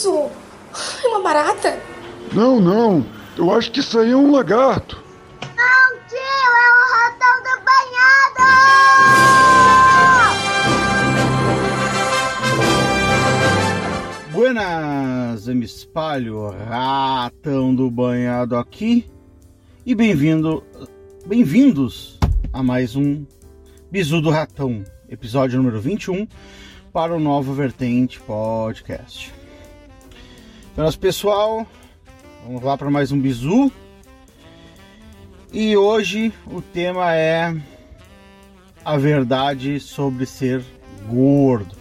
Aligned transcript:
isso? 0.00 0.30
É 1.04 1.08
uma 1.08 1.20
barata? 1.20 1.78
Não, 2.32 2.58
não. 2.58 3.04
Eu 3.36 3.54
acho 3.54 3.70
que 3.70 3.80
isso 3.80 3.98
aí 3.98 4.12
é 4.12 4.16
um 4.16 4.32
lagarto. 4.32 5.02
Não, 5.42 5.98
tio, 6.08 6.16
é 6.16 6.70
o 6.72 6.80
ratão 6.96 7.36
do 7.42 7.50
banhado! 7.66 8.40
Buenas, 14.32 15.48
eu 15.48 15.54
me 15.54 15.66
espalho, 15.66 16.48
ratão 16.48 17.74
do 17.74 17.90
banhado 17.90 18.56
aqui. 18.56 19.04
E 19.84 19.94
bem-vindo, 19.94 20.64
bem-vindos 21.26 22.18
a 22.52 22.62
mais 22.62 22.96
um 22.96 23.26
Bizu 23.90 24.22
do 24.22 24.30
Ratão, 24.30 24.82
episódio 25.08 25.58
número 25.58 25.80
21, 25.80 26.26
para 26.92 27.14
o 27.14 27.20
Novo 27.20 27.52
Vertente 27.52 28.20
Podcast. 28.20 29.39
Então, 30.72 30.84
nosso 30.84 31.00
pessoal, 31.00 31.66
vamos 32.44 32.62
lá 32.62 32.78
para 32.78 32.88
mais 32.88 33.10
um 33.10 33.20
bizu. 33.20 33.72
E 35.52 35.76
hoje 35.76 36.32
o 36.46 36.62
tema 36.62 37.12
é 37.12 37.52
a 38.84 38.96
verdade 38.96 39.80
sobre 39.80 40.24
ser 40.26 40.64
gordo. 41.08 41.74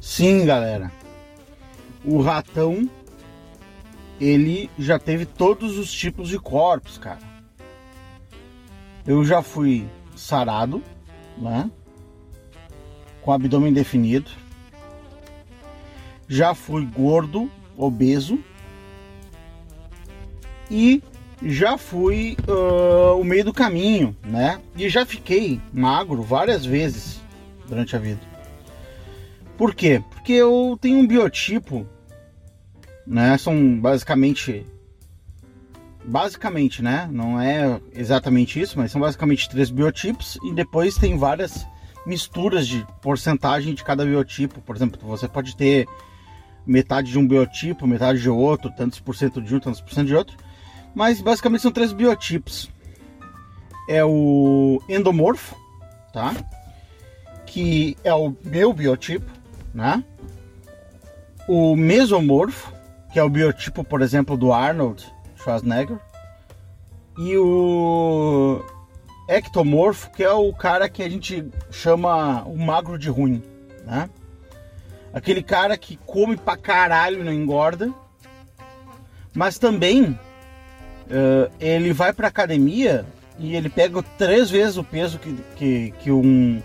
Sim, 0.00 0.44
galera. 0.44 0.90
O 2.04 2.20
ratão 2.20 2.90
ele 4.20 4.68
já 4.76 4.98
teve 4.98 5.24
todos 5.24 5.78
os 5.78 5.92
tipos 5.92 6.28
de 6.28 6.38
corpos, 6.38 6.98
cara. 6.98 7.20
Eu 9.06 9.24
já 9.24 9.40
fui 9.40 9.88
sarado, 10.16 10.82
né? 11.36 11.70
Com 13.22 13.32
abdômen 13.32 13.72
definido. 13.72 14.28
Já 16.26 16.54
fui 16.54 16.84
gordo, 16.84 17.48
obeso. 17.78 18.38
E 20.70 21.02
já 21.42 21.78
fui 21.78 22.36
uh, 22.48 23.18
o 23.18 23.24
meio 23.24 23.44
do 23.44 23.54
caminho, 23.54 24.14
né? 24.24 24.60
E 24.76 24.88
já 24.88 25.06
fiquei 25.06 25.60
magro 25.72 26.20
várias 26.22 26.66
vezes 26.66 27.20
durante 27.66 27.94
a 27.94 27.98
vida. 27.98 28.20
Por 29.56 29.74
quê? 29.74 30.02
Porque 30.10 30.32
eu 30.32 30.76
tenho 30.80 30.98
um 30.98 31.06
biotipo, 31.06 31.86
né? 33.06 33.38
São 33.38 33.78
basicamente 33.78 34.66
basicamente, 36.04 36.82
né? 36.82 37.08
Não 37.10 37.40
é 37.40 37.80
exatamente 37.94 38.60
isso, 38.60 38.78
mas 38.78 38.90
são 38.90 39.00
basicamente 39.00 39.48
três 39.48 39.70
biotipos 39.70 40.38
e 40.42 40.52
depois 40.52 40.96
tem 40.96 41.16
várias 41.16 41.66
misturas 42.06 42.66
de 42.66 42.86
porcentagem 43.02 43.74
de 43.74 43.84
cada 43.84 44.04
biotipo. 44.04 44.60
Por 44.62 44.74
exemplo, 44.74 44.98
você 45.06 45.28
pode 45.28 45.56
ter 45.56 45.86
metade 46.66 47.10
de 47.10 47.18
um 47.18 47.26
biotipo, 47.26 47.86
metade 47.86 48.20
de 48.20 48.28
outro, 48.28 48.70
tantos 48.70 49.00
por 49.00 49.16
cento 49.16 49.40
de 49.40 49.54
um, 49.54 49.60
tantos 49.60 49.80
por 49.80 49.92
cento 49.92 50.06
de 50.06 50.14
outro. 50.14 50.36
Mas 50.94 51.20
basicamente 51.20 51.62
são 51.62 51.72
três 51.72 51.92
biotipos. 51.92 52.70
É 53.88 54.04
o 54.04 54.82
endomorfo, 54.88 55.56
tá? 56.12 56.34
Que 57.46 57.96
é 58.04 58.12
o 58.12 58.34
meu 58.44 58.72
biotipo, 58.72 59.30
né? 59.72 60.04
O 61.48 61.74
mesomorfo, 61.74 62.72
que 63.12 63.18
é 63.18 63.22
o 63.22 63.30
biotipo, 63.30 63.82
por 63.82 64.02
exemplo, 64.02 64.36
do 64.36 64.52
Arnold 64.52 65.06
Schwarzenegger. 65.36 65.98
E 67.16 67.36
o 67.36 68.62
ectomorfo, 69.28 70.10
que 70.10 70.22
é 70.22 70.30
o 70.30 70.52
cara 70.52 70.88
que 70.88 71.02
a 71.02 71.08
gente 71.08 71.48
chama 71.70 72.42
o 72.44 72.56
magro 72.56 72.98
de 72.98 73.08
ruim, 73.08 73.42
né? 73.84 74.10
Aquele 75.12 75.42
cara 75.42 75.76
que 75.76 75.98
come 76.06 76.36
pra 76.36 76.56
caralho 76.56 77.20
e 77.20 77.24
não 77.24 77.32
engorda. 77.32 77.92
Mas 79.34 79.58
também 79.58 80.04
uh, 80.10 81.50
ele 81.60 81.92
vai 81.92 82.12
pra 82.12 82.28
academia 82.28 83.06
e 83.38 83.54
ele 83.54 83.68
pega 83.68 84.02
três 84.16 84.50
vezes 84.50 84.76
o 84.76 84.84
peso 84.84 85.18
que, 85.18 85.34
que, 85.56 85.94
que 86.02 86.10
um, 86.10 86.62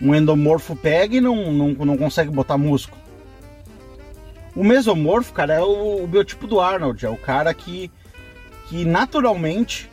um 0.00 0.14
endomorfo 0.14 0.74
pega 0.74 1.16
e 1.16 1.20
não, 1.20 1.52
não, 1.52 1.68
não 1.68 1.96
consegue 1.96 2.30
botar 2.30 2.56
músculo. 2.56 3.00
O 4.54 4.64
mesomorfo, 4.64 5.32
cara, 5.34 5.54
é 5.54 5.60
o, 5.60 6.02
o 6.02 6.06
biotipo 6.06 6.46
do 6.46 6.60
Arnold, 6.60 7.04
é 7.04 7.10
o 7.10 7.16
cara 7.16 7.52
que 7.52 7.90
que 8.68 8.84
naturalmente, 8.84 9.90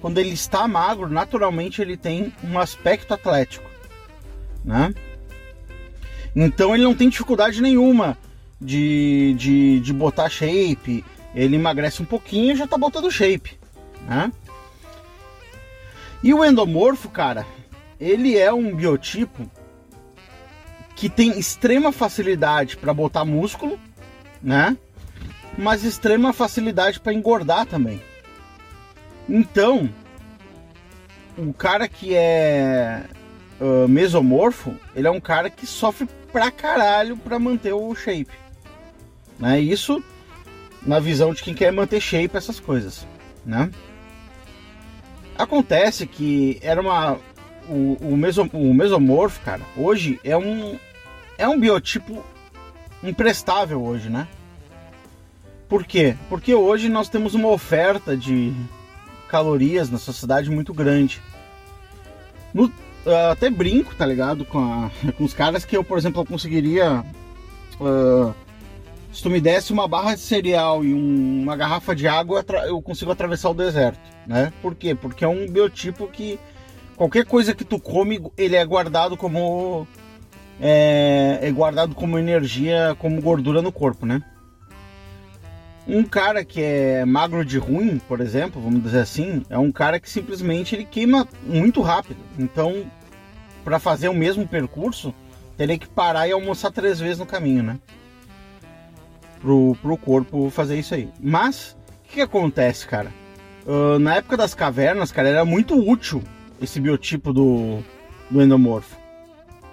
quando 0.00 0.18
ele 0.18 0.32
está 0.32 0.66
magro, 0.68 1.08
naturalmente 1.08 1.82
ele 1.82 1.96
tem 1.96 2.32
um 2.42 2.58
aspecto 2.58 3.12
atlético, 3.12 3.68
né? 4.64 4.94
Então 6.34 6.74
ele 6.74 6.84
não 6.84 6.94
tem 6.94 7.08
dificuldade 7.08 7.62
nenhuma 7.62 8.18
de, 8.60 9.34
de, 9.38 9.80
de 9.80 9.92
botar 9.92 10.28
shape, 10.28 11.04
ele 11.34 11.56
emagrece 11.56 12.02
um 12.02 12.06
pouquinho 12.06 12.52
e 12.52 12.56
já 12.56 12.66
tá 12.66 12.76
botando 12.76 13.10
shape, 13.10 13.58
né? 14.06 14.32
E 16.22 16.32
o 16.32 16.44
endomorfo, 16.44 17.08
cara, 17.08 17.46
ele 18.00 18.36
é 18.38 18.52
um 18.52 18.74
biotipo 18.74 19.48
que 20.96 21.08
tem 21.08 21.38
extrema 21.38 21.92
facilidade 21.92 22.76
para 22.76 22.94
botar 22.94 23.24
músculo, 23.24 23.78
né? 24.42 24.76
mas 25.56 25.84
extrema 25.84 26.32
facilidade 26.32 27.00
para 27.00 27.12
engordar 27.12 27.66
também. 27.66 28.00
Então, 29.28 29.88
o 31.36 31.52
cara 31.52 31.88
que 31.88 32.14
é 32.14 33.04
uh, 33.60 33.88
mesomorfo, 33.88 34.74
ele 34.94 35.06
é 35.06 35.10
um 35.10 35.20
cara 35.20 35.48
que 35.48 35.66
sofre 35.66 36.08
pra 36.34 36.50
caralho 36.50 37.16
pra 37.16 37.38
manter 37.38 37.72
o 37.72 37.94
shape. 37.94 38.32
Né? 39.38 39.60
Isso 39.60 40.02
na 40.82 40.98
visão 40.98 41.32
de 41.32 41.40
quem 41.40 41.54
quer 41.54 41.72
manter 41.72 42.00
shape, 42.00 42.36
essas 42.36 42.58
coisas. 42.58 43.06
Né? 43.46 43.70
Acontece 45.38 46.08
que 46.08 46.58
era 46.60 46.80
uma. 46.80 47.20
O, 47.68 47.96
o, 48.00 48.16
meso, 48.16 48.42
o 48.52 48.74
mesomorfo, 48.74 49.40
cara, 49.42 49.62
hoje 49.76 50.18
é 50.24 50.36
um. 50.36 50.76
É 51.38 51.48
um 51.48 51.58
biotipo 51.58 52.24
imprestável 53.02 53.82
hoje, 53.82 54.10
né? 54.10 54.26
Por 55.68 55.84
quê? 55.84 56.16
Porque 56.28 56.52
hoje 56.52 56.88
nós 56.88 57.08
temos 57.08 57.34
uma 57.34 57.48
oferta 57.48 58.16
de 58.16 58.52
calorias 59.28 59.88
na 59.88 59.98
sociedade 59.98 60.50
muito 60.50 60.74
grande. 60.74 61.22
No, 62.52 62.72
até 63.30 63.50
brinco, 63.50 63.94
tá 63.94 64.06
ligado? 64.06 64.44
Com, 64.44 64.58
a, 64.58 64.90
com, 65.16 65.24
os 65.24 65.34
caras 65.34 65.64
que 65.64 65.76
eu, 65.76 65.84
por 65.84 65.98
exemplo, 65.98 66.22
eu 66.22 66.26
conseguiria. 66.26 67.04
Uh, 67.80 68.34
se 69.12 69.22
tu 69.22 69.30
me 69.30 69.40
desse 69.40 69.72
uma 69.72 69.86
barra 69.86 70.14
de 70.14 70.20
cereal 70.20 70.84
e 70.84 70.92
um, 70.92 71.42
uma 71.42 71.56
garrafa 71.56 71.94
de 71.94 72.08
água, 72.08 72.44
eu 72.66 72.82
consigo 72.82 73.12
atravessar 73.12 73.50
o 73.50 73.54
deserto, 73.54 74.00
né? 74.26 74.52
Por 74.60 74.74
quê? 74.74 74.94
Porque 74.94 75.24
é 75.24 75.28
um 75.28 75.46
biotipo 75.46 76.08
que 76.08 76.38
qualquer 76.96 77.24
coisa 77.24 77.54
que 77.54 77.64
tu 77.64 77.78
come, 77.78 78.20
ele 78.36 78.56
é 78.56 78.64
guardado 78.64 79.16
como 79.16 79.86
é, 80.60 81.38
é 81.42 81.50
guardado 81.52 81.94
como 81.94 82.18
energia, 82.18 82.96
como 82.98 83.20
gordura 83.20 83.62
no 83.62 83.70
corpo, 83.70 84.04
né? 84.04 84.20
Um 85.86 86.02
cara 86.02 86.44
que 86.44 86.62
é 86.62 87.04
magro 87.04 87.44
de 87.44 87.58
ruim, 87.58 88.00
por 88.08 88.20
exemplo, 88.20 88.60
vamos 88.60 88.82
dizer 88.82 89.00
assim, 89.00 89.42
é 89.50 89.58
um 89.58 89.70
cara 89.70 90.00
que 90.00 90.08
simplesmente 90.08 90.74
ele 90.74 90.84
queima 90.84 91.28
muito 91.42 91.82
rápido. 91.82 92.18
Então, 92.38 92.86
para 93.62 93.78
fazer 93.78 94.08
o 94.08 94.14
mesmo 94.14 94.48
percurso, 94.48 95.14
teria 95.56 95.78
que 95.78 95.86
parar 95.86 96.26
e 96.26 96.32
almoçar 96.32 96.70
três 96.70 96.98
vezes 96.98 97.18
no 97.18 97.26
caminho, 97.26 97.62
né? 97.62 97.78
Pro, 99.40 99.76
pro 99.82 99.96
corpo 99.98 100.48
fazer 100.48 100.78
isso 100.78 100.94
aí. 100.94 101.10
Mas, 101.20 101.76
o 102.02 102.08
que, 102.08 102.14
que 102.14 102.20
acontece, 102.22 102.86
cara? 102.86 103.12
Uh, 103.66 103.98
na 103.98 104.16
época 104.16 104.38
das 104.38 104.54
cavernas, 104.54 105.12
cara, 105.12 105.28
era 105.28 105.44
muito 105.44 105.76
útil 105.76 106.22
esse 106.62 106.80
biotipo 106.80 107.30
do, 107.30 107.80
do 108.30 108.42
endomorfo. 108.42 109.03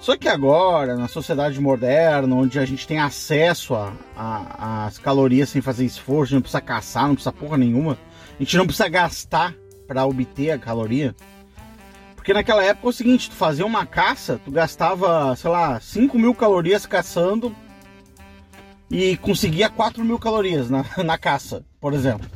Só 0.02 0.18
que 0.18 0.28
agora, 0.28 0.98
na 0.98 1.08
sociedade 1.08 1.62
moderna, 1.62 2.36
onde 2.36 2.58
a 2.58 2.66
gente 2.66 2.88
tem 2.88 2.98
acesso 2.98 3.76
às 4.18 4.98
calorias 4.98 5.50
sem 5.50 5.62
fazer 5.62 5.86
esforço, 5.86 6.34
não 6.34 6.42
precisa 6.42 6.60
caçar, 6.60 7.08
não 7.08 7.14
precisa 7.14 7.32
porra 7.32 7.56
nenhuma, 7.56 8.00
a 8.40 8.44
gente 8.44 8.58
não 8.58 8.66
precisa 8.66 8.90
gastar 8.90 9.54
para 9.88 10.04
obter 10.04 10.50
a 10.50 10.58
caloria. 10.58 11.16
Porque 12.16 12.34
naquela 12.34 12.64
época 12.64 12.88
é 12.88 12.90
o 12.90 12.94
seguinte, 12.94 13.30
tu 13.30 13.36
fazia 13.36 13.64
uma 13.64 13.86
caça, 13.86 14.42
tu 14.44 14.50
gastava, 14.50 15.36
sei 15.36 15.52
lá, 15.52 15.80
5 15.80 16.18
mil 16.18 16.34
calorias 16.34 16.88
caçando 16.88 17.56
e 18.90 19.16
conseguia 19.18 19.70
4 19.70 20.04
mil 20.04 20.18
calorias 20.18 20.68
na, 20.68 20.84
na 21.06 21.18
caça, 21.18 21.64
por 21.80 21.94
exemplo. 21.94 22.28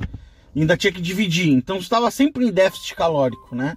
E 0.53 0.61
ainda 0.61 0.77
tinha 0.77 0.93
que 0.93 1.01
dividir, 1.01 1.51
então 1.51 1.77
estava 1.77 2.11
sempre 2.11 2.45
em 2.45 2.51
déficit 2.51 2.93
calórico, 2.93 3.55
né? 3.55 3.75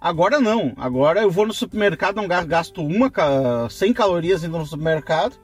Agora 0.00 0.40
não. 0.40 0.72
Agora 0.76 1.20
eu 1.20 1.30
vou 1.30 1.46
no 1.46 1.52
supermercado, 1.52 2.16
não 2.16 2.28
gasto 2.28 2.82
uma 2.82 3.10
100 3.68 3.92
calorias 3.92 4.44
indo 4.44 4.58
no 4.58 4.66
supermercado. 4.66 5.36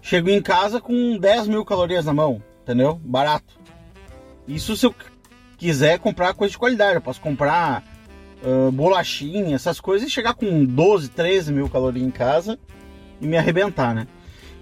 Chego 0.00 0.28
em 0.28 0.42
casa 0.42 0.80
com 0.80 1.16
10 1.16 1.48
mil 1.48 1.64
calorias 1.64 2.04
na 2.04 2.12
mão, 2.12 2.42
entendeu? 2.62 3.00
Barato. 3.04 3.58
Isso 4.46 4.76
se 4.76 4.84
eu 4.84 4.94
quiser 5.56 5.98
comprar 5.98 6.34
coisa 6.34 6.50
de 6.52 6.58
qualidade. 6.58 6.96
Eu 6.96 7.00
posso 7.00 7.20
comprar 7.20 7.84
uh, 8.42 8.70
bolachinha, 8.72 9.54
essas 9.54 9.80
coisas 9.80 10.08
e 10.08 10.10
chegar 10.10 10.34
com 10.34 10.64
12, 10.64 11.08
13 11.10 11.52
mil 11.52 11.68
calorias 11.68 12.06
em 12.06 12.10
casa 12.10 12.58
e 13.20 13.26
me 13.26 13.36
arrebentar, 13.36 13.94
né? 13.94 14.06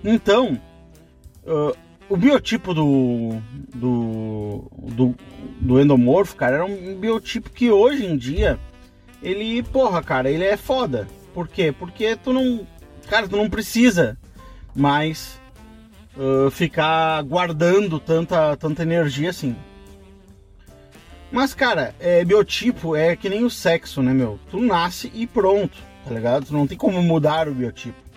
Então, 0.04 0.60
uh, 1.44 1.74
o 2.10 2.16
biotipo 2.16 2.74
do, 2.74 3.40
do, 3.72 4.68
do, 4.76 5.14
do 5.60 5.80
endomorfo, 5.80 6.34
cara, 6.34 6.56
era 6.56 6.64
um 6.64 6.98
biotipo 6.98 7.50
que 7.50 7.70
hoje 7.70 8.04
em 8.04 8.16
dia, 8.16 8.58
ele, 9.22 9.62
porra, 9.62 10.02
cara, 10.02 10.28
ele 10.28 10.44
é 10.44 10.56
foda. 10.56 11.06
Por 11.32 11.46
quê? 11.46 11.72
Porque 11.72 12.16
tu 12.16 12.32
não, 12.32 12.66
cara, 13.08 13.28
tu 13.28 13.36
não 13.36 13.48
precisa 13.48 14.18
mais 14.74 15.40
uh, 16.16 16.50
ficar 16.50 17.22
guardando 17.22 18.00
tanta, 18.00 18.56
tanta 18.56 18.82
energia 18.82 19.30
assim. 19.30 19.54
Mas, 21.30 21.54
cara, 21.54 21.94
é, 22.00 22.24
biotipo 22.24 22.96
é 22.96 23.14
que 23.14 23.28
nem 23.28 23.44
o 23.44 23.50
sexo, 23.50 24.02
né, 24.02 24.12
meu? 24.12 24.36
Tu 24.50 24.60
nasce 24.60 25.12
e 25.14 25.28
pronto, 25.28 25.78
tá 26.04 26.12
ligado? 26.12 26.46
Tu 26.46 26.52
não 26.52 26.66
tem 26.66 26.76
como 26.76 27.00
mudar 27.00 27.46
o 27.46 27.54
biotipo. 27.54 28.09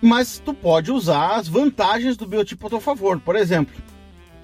Mas 0.00 0.38
tu 0.38 0.54
pode 0.54 0.92
usar 0.92 1.36
as 1.36 1.48
vantagens 1.48 2.16
do 2.16 2.26
biotipo 2.26 2.66
a 2.66 2.70
teu 2.70 2.80
favor. 2.80 3.18
Por 3.20 3.34
exemplo, 3.34 3.74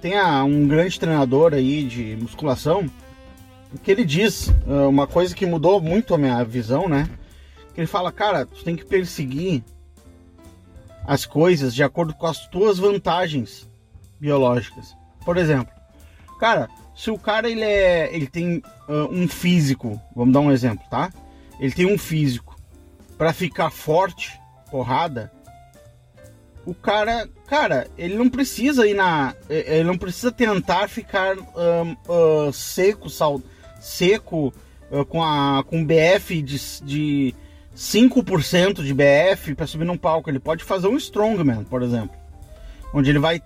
tem 0.01 0.21
um 0.21 0.67
grande 0.67 0.99
treinador 0.99 1.55
aí 1.55 1.85
de 1.85 2.17
musculação 2.21 2.91
que 3.83 3.91
ele 3.91 4.05
diz 4.05 4.49
uh, 4.67 4.89
uma 4.89 5.07
coisa 5.07 5.35
que 5.35 5.47
mudou 5.47 5.81
muito 5.81 6.15
a 6.15 6.19
minha 6.19 6.45
visão, 6.45 6.89
né? 6.89 7.09
Que 7.75 7.81
ele 7.81 7.87
fala, 7.87 8.13
cara, 8.13 8.47
tu 8.47 8.63
tem 8.63 8.77
que 8.77 8.85
perseguir 8.85 9.65
as 11.07 11.27
coisas 11.27 11.75
de 11.75 11.83
acordo 11.83 12.15
com 12.15 12.27
as 12.27 12.47
tuas 12.49 12.79
vantagens 12.79 13.69
biológicas. 14.21 14.97
Por 15.25 15.37
exemplo, 15.37 15.73
cara, 16.39 16.69
se 16.95 17.11
o 17.11 17.19
cara 17.19 17.49
ele 17.49 17.65
é, 17.65 18.15
ele 18.15 18.27
tem 18.27 18.63
uh, 18.89 19.09
um 19.11 19.27
físico, 19.27 20.01
vamos 20.15 20.33
dar 20.33 20.41
um 20.41 20.53
exemplo, 20.53 20.85
tá? 20.89 21.13
Ele 21.59 21.73
tem 21.73 21.87
um 21.87 21.99
físico 21.99 22.57
para 23.19 23.33
ficar 23.33 23.71
forte, 23.71 24.39
porrada. 24.71 25.33
O 26.67 26.75
cara, 26.75 27.29
cara, 27.47 27.89
ele 27.97 28.15
não 28.15 28.29
precisa 28.29 28.87
ir 28.87 28.95
na, 28.95 29.35
ele 29.49 29.85
não 29.85 29.99
precisa 29.99 30.33
tentar 30.33 30.89
ficar 30.89 31.37
uh, 31.37 32.49
uh, 32.49 32.53
seco, 32.53 33.11
sal, 33.11 33.41
seco 33.81 34.53
com 35.09 35.25
a 35.25 35.65
com 35.65 35.85
BF 35.85 36.41
de, 36.41 36.57
de 36.85 37.35
5% 37.77 38.83
de 38.83 38.95
BF 38.95 39.55
para 39.55 39.67
subir 39.67 39.85
num 39.85 39.97
palco. 39.97 40.31
Ele 40.31 40.39
pode 40.39 40.63
fazer 40.63 40.87
um 40.87 40.97
strongman, 40.97 41.65
por 41.65 41.83
exemplo, 41.83 42.17
onde 42.93 43.11
ele 43.11 43.19
vai 43.19 43.43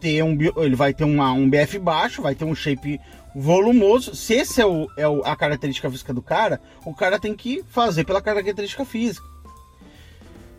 ter 0.00 0.22
um 0.22 0.36
ele 0.56 0.76
vai 0.76 0.94
ter 0.94 1.04
uma, 1.04 1.32
um 1.32 1.48
BF 1.48 1.78
baixo, 1.78 2.22
vai 2.22 2.34
ter 2.34 2.44
um 2.44 2.54
shape 2.54 3.00
volumoso. 3.34 4.14
Se 4.14 4.34
esse 4.34 4.60
é, 4.60 4.66
o, 4.66 4.88
é 4.96 5.04
a 5.24 5.36
característica 5.36 5.90
física 5.90 6.12
do 6.12 6.22
cara, 6.22 6.60
o 6.84 6.94
cara 6.94 7.18
tem 7.18 7.34
que 7.34 7.62
fazer 7.68 8.04
pela 8.04 8.22
característica 8.22 8.84
física. 8.84 9.31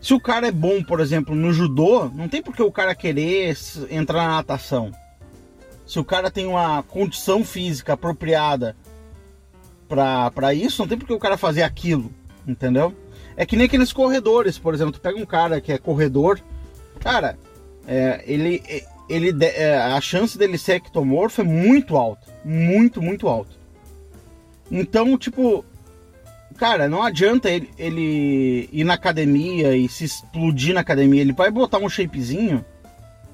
Se 0.04 0.12
o 0.12 0.20
cara 0.20 0.48
é 0.48 0.52
bom, 0.52 0.82
por 0.82 1.00
exemplo, 1.00 1.34
no 1.34 1.50
judô, 1.50 2.10
não 2.10 2.28
tem 2.28 2.42
por 2.42 2.54
que 2.54 2.62
o 2.62 2.70
cara 2.70 2.94
querer 2.94 3.56
entrar 3.88 4.26
na 4.26 4.34
natação. 4.34 4.92
Se 5.86 5.98
o 5.98 6.04
cara 6.04 6.30
tem 6.30 6.46
uma 6.46 6.82
condição 6.82 7.42
física 7.42 7.94
apropriada 7.94 8.76
para 9.88 10.52
isso, 10.52 10.82
não 10.82 10.86
tem 10.86 10.98
por 10.98 11.06
que 11.06 11.14
o 11.14 11.18
cara 11.18 11.38
fazer 11.38 11.62
aquilo, 11.62 12.12
entendeu? 12.46 12.94
É 13.34 13.46
que 13.46 13.56
nem 13.56 13.64
aqueles 13.64 13.94
corredores, 13.94 14.58
por 14.58 14.74
exemplo, 14.74 14.92
tu 14.92 15.00
pega 15.00 15.18
um 15.18 15.24
cara 15.24 15.58
que 15.58 15.72
é 15.72 15.78
corredor, 15.78 16.38
cara, 17.00 17.38
é, 17.88 18.22
ele, 18.26 18.62
ele, 19.08 19.32
é, 19.42 19.78
a 19.78 20.00
chance 20.02 20.36
dele 20.36 20.58
ser 20.58 20.74
ectomorfo 20.74 21.40
é 21.40 21.44
muito 21.44 21.96
alta, 21.96 22.26
muito, 22.44 23.00
muito 23.00 23.26
alta. 23.26 23.56
Então, 24.70 25.16
tipo, 25.16 25.64
cara, 26.56 26.88
não 26.88 27.02
adianta 27.02 27.50
ele, 27.50 27.70
ele 27.78 28.68
ir 28.72 28.84
na 28.84 28.94
academia 28.94 29.76
e 29.76 29.88
se 29.88 30.04
explodir 30.04 30.74
na 30.74 30.80
academia, 30.80 31.20
ele 31.20 31.32
vai 31.32 31.50
botar 31.50 31.78
um 31.78 31.88
shapezinho, 31.88 32.64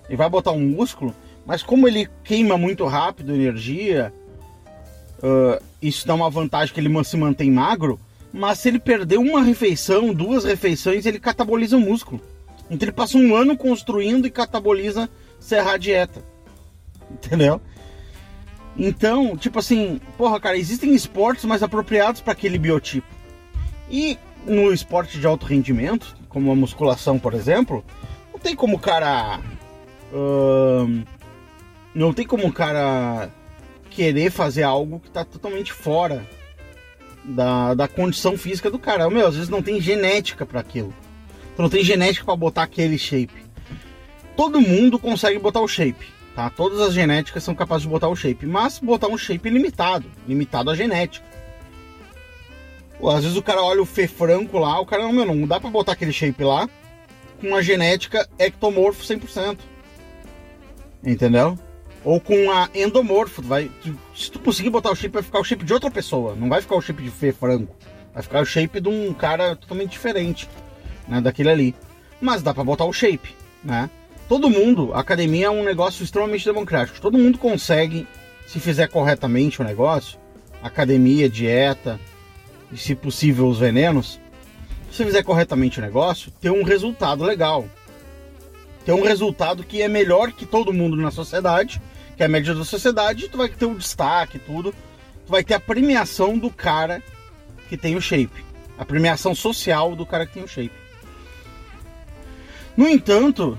ele 0.09 0.17
vai 0.17 0.29
botar 0.29 0.53
um 0.53 0.61
músculo, 0.61 1.15
mas 1.47 1.63
como 1.63 1.87
ele 1.87 2.09
queima 2.25 2.57
muito 2.57 2.85
rápido 2.87 3.35
energia, 3.35 4.13
uh, 5.19 5.63
isso 5.81 6.07
dá 6.07 6.15
uma 6.15 6.31
vantagem 6.31 6.75
que 6.75 6.81
ele 6.81 7.05
se 7.05 7.17
mantém 7.17 7.51
magro, 7.51 7.99
mas 8.33 8.59
se 8.59 8.69
ele 8.69 8.79
perder 8.79 9.19
uma 9.19 9.43
refeição, 9.43 10.15
duas 10.15 10.45
refeições, 10.45 11.07
ele 11.07 11.19
cataboliza 11.19 11.77
o 11.77 11.81
músculo. 11.81 12.21
Então 12.71 12.87
ele 12.87 12.93
passa 12.93 13.19
um 13.19 13.35
ano 13.35 13.57
construindo 13.57 14.27
e 14.27 14.31
cataboliza 14.31 15.09
serrar 15.41 15.75
a 15.75 15.79
dieta. 15.79 16.23
Entendeu? 17.11 17.61
Então, 18.83 19.37
tipo 19.37 19.59
assim, 19.59 20.01
porra, 20.17 20.41
cara, 20.41 20.57
existem 20.57 20.95
esportes 20.95 21.45
mais 21.45 21.63
apropriados 21.63 22.23
para 22.23 22.33
aquele 22.33 22.57
biotipo. 22.57 23.07
E 23.91 24.17
no 24.47 24.73
esporte 24.73 25.21
de 25.21 25.27
alto 25.27 25.45
rendimento, 25.45 26.17
como 26.31 26.51
a 26.51 26.57
musculação, 26.57 27.19
por 27.19 27.35
exemplo, 27.35 27.85
não 28.33 28.41
tem 28.41 28.57
como 28.57 28.77
o 28.77 28.81
cara. 28.81 29.39
Não 31.95 32.15
tem 32.15 32.27
como 32.27 32.47
o 32.47 32.53
cara 32.53 33.31
querer 33.91 34.31
fazer 34.31 34.63
algo 34.63 34.99
que 34.99 35.09
está 35.09 35.27
totalmente 35.27 35.75
fora 35.75 36.27
da, 37.23 37.75
da 37.75 37.87
condição 37.87 38.39
física 38.39 38.71
do 38.71 38.79
cara. 38.79 39.11
Meu, 39.11 39.27
às 39.27 39.35
vezes 39.35 39.51
não 39.51 39.61
tem 39.61 39.79
genética 39.79 40.47
para 40.47 40.61
aquilo. 40.61 40.95
Tu 41.55 41.61
não 41.61 41.69
tem 41.69 41.85
genética 41.85 42.25
para 42.25 42.35
botar 42.35 42.63
aquele 42.63 42.97
shape. 42.97 43.45
Todo 44.35 44.59
mundo 44.59 44.99
consegue 44.99 45.39
botar 45.39 45.61
o 45.61 45.69
shape, 45.69 46.07
tá? 46.35 46.51
Todas 46.51 46.81
as 46.81 46.93
genéticas 46.93 47.43
são 47.43 47.55
capazes 47.55 47.83
de 47.83 47.89
botar 47.89 48.09
o 48.09 48.17
shape, 48.17 48.47
mas 48.47 48.79
botar 48.79 49.09
um 49.09 49.19
shape 49.19 49.49
limitado, 49.51 50.07
limitado 50.27 50.71
à 50.71 50.75
genética. 50.75 51.27
Às 53.09 53.23
vezes 53.23 53.37
o 53.37 53.43
cara 53.43 53.63
olha 53.63 53.81
o 53.81 53.87
Fê 53.87 54.07
Franco 54.07 54.59
lá, 54.59 54.79
o 54.79 54.87
cara, 54.87 55.03
não, 55.03 55.13
meu, 55.13 55.25
não 55.25 55.47
dá 55.47 55.59
pra 55.59 55.71
botar 55.71 55.93
aquele 55.93 56.13
shape 56.13 56.45
lá 56.45 56.69
com 57.41 57.55
a 57.55 57.63
genética 57.63 58.29
ectomorfo 58.39 59.03
100%. 59.03 59.59
Entendeu? 61.03 61.59
Ou 62.05 62.21
com 62.21 62.51
a 62.51 62.69
endomorfo, 62.75 63.43
vai, 63.43 63.71
se 64.15 64.31
tu 64.31 64.39
conseguir 64.39 64.71
botar 64.71 64.91
o 64.91 64.95
shape, 64.95 65.15
vai 65.15 65.23
ficar 65.23 65.41
o 65.41 65.45
shape 65.45 65.65
de 65.65 65.73
outra 65.73 65.91
pessoa, 65.91 66.35
não 66.35 66.49
vai 66.49 66.61
ficar 66.61 66.77
o 66.77 66.81
shape 66.81 67.03
de 67.03 67.11
Fê 67.11 67.33
Franco. 67.33 67.75
Vai 68.13 68.23
ficar 68.23 68.43
o 68.43 68.45
shape 68.45 68.81
de 68.81 68.89
um 68.89 69.13
cara 69.15 69.55
totalmente 69.55 69.91
diferente, 69.91 70.49
né, 71.07 71.21
daquele 71.21 71.51
ali. 71.51 71.75
Mas 72.21 72.43
dá 72.43 72.53
para 72.53 72.65
botar 72.65 72.85
o 72.85 72.93
shape, 72.93 73.35
né? 73.63 73.89
Todo 74.31 74.49
mundo, 74.49 74.93
a 74.95 75.01
academia 75.01 75.47
é 75.47 75.51
um 75.51 75.65
negócio 75.65 76.05
extremamente 76.05 76.45
democrático. 76.45 77.01
Todo 77.01 77.19
mundo 77.19 77.37
consegue, 77.37 78.07
se 78.47 78.61
fizer 78.61 78.87
corretamente 78.87 79.61
o 79.61 79.65
negócio, 79.65 80.21
academia, 80.63 81.29
dieta 81.29 81.99
e 82.71 82.77
se 82.77 82.95
possível 82.95 83.49
os 83.49 83.59
venenos, 83.59 84.21
se 84.89 85.05
fizer 85.05 85.25
corretamente 85.25 85.81
o 85.81 85.83
negócio, 85.83 86.31
ter 86.41 86.53
um 86.53 86.63
resultado 86.63 87.25
legal. 87.25 87.69
Ter 88.85 88.93
um 88.93 89.03
resultado 89.03 89.65
que 89.65 89.83
é 89.83 89.89
melhor 89.89 90.31
que 90.31 90.47
todo 90.47 90.73
mundo 90.73 90.97
na 90.97 91.11
sociedade 91.11 91.83
que 92.17 92.23
é 92.23 92.27
a 92.27 92.29
média 92.29 92.55
da 92.55 92.65
sociedade, 92.65 93.29
tu 93.29 93.37
vai 93.37 93.49
ter 93.49 93.65
o 93.65 93.75
destaque 93.75 94.39
tudo. 94.39 94.73
Tu 95.27 95.33
vai 95.33 95.43
ter 95.43 95.55
a 95.55 95.61
premiação 95.61 96.39
do 96.39 96.51
cara 96.51 97.03
que 97.69 97.77
tem 97.77 97.97
o 97.97 98.01
shape. 98.01 98.45
A 98.79 98.85
premiação 98.85 99.35
social 99.35 99.97
do 99.97 100.07
cara 100.07 100.25
que 100.25 100.35
tem 100.35 100.45
o 100.45 100.49
shape. 100.49 100.71
No 102.77 102.87
entanto, 102.87 103.59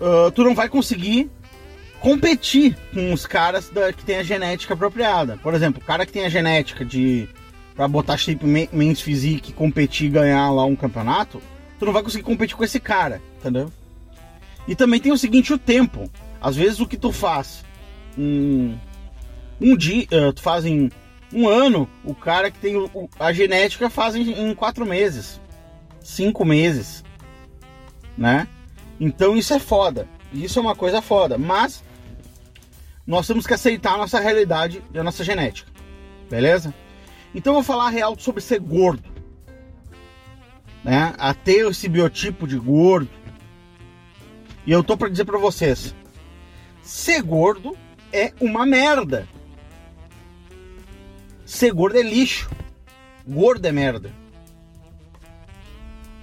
uh, 0.00 0.30
tu 0.30 0.44
não 0.44 0.54
vai 0.54 0.68
conseguir 0.68 1.30
competir 2.00 2.76
com 2.92 3.12
os 3.12 3.26
caras 3.26 3.68
da, 3.70 3.92
que 3.92 4.04
tem 4.04 4.16
a 4.16 4.22
genética 4.22 4.74
apropriada. 4.74 5.38
Por 5.42 5.54
exemplo, 5.54 5.82
o 5.82 5.84
cara 5.84 6.06
que 6.06 6.12
tem 6.12 6.24
a 6.24 6.28
genética 6.28 6.84
de 6.84 7.28
para 7.74 7.86
botar 7.86 8.16
shape 8.16 8.44
men's 8.72 9.00
physique, 9.00 9.52
competir 9.52 10.10
ganhar 10.10 10.50
lá 10.50 10.64
um 10.64 10.74
campeonato, 10.74 11.40
tu 11.78 11.86
não 11.86 11.92
vai 11.92 12.02
conseguir 12.02 12.24
competir 12.24 12.56
com 12.56 12.64
esse 12.64 12.80
cara, 12.80 13.22
entendeu? 13.38 13.70
E 14.66 14.74
também 14.74 14.98
tem 14.98 15.12
o 15.12 15.18
seguinte, 15.18 15.52
o 15.52 15.58
tempo. 15.58 16.10
Às 16.40 16.56
vezes 16.56 16.80
o 16.80 16.88
que 16.88 16.96
tu 16.96 17.12
faz 17.12 17.64
um, 18.18 18.76
um 19.60 19.76
dia, 19.76 20.06
uh, 20.06 20.40
fazem 20.40 20.90
um 21.32 21.48
ano, 21.48 21.88
o 22.04 22.16
cara 22.16 22.50
que 22.50 22.58
tem 22.58 22.74
a 23.18 23.32
genética 23.32 23.88
fazem 23.88 24.28
em 24.28 24.54
quatro 24.56 24.84
meses, 24.84 25.40
cinco 26.00 26.44
meses, 26.44 27.04
né? 28.16 28.48
Então 29.00 29.36
isso 29.36 29.54
é 29.54 29.58
foda, 29.58 30.08
isso 30.32 30.58
é 30.58 30.62
uma 30.62 30.74
coisa 30.74 31.00
foda, 31.00 31.38
mas 31.38 31.82
nós 33.06 33.26
temos 33.26 33.46
que 33.46 33.54
aceitar 33.54 33.94
a 33.94 33.98
nossa 33.98 34.18
realidade 34.18 34.82
e 34.92 34.98
a 34.98 35.04
nossa 35.04 35.22
genética, 35.22 35.70
beleza? 36.28 36.74
Então 37.34 37.52
eu 37.52 37.54
vou 37.56 37.62
falar 37.62 37.90
real 37.90 38.18
sobre 38.18 38.40
ser 38.40 38.58
gordo, 38.58 39.08
né? 40.82 41.14
A 41.18 41.32
ter 41.34 41.66
esse 41.66 41.88
biotipo 41.88 42.46
de 42.46 42.58
gordo. 42.58 43.10
E 44.66 44.72
eu 44.72 44.82
tô 44.82 44.96
para 44.96 45.08
dizer 45.08 45.24
para 45.24 45.38
vocês, 45.38 45.94
ser 46.82 47.22
gordo 47.22 47.76
é 48.12 48.32
uma 48.40 48.66
merda. 48.66 49.28
Ser 51.44 51.72
gordo 51.72 51.98
é 51.98 52.02
lixo. 52.02 52.50
Gordo 53.26 53.64
é 53.66 53.72
merda. 53.72 54.12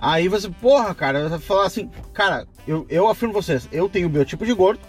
Aí 0.05 0.27
você, 0.27 0.47
porra, 0.47 0.93
cara, 0.93 1.27
você 1.27 1.39
falar 1.39 1.65
assim, 1.65 1.89
cara, 2.13 2.47
eu, 2.67 2.85
eu 2.89 3.07
afirmo 3.07 3.33
vocês, 3.33 3.67
eu 3.71 3.89
tenho 3.89 4.05
o 4.05 4.09
biotipo 4.09 4.45
de 4.45 4.53
gordo. 4.53 4.79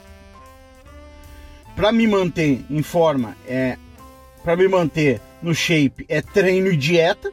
Pra 1.74 1.90
me 1.90 2.06
manter 2.06 2.66
em 2.68 2.82
forma, 2.82 3.34
é. 3.48 3.78
Pra 4.44 4.54
me 4.54 4.68
manter 4.68 5.22
no 5.40 5.54
shape, 5.54 6.04
é 6.06 6.20
treino 6.20 6.68
e 6.68 6.76
dieta. 6.76 7.32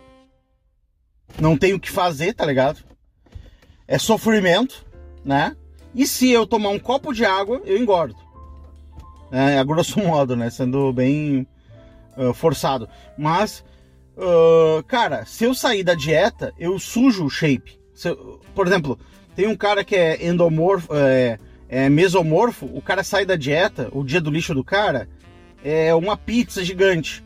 Não 1.38 1.58
tenho 1.58 1.76
o 1.76 1.80
que 1.80 1.92
fazer, 1.92 2.34
tá 2.34 2.46
ligado? 2.46 2.80
É 3.86 3.98
sofrimento. 3.98 4.86
né? 5.26 5.54
E 5.94 6.08
se 6.08 6.32
eu 6.32 6.48
tomar 6.48 6.70
um 6.70 6.80
copo 6.80 7.12
de 7.12 7.26
água, 7.26 7.62
eu 7.66 7.78
engordo. 7.78 8.16
É, 9.30 9.60
a 9.60 9.64
grosso 9.66 10.00
modo, 10.08 10.38
né? 10.38 10.50
Sendo 10.50 10.94
bem 10.94 11.46
uh, 12.16 12.34
forçado. 12.34 12.88
Mas, 13.18 13.62
uh, 14.18 14.84
cara, 14.84 15.26
se 15.26 15.46
eu 15.46 15.54
sair 15.54 15.84
da 15.84 15.94
dieta, 15.94 16.54
eu 16.58 16.78
sujo 16.80 17.26
o 17.26 17.30
shape. 17.30 17.80
Eu, 18.04 18.40
por 18.56 18.68
exemplo, 18.68 19.00
tem 19.36 19.48
um 19.48 19.56
cara 19.56 19.84
que 19.84 19.96
é 19.96 20.26
endomorfo, 20.26 20.90
é, 20.94 21.38
é 21.68 21.90
mesomorfo, 21.90 22.66
o 22.66 22.82
cara 22.82 23.04
sai 23.04 23.26
da 23.26 23.36
dieta, 23.36 23.90
o 23.92 24.04
dia 24.04 24.22
do 24.22 24.32
lixo 24.32 24.54
do 24.54 24.64
cara 24.64 25.08
é 25.64 25.94
uma 25.96 26.18
pizza 26.18 26.64
gigante. 26.64 27.24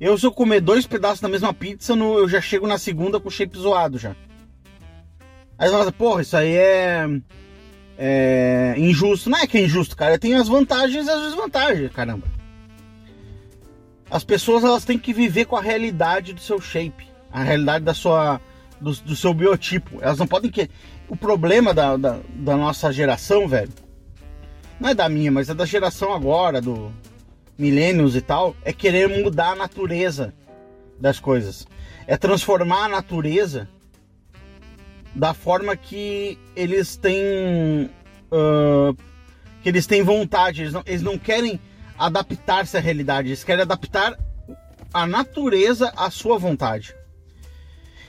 Eu, 0.00 0.16
se 0.16 0.24
eu 0.24 0.32
comer 0.32 0.60
dois 0.60 0.86
pedaços 0.86 1.20
da 1.20 1.28
mesma 1.28 1.52
pizza, 1.52 1.94
no, 1.94 2.18
eu 2.18 2.28
já 2.28 2.40
chego 2.40 2.66
na 2.66 2.78
segunda 2.78 3.20
com 3.20 3.28
o 3.28 3.30
shape 3.30 3.58
zoado 3.58 3.98
já. 3.98 4.16
Aí 5.58 5.68
você 5.68 5.76
fala, 5.76 5.92
porra, 5.92 6.22
isso 6.22 6.36
aí 6.36 6.56
é, 6.56 7.06
é 7.98 8.74
injusto. 8.78 9.28
Não 9.28 9.38
é 9.38 9.46
que 9.46 9.58
é 9.58 9.62
injusto, 9.62 9.94
cara. 9.94 10.18
Tem 10.18 10.34
as 10.34 10.48
vantagens 10.48 11.06
e 11.06 11.10
as 11.10 11.20
desvantagens, 11.20 11.92
caramba. 11.92 12.26
As 14.10 14.24
pessoas 14.24 14.64
elas 14.64 14.84
têm 14.84 14.98
que 14.98 15.12
viver 15.12 15.44
com 15.44 15.56
a 15.56 15.60
realidade 15.60 16.32
do 16.32 16.40
seu 16.40 16.60
shape, 16.60 17.08
a 17.30 17.42
realidade 17.42 17.84
da 17.84 17.94
sua, 17.94 18.40
do, 18.80 18.92
do 18.92 19.14
seu 19.14 19.32
biotipo. 19.32 19.98
Elas 20.00 20.18
não 20.18 20.26
podem 20.26 20.50
que. 20.50 20.68
O 21.08 21.16
problema 21.16 21.74
da, 21.74 21.96
da, 21.96 22.20
da 22.28 22.56
nossa 22.56 22.92
geração, 22.92 23.48
velho, 23.48 23.72
não 24.78 24.90
é 24.90 24.94
da 24.94 25.08
minha, 25.08 25.30
mas 25.30 25.48
é 25.48 25.54
da 25.54 25.66
geração 25.66 26.14
agora, 26.14 26.60
do, 26.60 26.92
milênios 27.60 28.16
e 28.16 28.20
tal, 28.20 28.56
é 28.64 28.72
querer 28.72 29.06
mudar 29.22 29.50
a 29.50 29.56
natureza 29.56 30.32
das 30.98 31.20
coisas. 31.20 31.66
É 32.06 32.16
transformar 32.16 32.86
a 32.86 32.88
natureza 32.88 33.68
da 35.14 35.34
forma 35.34 35.76
que 35.76 36.38
eles 36.56 36.96
têm. 36.96 37.90
Uh, 38.32 38.96
que 39.62 39.68
eles 39.68 39.86
têm 39.86 40.02
vontade. 40.02 40.62
Eles 40.62 40.72
não, 40.72 40.82
eles 40.86 41.02
não 41.02 41.18
querem 41.18 41.60
adaptar-se 42.00 42.76
à 42.78 42.80
realidade, 42.80 43.28
eles 43.28 43.44
querem 43.44 43.62
adaptar 43.62 44.18
a 44.92 45.06
natureza 45.06 45.92
à 45.94 46.10
sua 46.10 46.38
vontade. 46.38 46.96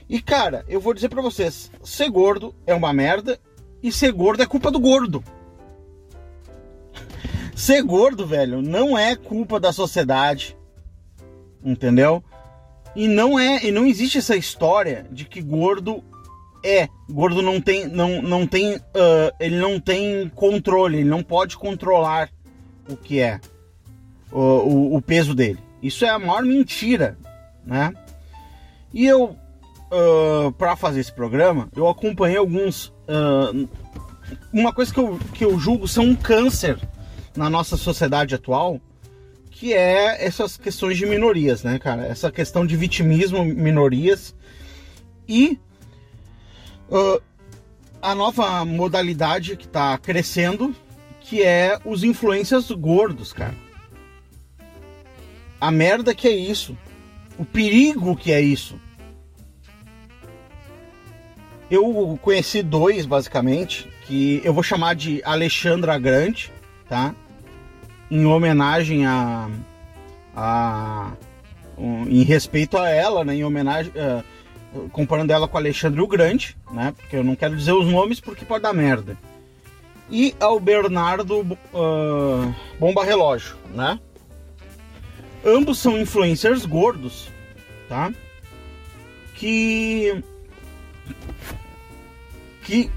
E 0.10 0.22
cara, 0.22 0.64
eu 0.70 0.80
vou 0.80 0.94
dizer 0.94 1.10
para 1.10 1.22
vocês: 1.22 1.70
ser 1.84 2.10
gordo 2.10 2.56
é 2.66 2.74
uma 2.74 2.94
merda 2.94 3.38
e 3.84 3.92
ser 3.92 4.14
gordo 4.14 4.42
é 4.42 4.46
culpa 4.46 4.72
do 4.72 4.80
gordo. 4.80 5.24
Ser 7.56 7.84
gordo, 7.84 8.26
velho, 8.26 8.62
não 8.62 8.98
é 8.98 9.16
culpa 9.16 9.60
da 9.60 9.72
sociedade. 9.72 10.58
Entendeu? 11.64 12.24
E 12.96 13.08
não 13.08 13.38
é, 13.38 13.64
e 13.64 13.72
não 13.72 13.86
existe 13.86 14.18
essa 14.18 14.36
história 14.36 15.06
de 15.12 15.26
que 15.26 15.42
gordo 15.42 16.04
é, 16.64 16.90
gordo 17.10 17.42
não 17.42 17.62
tem, 17.62 17.88
não, 17.88 18.22
não 18.22 18.48
tem, 18.48 18.78
uh, 18.78 18.82
ele 19.40 19.58
não 19.58 19.80
tem 19.80 20.28
controle, 20.30 21.00
ele 21.00 21.10
não 21.10 21.22
pode 21.22 21.58
controlar 21.58 22.32
o 22.90 22.96
que 22.96 23.20
é 23.20 23.40
o, 24.32 24.40
o, 24.40 24.96
o 24.98 25.02
peso 25.02 25.36
dele. 25.36 25.60
Isso 25.82 26.06
é 26.06 26.10
a 26.10 26.20
maior 26.20 26.44
mentira, 26.44 27.18
né? 27.66 27.94
E 28.94 29.06
eu, 29.06 29.36
uh, 29.92 30.52
para 30.58 30.76
fazer 30.76 31.00
esse 31.00 31.14
programa, 31.14 31.70
eu 31.76 31.88
acompanhei 31.88 32.38
alguns, 32.38 32.88
uh, 33.08 33.68
uma 34.54 34.74
coisa 34.74 34.94
que 34.94 35.00
eu, 35.00 35.20
que 35.34 35.46
eu 35.46 35.58
julgo 35.60 35.88
são 35.88 36.06
um 36.06 36.16
câncer 36.16 36.80
na 37.36 37.50
nossa 37.50 37.78
sociedade 37.78 38.36
atual, 38.36 38.80
que 39.50 39.74
é 39.74 40.26
essas 40.26 40.58
questões 40.58 40.98
de 40.98 41.06
minorias, 41.06 41.64
né, 41.64 41.80
cara? 41.80 42.06
Essa 42.06 42.32
questão 42.32 42.66
de 42.66 42.76
vitimismo, 42.76 43.46
minorias 43.46 44.36
e 45.28 45.60
uh, 46.90 47.22
a 48.02 48.14
nova 48.14 48.66
modalidade 48.66 49.56
que 49.56 49.66
está 49.66 49.98
crescendo, 49.98 50.76
que 51.22 51.44
é 51.44 51.80
os 51.86 52.04
influencers 52.04 52.70
gordos, 52.72 53.32
cara. 53.32 53.56
A 55.62 55.70
merda 55.70 56.16
que 56.16 56.28
é 56.28 56.32
isso. 56.32 56.76
O 57.38 57.46
perigo 57.46 58.16
que 58.18 58.32
é 58.32 58.42
isso. 58.42 58.80
Eu 61.70 62.20
conheci 62.22 62.64
dois, 62.64 63.06
basicamente, 63.06 63.88
que 64.06 64.42
eu 64.44 64.54
vou 64.54 64.64
chamar 64.64 64.96
de 64.96 65.22
Alexandra 65.24 65.98
Grande, 66.00 66.52
tá? 66.90 67.16
Em 68.10 68.26
homenagem 68.26 69.06
a, 69.06 69.50
a 70.36 71.12
um, 71.78 72.04
em 72.10 72.24
respeito 72.24 72.78
a 72.78 72.90
ela, 72.90 73.24
né? 73.24 73.36
Em 73.36 73.44
homenagem, 73.44 73.94
uh, 73.96 74.90
comparando 74.90 75.32
ela 75.32 75.48
com 75.48 75.58
Alexandre 75.58 76.02
o 76.02 76.08
Grande, 76.08 76.58
né? 76.72 76.94
Porque 76.98 77.16
eu 77.16 77.24
não 77.24 77.36
quero 77.36 77.56
dizer 77.56 77.72
os 77.72 77.88
nomes 77.88 78.20
porque 78.20 78.44
pode 78.44 78.64
dar 78.64 78.74
merda. 78.74 79.18
E 80.10 80.36
ao 80.40 80.60
Bernardo 80.60 81.40
uh, 81.40 82.54
Bomba 82.80 83.06
Relógio, 83.06 83.56
né? 83.74 83.98
Ambos 85.46 85.80
são 85.80 86.00
influencers 86.00 86.66
gordos, 86.66 87.30
tá? 87.90 88.14
Que 89.36 90.24
que 92.64 92.92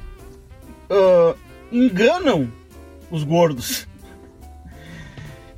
uh, 0.91 1.37
enganam 1.73 2.53
os 3.11 3.25
gordos. 3.25 3.89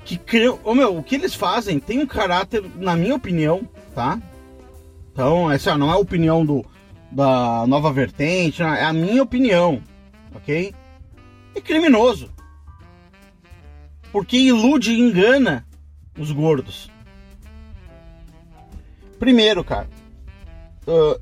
Que 0.05 0.17
criam. 0.17 0.61
Oh, 0.63 0.75
meu, 0.75 0.97
o 0.97 1.03
que 1.03 1.17
eles 1.17 1.35
fazem 1.35 1.81
tem 1.81 1.99
um 1.99 2.07
caráter, 2.07 2.63
na 2.77 2.95
minha 2.95 3.17
opinião, 3.17 3.69
tá? 3.95 4.21
Então, 5.13 5.51
essa 5.51 5.77
não 5.77 5.91
é 5.91 5.95
a 5.95 5.99
opinião 5.99 6.47
do, 6.47 6.65
da 7.11 7.67
nova 7.67 7.93
vertente, 7.93 8.63
é 8.63 8.85
a 8.85 8.93
minha 8.93 9.23
opinião, 9.23 9.83
ok? 10.35 10.73
É 11.55 11.61
criminoso. 11.61 12.31
Porque 14.13 14.37
ilude 14.37 14.93
e 14.93 15.01
engana 15.01 15.66
os 16.19 16.31
gordos. 16.33 16.91
Primeiro, 19.19 19.65
cara, 19.65 19.89
uh, 20.87 21.21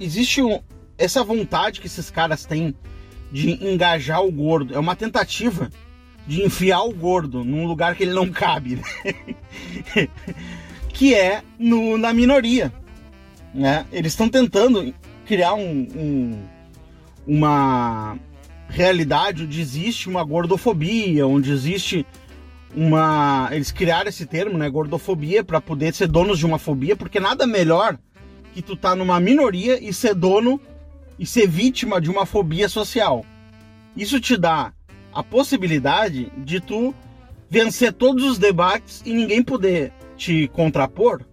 existe 0.00 0.42
um, 0.42 0.60
essa 0.96 1.24
vontade 1.24 1.80
que 1.80 1.86
esses 1.86 2.10
caras 2.10 2.44
têm 2.44 2.74
de 3.32 3.64
engajar 3.66 4.22
o 4.24 4.30
gordo. 4.30 4.74
É 4.74 4.78
uma 4.78 4.94
tentativa 4.94 5.70
de 6.26 6.42
enfiar 6.42 6.82
o 6.82 6.92
gordo 6.92 7.44
num 7.44 7.66
lugar 7.66 7.94
que 7.94 8.04
ele 8.04 8.12
não 8.12 8.30
cabe, 8.30 8.76
né? 8.76 9.14
que 10.88 11.14
é 11.14 11.42
no, 11.58 11.98
na 11.98 12.12
minoria. 12.12 12.72
Né? 13.52 13.86
Eles 13.92 14.12
estão 14.12 14.28
tentando 14.28 14.94
criar 15.26 15.54
um, 15.54 15.88
um, 15.94 16.42
uma 17.26 18.18
realidade 18.68 19.44
onde 19.44 19.60
existe 19.60 20.08
uma 20.08 20.24
gordofobia, 20.24 21.26
onde 21.26 21.52
existe 21.52 22.06
uma. 22.76 23.48
Eles 23.52 23.70
criaram 23.70 24.08
esse 24.08 24.26
termo, 24.26 24.58
né? 24.58 24.68
Gordofobia, 24.68 25.44
para 25.44 25.60
poder 25.60 25.94
ser 25.94 26.08
donos 26.08 26.38
de 26.38 26.46
uma 26.46 26.58
fobia, 26.58 26.96
porque 26.96 27.20
nada 27.20 27.46
melhor 27.46 27.98
que 28.52 28.62
tu 28.62 28.76
tá 28.76 28.94
numa 28.94 29.18
minoria 29.18 29.82
e 29.82 29.92
ser 29.92 30.14
dono 30.14 30.60
e 31.18 31.26
ser 31.26 31.46
vítima 31.46 32.00
de 32.00 32.10
uma 32.10 32.26
fobia 32.26 32.68
social. 32.68 33.24
Isso 33.96 34.20
te 34.20 34.36
dá 34.36 34.72
a 35.12 35.22
possibilidade 35.22 36.30
de 36.38 36.60
tu 36.60 36.94
vencer 37.48 37.92
todos 37.92 38.24
os 38.24 38.38
debates 38.38 39.02
e 39.04 39.12
ninguém 39.12 39.42
poder 39.42 39.92
te 40.16 40.48
contrapor 40.48 41.24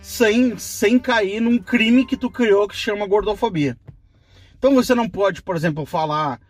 sem, 0.00 0.58
sem 0.58 0.98
cair 0.98 1.40
num 1.40 1.58
crime 1.58 2.04
que 2.04 2.16
tu 2.16 2.30
criou 2.30 2.68
que 2.68 2.76
chama 2.76 3.06
gordofobia. 3.06 3.76
Então 4.58 4.74
você 4.74 4.94
não 4.94 5.08
pode, 5.08 5.42
por 5.42 5.56
exemplo, 5.56 5.86
falar 5.86 6.40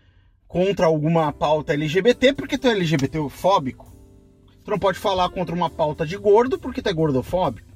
contra 0.49 0.87
alguma 0.87 1.33
pauta 1.33 1.73
LGBT 1.73 2.33
porque 2.33 2.59
tu 2.59 2.67
é 2.67 2.73
LGBTfóbico. 2.73 3.90
Tu 4.65 4.71
não 4.71 4.79
pode 4.79 4.99
falar 4.99 5.29
contra 5.31 5.55
uma 5.55 5.71
pauta 5.71 6.07
de 6.07 6.17
gordo 6.17 6.59
porque 6.59 6.83
tu 6.83 6.89
é 6.89 6.93
gordofóbico. 6.93 7.69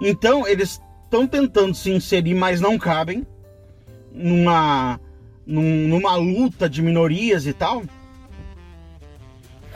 Então 0.00 0.46
eles 0.46 0.80
estão 1.04 1.26
tentando 1.26 1.74
se 1.74 1.90
inserir, 1.90 2.34
mas 2.34 2.60
não 2.60 2.78
cabem 2.78 3.26
numa, 4.12 5.00
num, 5.46 5.88
numa 5.88 6.16
luta 6.16 6.68
de 6.68 6.82
minorias 6.82 7.46
e 7.46 7.52
tal, 7.52 7.82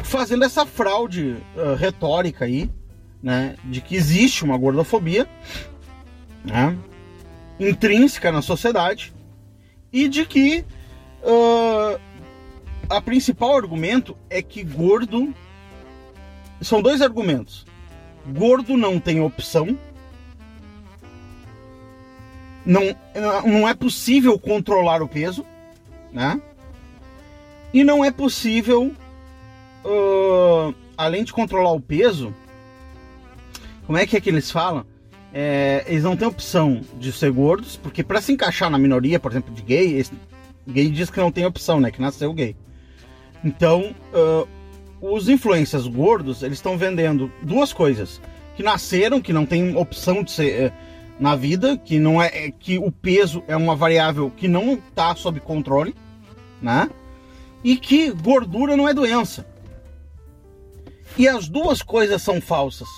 fazendo 0.02 0.44
essa 0.44 0.64
fraude 0.66 1.36
uh, 1.56 1.74
retórica 1.74 2.46
aí, 2.46 2.70
né, 3.22 3.54
de 3.64 3.80
que 3.80 3.94
existe 3.94 4.44
uma 4.44 4.56
gordofobia, 4.56 5.28
né, 6.44 6.76
intrínseca 7.58 8.32
na 8.32 8.40
sociedade 8.40 9.12
e 9.92 10.08
de 10.08 10.24
que 10.24 10.64
uh, 11.22 12.00
a 12.88 13.00
principal 13.00 13.56
argumento 13.56 14.16
é 14.30 14.40
que 14.40 14.64
gordo 14.64 15.34
são 16.60 16.82
dois 16.82 17.00
argumentos. 17.00 17.66
Gordo 18.26 18.76
não 18.76 19.00
tem 19.00 19.20
opção 19.20 19.78
não, 22.64 22.82
não 23.44 23.68
é 23.68 23.74
possível 23.74 24.38
controlar 24.38 25.02
o 25.02 25.08
peso, 25.08 25.44
né? 26.12 26.40
E 27.72 27.84
não 27.84 28.04
é 28.04 28.10
possível, 28.10 28.92
uh, 29.84 30.74
além 30.96 31.24
de 31.24 31.32
controlar 31.32 31.72
o 31.72 31.80
peso, 31.80 32.34
como 33.86 33.98
é 33.98 34.06
que 34.06 34.16
é 34.16 34.20
que 34.20 34.28
eles 34.28 34.50
falam? 34.50 34.84
É, 35.32 35.84
eles 35.86 36.02
não 36.02 36.16
têm 36.16 36.26
opção 36.26 36.80
de 36.98 37.12
ser 37.12 37.30
gordos, 37.30 37.76
porque 37.76 38.02
para 38.02 38.20
se 38.20 38.32
encaixar 38.32 38.68
na 38.68 38.78
minoria, 38.78 39.20
por 39.20 39.30
exemplo, 39.30 39.54
de 39.54 39.62
gay, 39.62 39.94
eles 39.94 40.12
Gay 40.68 40.90
diz 40.90 41.10
que 41.10 41.18
não 41.18 41.32
tem 41.32 41.46
opção, 41.46 41.80
né? 41.80 41.90
Que 41.90 42.00
nasceu 42.00 42.32
gay. 42.32 42.54
Então, 43.42 43.94
uh, 44.12 44.46
os 45.00 45.28
influencers 45.28 45.86
gordos, 45.86 46.42
eles 46.42 46.58
estão 46.58 46.76
vendendo 46.76 47.32
duas 47.42 47.72
coisas. 47.72 48.20
Que 48.56 48.62
nasceram, 48.62 49.20
que 49.20 49.32
não 49.32 49.46
tem 49.46 49.76
opção 49.76 50.22
de 50.22 50.30
ser 50.30 50.70
uh, 50.70 50.74
na 51.18 51.34
vida, 51.34 51.78
que 51.78 51.98
não 51.98 52.20
é, 52.20 52.46
é 52.46 52.50
que 52.50 52.78
o 52.78 52.92
peso 52.92 53.42
é 53.48 53.56
uma 53.56 53.74
variável 53.74 54.30
que 54.30 54.46
não 54.48 54.74
está 54.74 55.14
sob 55.14 55.40
controle, 55.40 55.94
né? 56.60 56.90
E 57.64 57.76
que 57.76 58.10
gordura 58.10 58.76
não 58.76 58.88
é 58.88 58.94
doença. 58.94 59.46
E 61.16 61.28
as 61.28 61.48
duas 61.48 61.82
coisas 61.82 62.22
são 62.22 62.40
falsas. 62.40 62.88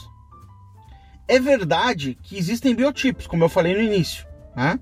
É 1.28 1.38
verdade 1.38 2.18
que 2.23 2.37
existem 2.37 2.75
biotipos, 2.75 3.26
como 3.26 3.44
eu 3.44 3.49
falei 3.49 3.75
no 3.75 3.82
início, 3.82 4.26
né? 4.54 4.78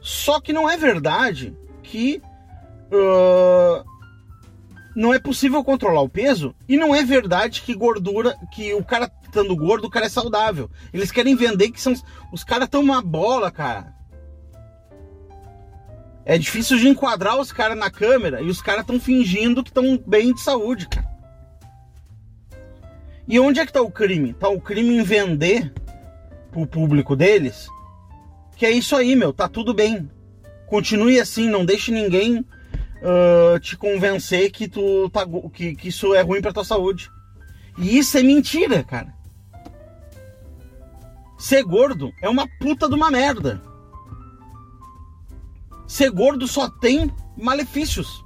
Só 0.00 0.40
que 0.40 0.52
não 0.52 0.68
é 0.68 0.76
verdade 0.76 1.56
que 1.82 2.22
uh, 2.92 3.84
não 4.98 5.14
é 5.14 5.18
possível 5.20 5.62
controlar 5.62 6.00
o 6.00 6.08
peso 6.08 6.52
e 6.68 6.76
não 6.76 6.92
é 6.92 7.04
verdade 7.04 7.62
que 7.62 7.72
gordura, 7.72 8.36
que 8.52 8.74
o 8.74 8.84
cara 8.84 9.08
estando 9.24 9.54
gordo, 9.54 9.86
o 9.86 9.90
cara 9.90 10.06
é 10.06 10.08
saudável. 10.08 10.68
Eles 10.92 11.12
querem 11.12 11.36
vender 11.36 11.70
que 11.70 11.80
são 11.80 11.94
os 12.32 12.42
caras 12.42 12.64
estão 12.64 12.80
uma 12.80 13.00
bola, 13.00 13.48
cara. 13.48 13.94
É 16.24 16.36
difícil 16.36 16.78
de 16.78 16.88
enquadrar 16.88 17.38
os 17.38 17.52
caras 17.52 17.78
na 17.78 17.90
câmera 17.90 18.42
e 18.42 18.50
os 18.50 18.60
caras 18.60 18.80
estão 18.80 18.98
fingindo 18.98 19.62
que 19.62 19.70
estão 19.70 19.96
bem 20.04 20.34
de 20.34 20.40
saúde, 20.40 20.88
cara. 20.88 21.08
E 23.28 23.38
onde 23.38 23.60
é 23.60 23.66
que 23.66 23.72
tá 23.72 23.80
o 23.80 23.92
crime? 23.92 24.32
Tá 24.32 24.48
o 24.48 24.60
crime 24.60 24.96
em 24.96 25.04
vender 25.04 25.72
pro 26.50 26.66
público 26.66 27.14
deles 27.14 27.68
que 28.58 28.66
é 28.66 28.72
isso 28.72 28.96
aí, 28.96 29.14
meu, 29.14 29.32
tá 29.32 29.48
tudo 29.48 29.72
bem. 29.72 30.10
Continue 30.66 31.20
assim, 31.20 31.48
não 31.48 31.64
deixe 31.64 31.92
ninguém 31.92 32.44
uh, 33.02 33.58
te 33.60 33.76
convencer 33.76 34.50
que, 34.50 34.68
tu 34.68 35.08
tá, 35.10 35.26
que, 35.52 35.74
que 35.74 35.88
isso 35.88 36.14
é 36.14 36.20
ruim 36.22 36.40
pra 36.40 36.52
tua 36.52 36.64
saúde. 36.64 37.10
E 37.78 37.98
isso 37.98 38.18
é 38.18 38.22
mentira, 38.22 38.82
cara. 38.82 39.14
Ser 41.38 41.62
gordo 41.62 42.12
é 42.20 42.28
uma 42.28 42.48
puta 42.58 42.88
de 42.88 42.94
uma 42.94 43.10
merda. 43.10 43.62
Ser 45.86 46.10
gordo 46.10 46.46
só 46.46 46.68
tem 46.68 47.10
malefícios. 47.36 48.24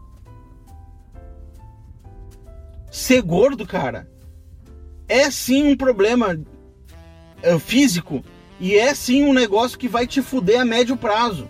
Ser 2.90 3.22
gordo, 3.22 3.66
cara, 3.66 4.10
é 5.08 5.30
sim 5.30 5.64
um 5.64 5.76
problema 5.76 6.34
uh, 6.34 7.58
físico 7.58 8.24
e 8.58 8.74
é 8.74 8.94
sim 8.94 9.24
um 9.24 9.32
negócio 9.32 9.78
que 9.78 9.88
vai 9.88 10.06
te 10.06 10.22
fuder 10.22 10.60
a 10.60 10.64
médio 10.64 10.96
prazo. 10.96 11.48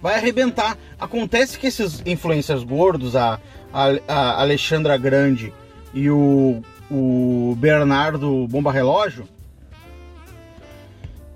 Vai 0.00 0.14
arrebentar. 0.14 0.76
Acontece 0.98 1.58
que 1.58 1.66
esses 1.66 2.02
influencers 2.04 2.62
gordos, 2.62 3.16
a, 3.16 3.40
a, 3.72 3.88
a 4.06 4.40
Alexandra 4.40 4.96
Grande 4.96 5.52
e 5.92 6.10
o, 6.10 6.62
o 6.90 7.56
Bernardo 7.58 8.46
Bomba 8.48 8.70
Relógio, 8.70 9.28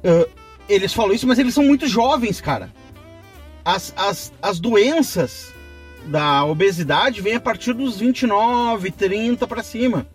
uh, 0.04 0.28
eles 0.68 0.92
falam 0.92 1.14
isso, 1.14 1.26
mas 1.26 1.38
eles 1.38 1.54
são 1.54 1.64
muito 1.64 1.88
jovens, 1.88 2.40
cara. 2.40 2.70
As, 3.64 3.92
as, 3.96 4.32
as 4.40 4.60
doenças 4.60 5.52
da 6.06 6.44
obesidade 6.44 7.20
vêm 7.20 7.34
a 7.34 7.40
partir 7.40 7.72
dos 7.72 7.98
29, 7.98 8.90
30 8.90 9.46
para 9.46 9.62
cima. 9.62 10.06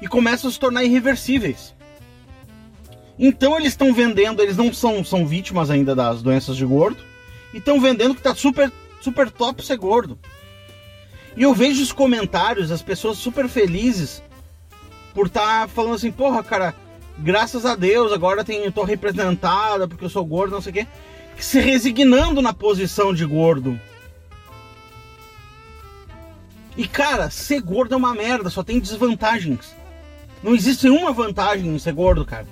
E 0.00 0.08
começam 0.08 0.50
a 0.50 0.52
se 0.52 0.58
tornar 0.58 0.84
irreversíveis. 0.84 1.74
Então 3.18 3.56
eles 3.56 3.68
estão 3.68 3.92
vendendo, 3.92 4.42
eles 4.42 4.56
não 4.56 4.72
são, 4.72 5.04
são 5.04 5.26
vítimas 5.26 5.70
ainda 5.70 5.94
das 5.94 6.22
doenças 6.22 6.56
de 6.56 6.64
gordo, 6.64 7.02
e 7.52 7.58
estão 7.58 7.80
vendendo 7.80 8.14
que 8.14 8.22
tá 8.22 8.34
super, 8.34 8.70
super 9.00 9.30
top 9.30 9.64
ser 9.64 9.76
gordo. 9.76 10.18
E 11.36 11.42
eu 11.42 11.54
vejo 11.54 11.82
os 11.82 11.92
comentários, 11.92 12.70
as 12.70 12.82
pessoas 12.82 13.18
super 13.18 13.48
felizes 13.48 14.22
por 15.14 15.26
estar 15.26 15.62
tá 15.62 15.68
falando 15.68 15.94
assim, 15.94 16.10
porra, 16.10 16.42
cara, 16.42 16.74
graças 17.18 17.64
a 17.64 17.74
Deus, 17.74 18.12
agora 18.12 18.44
tem, 18.44 18.70
tô 18.70 18.84
representada 18.84 19.86
porque 19.86 20.04
eu 20.04 20.10
sou 20.10 20.24
gordo, 20.24 20.52
não 20.52 20.60
sei 20.60 20.70
o 20.70 20.74
quê. 20.74 20.86
Se 21.38 21.58
resignando 21.60 22.42
na 22.42 22.52
posição 22.52 23.12
de 23.12 23.24
gordo. 23.24 23.78
E 26.76 26.86
cara, 26.86 27.30
ser 27.30 27.60
gordo 27.60 27.94
é 27.94 27.96
uma 27.96 28.14
merda, 28.14 28.48
só 28.48 28.62
tem 28.62 28.78
desvantagens. 28.78 29.74
Não 30.42 30.54
existe 30.54 30.88
uma 30.88 31.12
vantagem 31.12 31.68
em 31.68 31.78
ser 31.78 31.92
gordo, 31.92 32.24
cara. 32.24 32.46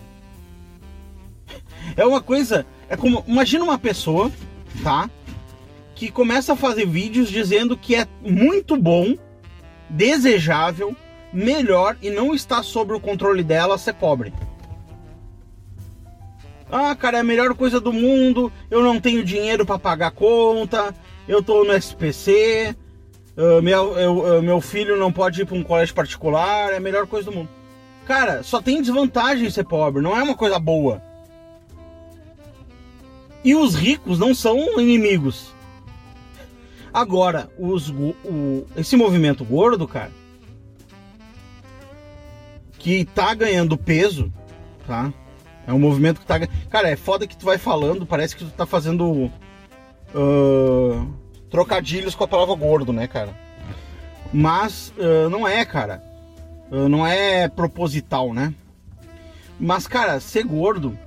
É 1.96 2.04
uma 2.04 2.20
coisa. 2.20 2.64
É 2.88 2.96
como. 2.96 3.24
Imagina 3.26 3.64
uma 3.64 3.78
pessoa, 3.78 4.30
tá? 4.82 5.10
Que 5.94 6.10
começa 6.10 6.52
a 6.52 6.56
fazer 6.56 6.86
vídeos 6.86 7.28
dizendo 7.28 7.76
que 7.76 7.94
é 7.94 8.06
muito 8.22 8.76
bom, 8.76 9.14
desejável, 9.88 10.96
melhor 11.32 11.96
e 12.02 12.10
não 12.10 12.34
está 12.34 12.62
sob 12.62 12.92
o 12.92 13.00
controle 13.00 13.42
dela 13.42 13.78
ser 13.78 13.94
pobre. 13.94 14.32
Ah, 16.72 16.94
cara, 16.94 17.18
é 17.18 17.20
a 17.20 17.24
melhor 17.24 17.54
coisa 17.54 17.80
do 17.80 17.92
mundo. 17.92 18.52
Eu 18.70 18.82
não 18.82 19.00
tenho 19.00 19.24
dinheiro 19.24 19.66
para 19.66 19.78
pagar 19.78 20.12
conta. 20.12 20.94
Eu 21.26 21.42
tô 21.42 21.64
no 21.64 21.72
SPC. 21.72 22.76
Uh, 23.36 23.58
ah, 23.58 23.62
meu, 23.62 23.98
eu, 23.98 24.18
uh, 24.18 24.42
meu 24.42 24.60
filho 24.60 24.96
não 24.96 25.12
pode 25.12 25.42
ir 25.42 25.46
para 25.46 25.56
um 25.56 25.64
colégio 25.64 25.94
particular. 25.94 26.72
É 26.72 26.76
a 26.76 26.80
melhor 26.80 27.06
coisa 27.08 27.28
do 27.30 27.36
mundo. 27.36 27.48
Cara, 28.06 28.42
só 28.44 28.62
tem 28.62 28.80
desvantagem 28.80 29.50
ser 29.50 29.64
pobre. 29.64 30.00
Não 30.00 30.16
é 30.16 30.22
uma 30.22 30.36
coisa 30.36 30.58
boa. 30.60 31.02
E 33.44 33.54
os 33.54 33.74
ricos 33.74 34.18
não 34.18 34.34
são 34.34 34.80
inimigos. 34.80 35.54
Agora, 36.92 37.48
os, 37.58 37.88
o, 37.88 38.66
esse 38.76 38.96
movimento 38.96 39.44
gordo, 39.44 39.86
cara, 39.86 40.10
que 42.78 43.04
tá 43.04 43.32
ganhando 43.34 43.76
peso, 43.76 44.32
tá? 44.86 45.12
É 45.66 45.72
um 45.72 45.78
movimento 45.78 46.20
que 46.20 46.26
tá. 46.26 46.40
Cara, 46.68 46.88
é 46.88 46.96
foda 46.96 47.26
que 47.26 47.36
tu 47.36 47.46
vai 47.46 47.58
falando, 47.58 48.04
parece 48.04 48.34
que 48.34 48.44
tu 48.44 48.50
tá 48.50 48.66
fazendo 48.66 49.30
uh, 50.14 51.14
trocadilhos 51.48 52.14
com 52.14 52.24
a 52.24 52.28
palavra 52.28 52.54
gordo, 52.54 52.92
né, 52.92 53.06
cara? 53.06 53.36
Mas 54.32 54.92
uh, 54.98 55.28
não 55.28 55.46
é, 55.46 55.64
cara. 55.64 56.02
Uh, 56.70 56.88
não 56.88 57.06
é 57.06 57.48
proposital, 57.48 58.32
né? 58.32 58.54
Mas, 59.58 59.86
cara, 59.86 60.18
ser 60.18 60.44
gordo 60.44 60.98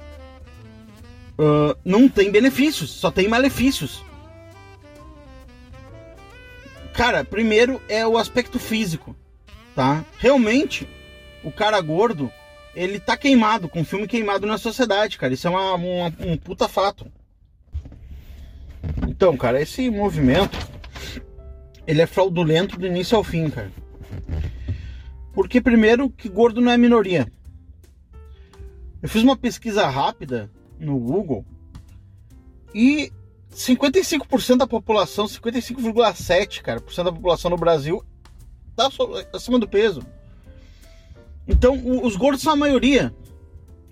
uh, 1.37 1.77
não 1.83 2.07
tem 2.07 2.31
benefícios, 2.31 2.91
só 2.91 3.11
tem 3.11 3.27
malefícios. 3.27 4.03
Cara, 6.93 7.23
primeiro 7.23 7.81
é 7.89 8.05
o 8.05 8.17
aspecto 8.17 8.59
físico, 8.59 9.15
tá? 9.75 10.05
Realmente, 10.19 10.87
o 11.43 11.51
cara 11.51 11.81
gordo, 11.81 12.31
ele 12.75 12.99
tá 12.99 13.17
queimado, 13.17 13.67
com 13.67 13.83
filme 13.83 14.07
queimado 14.07 14.45
na 14.45 14.57
sociedade, 14.57 15.17
cara. 15.17 15.33
Isso 15.33 15.47
é 15.47 15.49
uma, 15.49 15.73
uma, 15.73 16.13
um 16.19 16.37
puta 16.37 16.67
fato. 16.67 17.11
Então, 19.07 19.35
cara, 19.35 19.61
esse 19.61 19.89
movimento, 19.89 20.57
ele 21.87 22.01
é 22.01 22.05
fraudulento 22.05 22.77
do 22.77 22.85
início 22.85 23.17
ao 23.17 23.23
fim, 23.23 23.49
cara. 23.49 23.71
Porque 25.33 25.59
primeiro 25.59 26.09
que 26.11 26.29
gordo 26.29 26.61
não 26.61 26.71
é 26.71 26.77
minoria. 26.77 27.31
Eu 29.01 29.09
fiz 29.09 29.23
uma 29.23 29.35
pesquisa 29.35 29.87
rápida 29.87 30.49
no 30.83 30.99
Google 30.99 31.45
e 32.73 33.11
55% 33.51 34.57
da 34.57 34.67
população, 34.67 35.25
55,7% 35.25 36.61
cara, 36.61 36.81
por 36.81 36.93
cento 36.93 37.05
da 37.05 37.11
população 37.11 37.51
no 37.51 37.57
Brasil 37.57 38.03
tá 38.75 38.89
acima 39.33 39.59
do 39.59 39.67
peso. 39.67 40.01
Então, 41.47 41.79
os 42.03 42.15
gordos 42.15 42.41
são 42.41 42.53
a 42.53 42.55
maioria. 42.55 43.13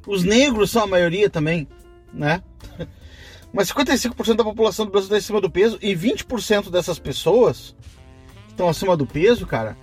Os 0.08 0.24
negros 0.24 0.72
são 0.72 0.84
a 0.84 0.88
maioria 0.88 1.30
também, 1.30 1.68
né? 2.12 2.42
Mas 3.54 3.72
55% 3.72 4.36
da 4.36 4.44
população 4.44 4.86
do 4.86 4.92
Brasil 4.92 5.08
está 5.08 5.18
acima 5.18 5.42
do 5.42 5.52
peso 5.52 5.78
e 5.82 5.94
20% 5.94 6.70
dessas 6.72 6.98
pessoas 6.98 7.76
que 8.46 8.52
estão 8.52 8.70
acima 8.70 8.96
do 8.96 9.06
peso, 9.06 9.46
cara, 9.46 9.78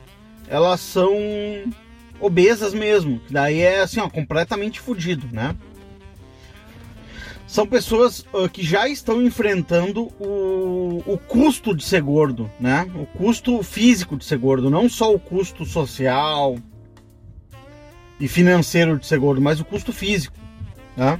elas 0.49 0.81
são 0.81 1.13
obesas 2.19 2.73
mesmo. 2.73 3.21
Daí 3.31 3.61
é 3.61 3.81
assim, 3.81 4.01
ó, 4.01 4.09
completamente 4.09 4.81
fodido, 4.81 5.29
né? 5.31 5.55
São 7.49 7.67
pessoas 7.67 8.21
uh, 8.35 8.47
que 8.47 8.63
já 8.63 8.87
estão 8.87 9.23
enfrentando 9.23 10.03
o, 10.21 11.03
o 11.07 11.17
custo 11.17 11.75
de 11.75 11.83
ser 11.83 12.03
gordo, 12.03 12.49
né? 12.61 12.87
O 12.95 13.07
custo 13.07 13.63
físico 13.63 14.19
de 14.19 14.25
ser 14.27 14.37
gordo, 14.37 14.69
não 14.69 14.87
só 14.87 15.13
o 15.13 15.19
custo 15.19 15.65
social 15.65 16.59
e 18.21 18.29
financeiro 18.29 18.99
de 18.99 19.07
ser 19.07 19.19
gordo, 19.19 19.41
mas 19.41 19.61
o 19.61 19.65
custo 19.65 19.95
físico, 19.95 20.37
né? 20.95 21.19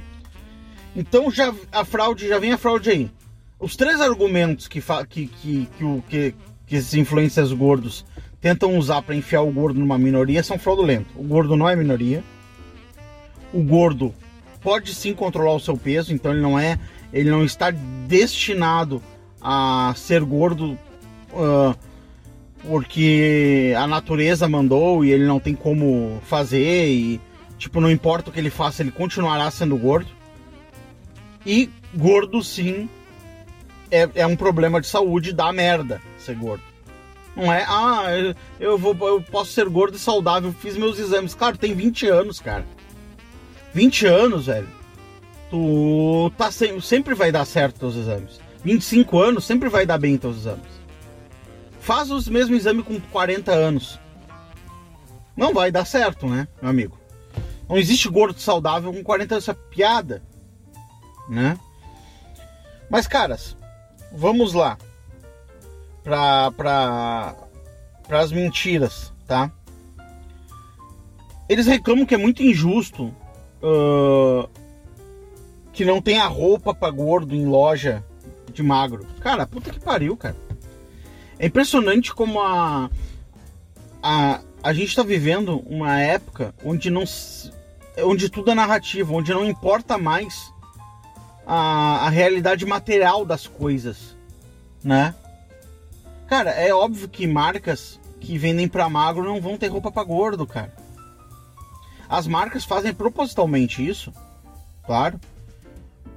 Então 0.95 1.31
já 1.31 1.51
a 1.71 1.83
fraude 1.83 2.27
já 2.27 2.37
vem 2.37 2.51
a 2.51 2.59
fraude 2.59 2.91
aí. 2.91 3.11
Os 3.59 3.75
três 3.75 3.99
argumentos 3.99 4.67
que 4.67 4.81
que 5.09 5.27
que 5.27 5.67
que, 5.79 6.03
que, 6.07 6.35
que 6.67 6.75
esses 6.75 6.93
influencers 6.93 7.51
gordos 7.51 8.05
tentam 8.39 8.77
usar 8.77 9.01
para 9.01 9.15
enfiar 9.15 9.41
o 9.41 9.51
gordo 9.51 9.79
numa 9.79 9.97
minoria 9.97 10.43
são 10.43 10.59
fraudulentos. 10.59 11.11
O 11.15 11.23
gordo 11.23 11.55
não 11.55 11.67
é 11.67 11.75
minoria. 11.75 12.23
O 13.51 13.63
gordo 13.63 14.13
pode 14.61 14.93
sim 14.93 15.13
controlar 15.13 15.55
o 15.55 15.59
seu 15.59 15.77
peso, 15.77 16.13
então 16.13 16.31
ele 16.31 16.41
não 16.41 16.57
é, 16.57 16.77
ele 17.13 17.29
não 17.29 17.43
está 17.43 17.71
destinado 18.07 19.01
a 19.41 19.93
ser 19.95 20.23
gordo 20.23 20.77
uh, 21.31 21.75
porque 22.61 23.73
a 23.77 23.87
natureza 23.87 24.47
mandou 24.49 25.03
e 25.03 25.11
ele 25.11 25.25
não 25.25 25.39
tem 25.39 25.55
como 25.55 26.19
fazer 26.25 26.89
e 26.89 27.21
tipo 27.57 27.79
não 27.79 27.89
importa 27.89 28.29
o 28.29 28.33
que 28.33 28.39
ele 28.39 28.49
faça 28.49 28.81
ele 28.81 28.91
continuará 28.91 29.49
sendo 29.49 29.77
gordo. 29.77 30.09
E 31.45 31.69
gordo 31.95 32.43
sim 32.43 32.89
é, 33.89 34.09
é 34.15 34.27
um 34.27 34.35
problema 34.35 34.81
de 34.81 34.87
saúde 34.87 35.33
dá 35.33 35.51
merda 35.53 36.01
ser 36.17 36.35
gordo. 36.35 36.63
Não 37.35 37.51
é 37.51 37.63
ah 37.65 38.03
eu 38.59 38.77
vou 38.77 38.95
eu 39.07 39.21
posso 39.21 39.51
ser 39.53 39.69
gordo 39.69 39.95
e 39.95 39.99
saudável 39.99 40.53
fiz 40.59 40.75
meus 40.75 40.99
exames. 40.99 41.33
Claro 41.33 41.57
tem 41.57 41.73
20 41.73 42.07
anos 42.07 42.41
cara 42.41 42.65
20 43.73 44.05
anos 44.05 44.45
velho 44.47 44.67
tu 45.49 46.31
tá 46.37 46.49
sempre, 46.51 47.15
vai 47.15 47.31
dar 47.31 47.45
certo 47.45 47.87
os 47.87 47.95
exames 47.95 48.39
25 48.63 49.19
anos 49.19 49.45
sempre 49.45 49.69
vai 49.69 49.85
dar 49.85 49.97
bem 49.97 50.17
teus 50.17 50.37
exames 50.37 50.79
faz 51.89 52.11
os 52.11 52.27
mesmos 52.27 52.59
exames 52.59 52.85
com 52.85 52.99
40 52.99 53.51
anos. 53.51 53.99
Não 55.35 55.55
vai 55.55 55.71
dar 55.71 55.85
certo, 55.85 56.27
né, 56.27 56.47
meu 56.61 56.69
amigo? 56.69 56.99
Não 57.67 57.77
existe 57.77 58.07
gordo 58.07 58.39
saudável 58.39 58.93
com 58.93 59.03
40 59.03 59.33
anos, 59.33 59.43
essa 59.43 59.57
é 59.57 59.69
piada, 59.71 60.21
né? 61.27 61.57
Mas, 62.91 63.07
caras, 63.07 63.57
vamos 64.11 64.53
lá 64.53 64.77
para 66.03 66.51
pra, 66.51 67.35
as 68.19 68.31
mentiras, 68.31 69.11
tá? 69.25 69.51
Eles 71.47 71.65
reclamam 71.65 72.05
que 72.05 72.13
é 72.13 72.17
muito 72.19 72.43
injusto 72.43 73.11
uh, 73.61 74.49
que 75.71 75.85
não 75.85 76.01
tem 76.01 76.19
a 76.19 76.27
roupa 76.27 76.73
para 76.73 76.91
gordo 76.91 77.35
em 77.35 77.45
loja 77.45 78.03
de 78.51 78.63
magro. 78.63 79.05
Cara, 79.19 79.47
puta 79.47 79.71
que 79.71 79.79
pariu, 79.79 80.17
cara. 80.17 80.35
É 81.37 81.45
impressionante 81.45 82.13
como 82.13 82.41
a, 82.41 82.89
a, 84.03 84.41
a 84.61 84.73
gente 84.73 84.89
está 84.89 85.03
vivendo 85.03 85.63
uma 85.65 85.99
época 85.99 86.53
onde 86.63 86.89
não 86.89 87.03
onde 88.03 88.29
tudo 88.29 88.51
é 88.51 88.55
narrativa, 88.55 89.13
onde 89.13 89.33
não 89.33 89.45
importa 89.45 89.97
mais 89.97 90.53
a, 91.45 92.05
a 92.05 92.09
realidade 92.09 92.65
material 92.65 93.25
das 93.25 93.47
coisas, 93.47 94.15
né? 94.83 95.15
Cara, 96.27 96.51
é 96.51 96.73
óbvio 96.73 97.09
que 97.09 97.25
marcas 97.25 97.99
que 98.19 98.37
vendem 98.37 98.67
para 98.67 98.89
magro 98.89 99.23
não 99.23 99.41
vão 99.41 99.57
ter 99.57 99.67
roupa 99.67 99.91
para 99.91 100.03
gordo, 100.03 100.45
cara. 100.45 100.71
As 102.09 102.25
marcas 102.25 102.65
fazem 102.65 102.91
propositalmente 102.91 103.87
isso, 103.87 104.11
claro, 104.83 105.19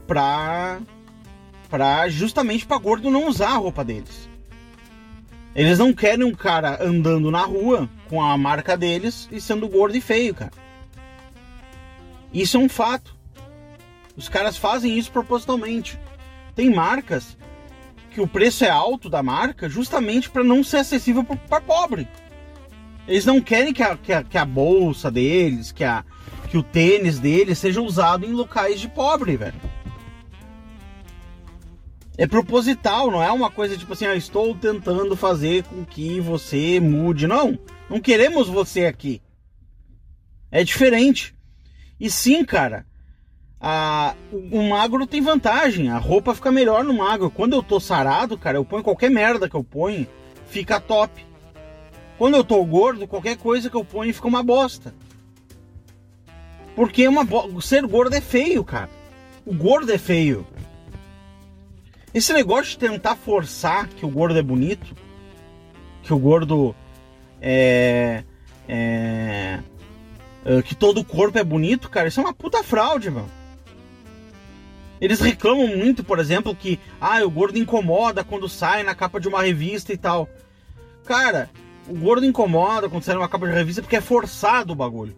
pra, 0.06 0.80
pra 1.68 2.08
justamente 2.08 2.64
para 2.64 2.78
gordo 2.78 3.10
não 3.10 3.28
usar 3.28 3.50
a 3.50 3.58
roupa 3.58 3.84
deles. 3.84 4.26
Eles 5.54 5.78
não 5.78 5.92
querem 5.92 6.24
um 6.24 6.34
cara 6.34 6.82
andando 6.82 7.30
na 7.30 7.42
rua 7.42 7.90
com 8.08 8.22
a 8.22 8.38
marca 8.38 8.74
deles 8.74 9.28
e 9.30 9.38
sendo 9.38 9.68
gordo 9.68 9.94
e 9.94 10.00
feio, 10.00 10.34
cara. 10.34 10.52
Isso 12.32 12.56
é 12.56 12.60
um 12.60 12.70
fato. 12.70 13.14
Os 14.16 14.30
caras 14.30 14.56
fazem 14.56 14.98
isso 14.98 15.12
propositalmente. 15.12 15.98
Tem 16.54 16.70
marcas 16.70 17.36
que 18.12 18.20
o 18.22 18.26
preço 18.26 18.64
é 18.64 18.70
alto 18.70 19.10
da 19.10 19.22
marca 19.22 19.68
justamente 19.68 20.30
para 20.30 20.42
não 20.42 20.64
ser 20.64 20.78
acessível 20.78 21.22
para 21.22 21.60
pobre. 21.60 22.08
Eles 23.06 23.24
não 23.24 23.40
querem 23.40 23.72
que 23.72 23.82
a, 23.82 23.96
que 23.96 24.12
a, 24.12 24.22
que 24.22 24.38
a 24.38 24.44
bolsa 24.44 25.10
deles, 25.10 25.72
que, 25.72 25.84
a, 25.84 26.04
que 26.48 26.56
o 26.56 26.62
tênis 26.62 27.18
deles 27.18 27.58
seja 27.58 27.80
usado 27.80 28.24
em 28.24 28.32
locais 28.32 28.80
de 28.80 28.88
pobre, 28.88 29.36
velho 29.36 29.72
é 32.16 32.26
proposital, 32.26 33.10
não 33.10 33.22
é 33.22 33.30
uma 33.32 33.50
coisa 33.50 33.76
tipo 33.76 33.94
assim, 33.94 34.06
ah, 34.06 34.14
estou 34.14 34.54
tentando 34.54 35.16
fazer 35.16 35.64
com 35.64 35.84
que 35.84 36.20
você 36.20 36.78
mude. 36.78 37.26
Não, 37.26 37.58
não 37.88 38.00
queremos 38.00 38.48
você 38.48 38.86
aqui. 38.86 39.22
É 40.50 40.62
diferente. 40.62 41.34
E 41.98 42.10
sim, 42.10 42.44
cara, 42.44 42.86
a, 43.60 44.14
o 44.30 44.62
magro 44.68 45.06
tem 45.06 45.22
vantagem. 45.22 45.88
A 45.88 45.98
roupa 45.98 46.34
fica 46.34 46.52
melhor 46.52 46.84
no 46.84 46.94
magro. 46.94 47.30
Quando 47.30 47.54
eu 47.54 47.62
tô 47.62 47.80
sarado, 47.80 48.36
cara, 48.36 48.58
eu 48.58 48.64
ponho 48.64 48.82
qualquer 48.82 49.10
merda 49.10 49.48
que 49.48 49.56
eu 49.56 49.64
ponho, 49.64 50.06
fica 50.46 50.78
top. 50.78 51.24
Quando 52.22 52.36
eu 52.36 52.44
tô 52.44 52.64
gordo, 52.64 53.08
qualquer 53.08 53.36
coisa 53.36 53.68
que 53.68 53.74
eu 53.74 53.84
ponho 53.84 54.14
fica 54.14 54.28
uma 54.28 54.44
bosta. 54.44 54.94
Porque 56.76 57.08
uma 57.08 57.24
bo... 57.24 57.60
ser 57.60 57.84
gordo 57.84 58.14
é 58.14 58.20
feio, 58.20 58.62
cara. 58.62 58.88
O 59.44 59.52
gordo 59.52 59.92
é 59.92 59.98
feio. 59.98 60.46
Esse 62.14 62.32
negócio 62.32 62.70
de 62.70 62.78
tentar 62.78 63.16
forçar 63.16 63.88
que 63.88 64.06
o 64.06 64.08
gordo 64.08 64.38
é 64.38 64.42
bonito, 64.42 64.94
que 66.04 66.14
o 66.14 66.18
gordo 66.20 66.76
é, 67.40 68.22
é, 68.68 69.58
é, 70.44 70.62
que 70.62 70.76
todo 70.76 71.00
o 71.00 71.04
corpo 71.04 71.36
é 71.38 71.42
bonito, 71.42 71.90
cara, 71.90 72.06
isso 72.06 72.20
é 72.20 72.22
uma 72.22 72.32
puta 72.32 72.62
fraude, 72.62 73.10
mano. 73.10 73.30
Eles 75.00 75.18
reclamam 75.18 75.66
muito, 75.66 76.04
por 76.04 76.20
exemplo, 76.20 76.54
que 76.54 76.78
ah, 77.00 77.20
o 77.24 77.30
gordo 77.30 77.58
incomoda 77.58 78.22
quando 78.22 78.48
sai 78.48 78.84
na 78.84 78.94
capa 78.94 79.18
de 79.18 79.26
uma 79.26 79.42
revista 79.42 79.92
e 79.92 79.96
tal. 79.96 80.28
Cara, 81.04 81.50
o 81.88 81.94
gordo 81.94 82.24
incomoda 82.24 82.88
quando 82.88 83.02
sai 83.02 83.16
capa 83.28 83.46
de 83.46 83.52
revista 83.52 83.82
porque 83.82 83.96
é 83.96 84.00
forçado 84.00 84.72
o 84.72 84.76
bagulho. 84.76 85.16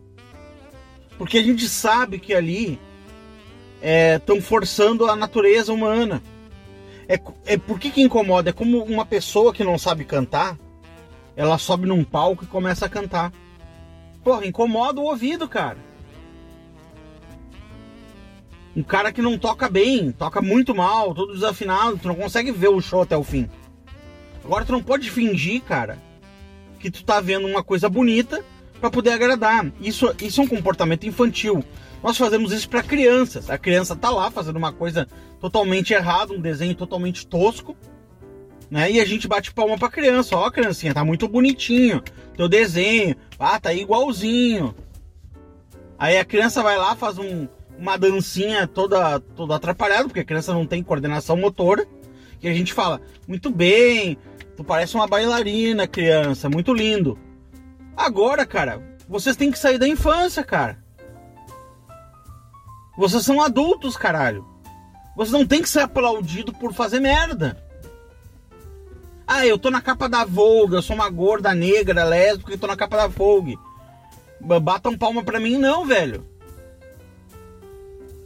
Porque 1.18 1.38
a 1.38 1.42
gente 1.42 1.68
sabe 1.68 2.18
que 2.18 2.34
ali 2.34 2.78
estão 4.16 4.36
é, 4.36 4.40
forçando 4.40 5.08
a 5.08 5.14
natureza 5.14 5.72
humana. 5.72 6.22
É, 7.08 7.20
é 7.46 7.56
por 7.58 7.78
que, 7.78 7.90
que 7.90 8.02
incomoda? 8.02 8.50
É 8.50 8.52
como 8.52 8.82
uma 8.82 9.04
pessoa 9.04 9.52
que 9.52 9.62
não 9.62 9.78
sabe 9.78 10.04
cantar, 10.04 10.58
ela 11.36 11.58
sobe 11.58 11.86
num 11.86 12.02
palco 12.02 12.44
e 12.44 12.48
começa 12.48 12.86
a 12.86 12.88
cantar. 12.88 13.32
Porra, 14.22 14.46
incomoda 14.46 15.00
o 15.00 15.04
ouvido, 15.04 15.46
cara. 15.46 15.76
Um 18.74 18.82
cara 18.82 19.12
que 19.12 19.22
não 19.22 19.38
toca 19.38 19.68
bem, 19.68 20.10
toca 20.10 20.42
muito 20.42 20.74
mal, 20.74 21.14
todo 21.14 21.34
desafinado, 21.34 21.98
tu 21.98 22.08
não 22.08 22.14
consegue 22.14 22.50
ver 22.50 22.68
o 22.68 22.80
show 22.80 23.02
até 23.02 23.16
o 23.16 23.22
fim. 23.22 23.48
Agora 24.44 24.64
tu 24.64 24.72
não 24.72 24.82
pode 24.82 25.10
fingir, 25.10 25.62
cara, 25.62 25.98
que 26.84 26.90
tu 26.90 27.02
tá 27.02 27.18
vendo 27.18 27.46
uma 27.46 27.64
coisa 27.64 27.88
bonita 27.88 28.44
para 28.78 28.90
poder 28.90 29.12
agradar. 29.12 29.72
Isso, 29.80 30.14
isso 30.20 30.42
é 30.42 30.44
um 30.44 30.46
comportamento 30.46 31.06
infantil. 31.06 31.64
Nós 32.02 32.18
fazemos 32.18 32.52
isso 32.52 32.68
para 32.68 32.82
crianças. 32.82 33.48
A 33.48 33.56
criança 33.56 33.96
tá 33.96 34.10
lá 34.10 34.30
fazendo 34.30 34.56
uma 34.56 34.70
coisa 34.70 35.08
totalmente 35.40 35.94
errada, 35.94 36.34
um 36.34 36.40
desenho 36.42 36.74
totalmente 36.74 37.26
tosco, 37.26 37.74
né? 38.70 38.92
E 38.92 39.00
a 39.00 39.06
gente 39.06 39.26
bate 39.26 39.50
palma 39.50 39.78
para 39.78 39.88
criança. 39.88 40.36
Ó, 40.36 40.50
criancinha, 40.50 40.92
tá 40.92 41.02
muito 41.02 41.26
bonitinho. 41.26 42.02
Teu 42.36 42.50
desenho, 42.50 43.16
ah, 43.38 43.58
tá 43.58 43.72
igualzinho. 43.72 44.74
Aí 45.98 46.18
a 46.18 46.24
criança 46.24 46.62
vai 46.62 46.76
lá, 46.76 46.94
faz 46.94 47.16
um, 47.16 47.48
uma 47.78 47.96
dancinha 47.96 48.66
toda, 48.66 49.18
toda 49.20 49.56
atrapalhada, 49.56 50.04
porque 50.04 50.20
a 50.20 50.24
criança 50.24 50.52
não 50.52 50.66
tem 50.66 50.82
coordenação 50.82 51.34
motora. 51.34 51.86
E 52.42 52.48
a 52.48 52.52
gente 52.52 52.74
fala, 52.74 53.00
muito 53.26 53.50
bem, 53.50 54.18
tu 54.56 54.64
parece 54.64 54.94
uma 54.94 55.06
bailarina, 55.06 55.86
criança, 55.86 56.48
muito 56.48 56.72
lindo. 56.72 57.18
Agora, 57.96 58.44
cara, 58.44 58.82
vocês 59.08 59.36
têm 59.36 59.50
que 59.50 59.58
sair 59.58 59.78
da 59.78 59.86
infância, 59.86 60.42
cara. 60.42 60.82
Vocês 62.96 63.24
são 63.24 63.40
adultos, 63.40 63.96
caralho. 63.96 64.46
Vocês 65.16 65.32
não 65.32 65.46
tem 65.46 65.62
que 65.62 65.68
ser 65.68 65.80
aplaudido 65.80 66.52
por 66.52 66.72
fazer 66.72 67.00
merda. 67.00 67.62
Ah, 69.26 69.46
eu 69.46 69.58
tô 69.58 69.70
na 69.70 69.80
capa 69.80 70.08
da 70.08 70.24
Vogue, 70.24 70.74
eu 70.74 70.82
sou 70.82 70.94
uma 70.94 71.08
gorda 71.08 71.54
negra, 71.54 72.04
lésbica 72.04 72.52
e 72.52 72.58
tô 72.58 72.66
na 72.66 72.76
capa 72.76 72.96
da 72.96 73.06
Vogue. 73.06 73.58
Batam 74.40 74.98
palma 74.98 75.22
pra 75.22 75.40
mim, 75.40 75.56
não, 75.56 75.86
velho. 75.86 76.26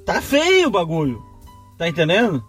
Tá 0.04 0.20
feio 0.20 0.68
o 0.68 0.70
bagulho. 0.70 1.22
Tá 1.76 1.86
entendendo? 1.86 2.44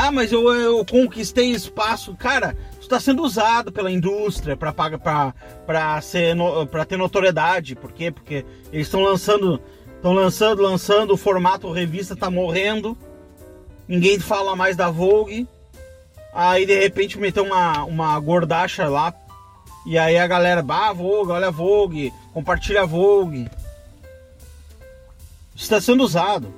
Ah, 0.00 0.12
mas 0.12 0.30
eu, 0.30 0.48
eu 0.54 0.84
conquistei 0.84 1.50
espaço. 1.50 2.14
Cara, 2.14 2.56
isso 2.78 2.88
tá 2.88 3.00
sendo 3.00 3.22
usado 3.22 3.72
pela 3.72 3.90
indústria 3.90 4.56
para 4.56 4.72
para 4.72 6.84
ter 6.86 6.96
notoriedade. 6.96 7.74
Por 7.74 7.90
quê? 7.90 8.10
Porque 8.10 8.46
eles 8.72 8.86
estão 8.86 9.02
lançando 9.02 9.60
Estão 9.98 10.12
lançando, 10.12 10.62
lançando, 10.62 11.12
o 11.12 11.16
formato 11.16 11.72
revista 11.72 12.14
tá 12.14 12.30
morrendo. 12.30 12.96
Ninguém 13.88 14.20
fala 14.20 14.54
mais 14.54 14.76
da 14.76 14.90
Vogue. 14.90 15.44
Aí 16.32 16.64
de 16.64 16.78
repente 16.78 17.18
meteu 17.18 17.42
uma, 17.42 17.82
uma 17.82 18.18
gordacha 18.20 18.88
lá. 18.88 19.12
E 19.84 19.98
aí 19.98 20.16
a 20.16 20.26
galera, 20.28 20.62
bah, 20.62 20.92
Vogue, 20.92 21.32
olha 21.32 21.48
a 21.48 21.50
Vogue, 21.50 22.12
compartilha 22.32 22.82
a 22.82 22.86
Vogue. 22.86 23.50
Está 25.56 25.80
sendo 25.80 26.04
usado. 26.04 26.54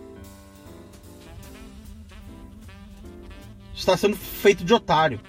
Está 3.80 3.96
sendo 3.96 4.16
feito 4.16 4.64
de 4.64 4.72
otário. 4.72 5.20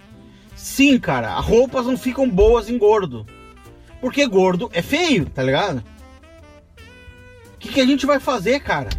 Sim, 0.56 1.00
cara, 1.00 1.34
roupas 1.40 1.86
não 1.86 1.98
ficam 1.98 2.30
boas 2.30 2.70
em 2.70 2.78
gordo. 2.78 3.26
Porque 4.00 4.26
gordo 4.28 4.70
é 4.74 4.82
feio, 4.82 5.26
tá 5.26 5.42
ligado? 5.42 5.84
que, 7.62 7.70
que 7.70 7.80
a 7.80 7.86
gente 7.86 8.06
vai 8.06 8.20
fazer, 8.20 8.60
cara? 8.60 8.90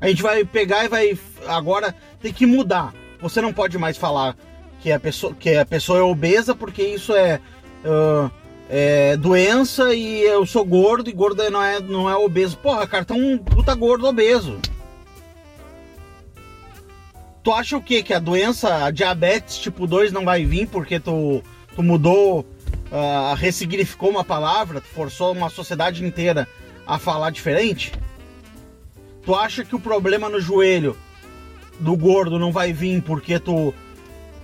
A 0.00 0.08
gente 0.08 0.22
vai 0.22 0.44
pegar 0.44 0.84
e 0.84 0.88
vai 0.88 1.18
agora 1.46 1.94
tem 2.20 2.32
que 2.32 2.46
mudar. 2.46 2.94
Você 3.20 3.40
não 3.40 3.52
pode 3.52 3.76
mais 3.78 3.96
falar 3.96 4.36
que 4.80 4.90
a 4.90 4.98
pessoa, 4.98 5.34
que 5.34 5.54
a 5.54 5.64
pessoa 5.64 5.98
é 5.98 6.02
obesa 6.02 6.54
porque 6.54 6.82
isso 6.82 7.14
é, 7.14 7.40
uh, 7.84 8.30
é 8.68 9.16
doença 9.16 9.94
e 9.94 10.22
eu 10.22 10.44
sou 10.46 10.64
gordo 10.64 11.08
e 11.08 11.12
gordo 11.12 11.48
não 11.50 11.62
é, 11.62 11.80
não 11.80 12.08
é 12.08 12.16
obeso. 12.16 12.56
Porra, 12.58 12.86
cara, 12.86 13.04
tá 13.04 13.14
um 13.14 13.38
puta 13.38 13.74
gordo 13.74 14.06
obeso. 14.06 14.58
Tu 17.44 17.52
acha 17.52 17.76
o 17.76 17.82
quê? 17.82 18.02
Que 18.02 18.14
a 18.14 18.18
doença, 18.18 18.86
a 18.86 18.90
diabetes 18.90 19.58
tipo 19.58 19.86
2 19.86 20.10
não 20.10 20.24
vai 20.24 20.46
vir 20.46 20.66
porque 20.66 20.98
tu, 20.98 21.42
tu 21.76 21.82
mudou, 21.82 22.40
uh, 22.40 23.34
ressignificou 23.34 24.08
uma 24.08 24.24
palavra, 24.24 24.80
tu 24.80 24.86
forçou 24.86 25.32
uma 25.32 25.50
sociedade 25.50 26.02
inteira 26.02 26.48
a 26.86 26.98
falar 26.98 27.28
diferente? 27.28 27.92
Tu 29.22 29.34
acha 29.34 29.62
que 29.62 29.76
o 29.76 29.80
problema 29.80 30.30
no 30.30 30.40
joelho 30.40 30.96
do 31.78 31.94
gordo 31.94 32.38
não 32.38 32.50
vai 32.50 32.72
vir 32.72 33.02
porque 33.02 33.38
tu 33.38 33.74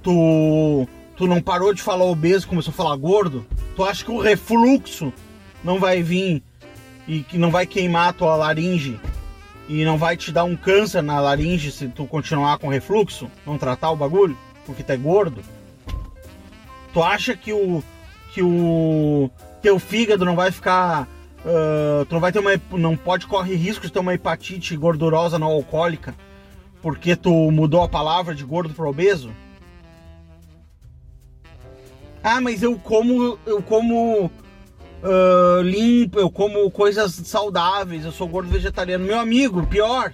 tu 0.03 0.87
tu 1.17 1.27
não 1.27 1.41
parou 1.41 1.73
de 1.73 1.81
falar 1.81 2.05
obeso, 2.05 2.49
começou 2.49 2.71
a 2.71 2.75
falar 2.75 2.97
gordo? 2.97 3.47
Tu 3.77 3.83
acha 3.83 4.05
que 4.05 4.11
o 4.11 4.21
refluxo 4.21 5.11
não 5.65 5.79
vai 5.79 6.03
vir 6.03 6.43
e 7.09 7.21
que 7.21 7.39
não 7.39 7.51
vai 7.51 7.65
queimar 7.65 8.11
a 8.11 8.13
tua 8.13 8.37
laringe 8.37 9.01
e 9.71 9.85
não 9.85 9.97
vai 9.97 10.17
te 10.17 10.33
dar 10.33 10.43
um 10.43 10.57
câncer 10.57 11.01
na 11.01 11.21
laringe 11.21 11.71
se 11.71 11.87
tu 11.87 12.05
continuar 12.05 12.59
com 12.59 12.67
refluxo, 12.67 13.31
não 13.47 13.57
tratar 13.57 13.93
o 13.93 13.97
bagulho, 13.97 14.37
porque 14.67 14.83
tu 14.83 14.91
é 14.91 14.97
gordo? 14.97 15.45
Tu 16.93 17.01
acha 17.01 17.37
que 17.37 17.53
o 17.53 17.81
que 18.35 18.43
o 18.43 19.31
teu 19.63 19.79
fígado 19.79 20.25
não 20.25 20.35
vai 20.35 20.51
ficar 20.51 21.07
uh, 21.45 22.05
tu 22.05 22.13
não 22.13 22.21
vai 22.21 22.33
ter 22.33 22.41
uma 22.41 22.51
não 22.73 22.97
pode 22.97 23.29
correr 23.29 23.55
risco 23.55 23.87
de 23.87 23.93
ter 23.93 24.01
uma 24.01 24.15
hepatite 24.15 24.77
gordurosa 24.77 25.39
não 25.39 25.49
alcoólica 25.49 26.15
porque 26.83 27.15
tu 27.15 27.31
mudou 27.53 27.83
a 27.83 27.89
palavra 27.89 28.35
de 28.35 28.45
gordo 28.45 28.75
para 28.75 28.89
obeso? 28.89 29.31
Ah, 32.25 32.41
mas 32.41 32.63
eu 32.63 32.77
como 32.77 33.39
eu 33.47 33.63
como 33.63 34.31
uh, 35.03 35.63
limpo, 35.63 36.19
eu 36.19 36.31
como 36.31 36.71
coisas 36.71 37.13
saudáveis, 37.13 38.05
eu 38.05 38.13
sou 38.13 38.29
gordo 38.29 38.49
vegetariano. 38.49 39.05
Meu 39.05 39.19
amigo, 39.19 39.67
pior. 39.67 40.13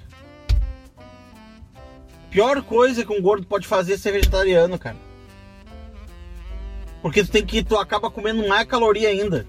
Pior 2.31 2.63
coisa 2.63 3.05
que 3.05 3.13
um 3.13 3.23
gordo 3.23 3.47
pode 3.47 3.67
fazer 3.67 3.95
é 3.95 3.97
ser 3.97 4.13
vegetariano, 4.13 4.79
cara. 4.79 4.97
Porque 7.03 7.23
tu 7.23 7.31
tem 7.31 7.45
que 7.45 7.63
tu 7.63 7.77
acaba 7.77 8.11
comendo 8.11 8.47
mais 8.49 8.67
caloria 8.67 9.09
ainda. 9.09 9.47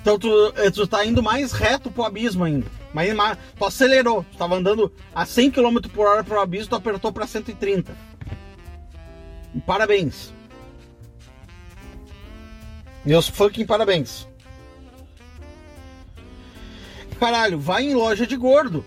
Então 0.00 0.18
tu, 0.18 0.52
eh, 0.56 0.70
tu 0.70 0.86
tá 0.86 1.04
indo 1.04 1.22
mais 1.22 1.52
reto 1.52 1.90
pro 1.90 2.04
abismo 2.04 2.44
ainda. 2.44 2.66
Mas, 2.92 3.38
tu 3.56 3.64
acelerou. 3.64 4.24
Tu 4.30 4.36
tava 4.36 4.56
andando 4.56 4.92
a 5.14 5.24
100 5.24 5.50
km 5.52 5.78
por 5.94 6.06
hora 6.06 6.24
pro 6.24 6.40
abismo, 6.40 6.70
tu 6.70 6.76
apertou 6.76 7.12
para 7.12 7.26
130. 7.26 7.92
Parabéns. 9.66 10.32
Meus 13.04 13.28
fucking 13.28 13.66
parabéns. 13.66 14.28
Caralho, 17.18 17.58
vai 17.58 17.84
em 17.84 17.94
loja 17.94 18.26
de 18.26 18.36
gordo. 18.36 18.84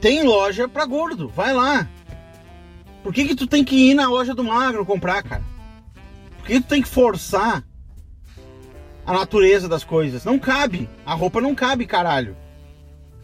Tem 0.00 0.22
loja 0.22 0.66
pra 0.68 0.84
gordo, 0.84 1.28
vai 1.28 1.52
lá. 1.52 1.88
Por 3.02 3.12
que 3.12 3.26
que 3.26 3.34
tu 3.34 3.46
tem 3.46 3.64
que 3.64 3.90
ir 3.90 3.94
na 3.94 4.08
loja 4.08 4.34
do 4.34 4.44
magro 4.44 4.84
comprar, 4.84 5.22
cara? 5.22 5.42
Por 6.38 6.46
que 6.46 6.60
tu 6.60 6.66
tem 6.66 6.82
que 6.82 6.88
forçar 6.88 7.64
a 9.06 9.12
natureza 9.12 9.68
das 9.68 9.84
coisas? 9.84 10.24
Não 10.24 10.38
cabe. 10.38 10.88
A 11.06 11.14
roupa 11.14 11.40
não 11.40 11.54
cabe, 11.54 11.86
caralho. 11.86 12.36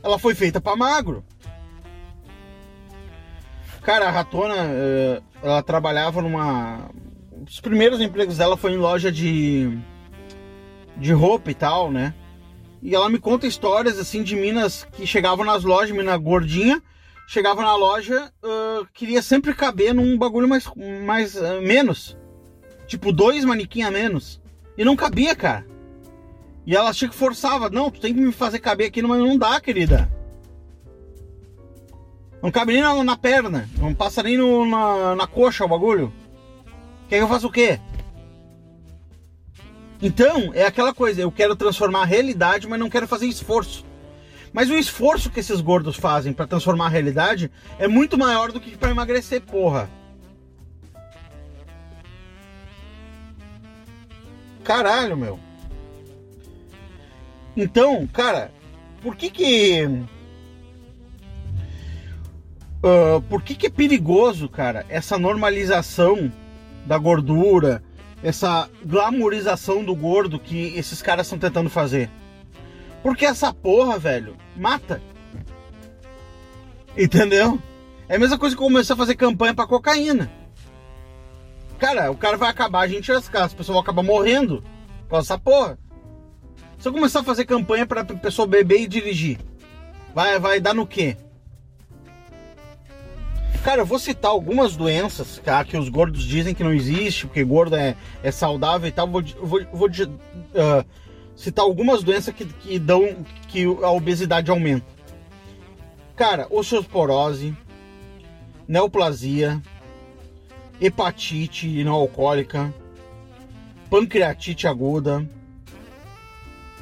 Ela 0.02 0.18
foi 0.18 0.34
feita 0.34 0.60
para 0.60 0.76
magro. 0.76 1.24
Cara, 3.82 4.06
a 4.06 4.10
Ratona, 4.10 4.54
eh, 4.56 5.22
ela 5.42 5.62
trabalhava 5.62 6.22
numa 6.22 6.90
os 7.48 7.60
primeiros 7.60 8.00
empregos 8.00 8.36
dela 8.36 8.56
foi 8.56 8.72
em 8.72 8.76
loja 8.76 9.10
de 9.10 9.78
de 10.96 11.12
roupa 11.12 11.50
e 11.50 11.54
tal, 11.54 11.90
né? 11.90 12.12
E 12.82 12.94
ela 12.94 13.08
me 13.08 13.18
conta 13.18 13.46
histórias 13.46 13.98
assim 13.98 14.22
de 14.22 14.36
minas 14.36 14.86
que 14.92 15.06
chegavam 15.06 15.44
nas 15.44 15.64
lojas, 15.64 15.96
mina 15.96 16.16
gordinha, 16.16 16.82
chegava 17.26 17.62
na 17.62 17.74
loja, 17.74 18.32
uh, 18.42 18.86
queria 18.92 19.22
sempre 19.22 19.54
caber 19.54 19.94
num 19.94 20.18
bagulho 20.18 20.48
mais 20.48 20.68
mais 21.04 21.36
uh, 21.36 21.60
menos. 21.62 22.16
Tipo 22.86 23.12
dois 23.12 23.44
manequim 23.44 23.82
a 23.82 23.90
menos. 23.90 24.40
E 24.76 24.84
não 24.84 24.96
cabia, 24.96 25.34
cara. 25.34 25.66
E 26.66 26.76
ela 26.76 26.90
achei 26.90 27.08
que 27.08 27.14
forçava, 27.14 27.70
não, 27.70 27.90
tu 27.90 28.00
tem 28.00 28.14
que 28.14 28.20
me 28.20 28.32
fazer 28.32 28.58
caber 28.58 28.88
aqui, 28.88 29.00
mas 29.02 29.18
não 29.18 29.38
dá, 29.38 29.60
querida. 29.60 30.10
Não 32.42 32.50
cabe 32.50 32.72
nem 32.74 32.82
na, 32.82 33.02
na 33.02 33.16
perna, 33.16 33.68
não 33.78 33.92
passa 33.94 34.22
nem 34.22 34.36
no, 34.36 34.64
na, 34.64 35.16
na 35.16 35.26
coxa 35.26 35.64
o 35.64 35.68
bagulho. 35.68 36.12
Quer 37.08 37.16
que 37.16 37.22
eu 37.22 37.28
faça 37.28 37.46
o 37.46 37.52
quê? 37.52 37.80
Então, 40.00 40.52
é 40.54 40.64
aquela 40.64 40.94
coisa, 40.94 41.20
eu 41.20 41.32
quero 41.32 41.56
transformar 41.56 42.02
a 42.02 42.06
realidade, 42.06 42.68
mas 42.68 42.78
não 42.78 42.90
quero 42.90 43.08
fazer 43.08 43.26
esforço. 43.26 43.84
Mas 44.52 44.70
o 44.70 44.74
esforço 44.74 45.30
que 45.30 45.40
esses 45.40 45.60
gordos 45.60 45.96
fazem 45.96 46.32
para 46.32 46.46
transformar 46.46 46.86
a 46.86 46.90
realidade 46.90 47.50
é 47.78 47.88
muito 47.88 48.16
maior 48.16 48.52
do 48.52 48.60
que 48.60 48.76
para 48.76 48.90
emagrecer, 48.90 49.40
porra. 49.42 49.90
Caralho, 54.62 55.16
meu. 55.16 55.40
Então, 57.56 58.06
cara, 58.06 58.52
por 59.02 59.16
que 59.16 59.30
que. 59.30 59.82
Uh, 62.78 63.20
por 63.28 63.42
que 63.42 63.56
que 63.56 63.66
é 63.66 63.70
perigoso, 63.70 64.48
cara, 64.48 64.86
essa 64.88 65.18
normalização 65.18 66.30
da 66.86 66.98
gordura, 66.98 67.82
essa 68.22 68.68
glamorização 68.84 69.84
do 69.84 69.94
gordo 69.94 70.38
que 70.38 70.76
esses 70.76 71.02
caras 71.02 71.26
estão 71.26 71.38
tentando 71.38 71.70
fazer. 71.70 72.10
Porque 73.02 73.24
essa 73.24 73.52
porra, 73.52 73.98
velho, 73.98 74.36
mata. 74.56 75.00
Entendeu? 76.96 77.60
É 78.08 78.16
a 78.16 78.18
mesma 78.18 78.38
coisa 78.38 78.56
que 78.56 78.62
começar 78.62 78.94
a 78.94 78.96
fazer 78.96 79.14
campanha 79.14 79.54
para 79.54 79.66
cocaína. 79.66 80.30
Cara, 81.78 82.10
o 82.10 82.16
cara 82.16 82.36
vai 82.36 82.50
acabar, 82.50 82.80
a 82.80 82.88
gente 82.88 83.12
as 83.12 83.28
casas, 83.28 83.48
as 83.48 83.54
pessoas 83.54 83.74
vão 83.74 83.82
acabar 83.82 84.02
morrendo 84.02 84.64
com 85.08 85.16
essa 85.16 85.38
porra. 85.38 85.78
Se 86.78 86.88
eu 86.88 86.92
começar 86.92 87.20
a 87.20 87.24
fazer 87.24 87.44
campanha 87.44 87.86
para 87.86 88.04
pessoa 88.04 88.46
beber 88.46 88.80
e 88.80 88.88
dirigir, 88.88 89.38
vai, 90.14 90.38
vai 90.38 90.60
dar 90.60 90.74
no 90.74 90.86
quê? 90.86 91.16
Cara, 93.62 93.82
eu 93.82 93.86
vou 93.86 93.98
citar 93.98 94.30
algumas 94.30 94.76
doenças 94.76 95.40
cara, 95.44 95.64
que 95.64 95.76
os 95.76 95.88
gordos 95.88 96.24
dizem 96.24 96.54
que 96.54 96.64
não 96.64 96.72
existe, 96.72 97.26
porque 97.26 97.44
gordo 97.44 97.76
é, 97.76 97.96
é 98.22 98.30
saudável 98.30 98.88
e 98.88 98.92
tal. 98.92 99.08
Vou, 99.08 99.22
vou, 99.42 99.60
vou 99.72 99.88
uh, 99.88 100.84
citar 101.36 101.64
algumas 101.64 102.02
doenças 102.02 102.34
que, 102.34 102.44
que 102.44 102.78
dão 102.78 103.16
que 103.48 103.64
a 103.64 103.90
obesidade 103.90 104.50
aumenta. 104.50 104.86
Cara, 106.16 106.46
osteoporose, 106.50 107.56
neoplasia, 108.66 109.62
hepatite 110.80 111.84
não 111.84 111.92
alcoólica, 111.92 112.72
pancreatite 113.88 114.66
aguda, 114.66 115.24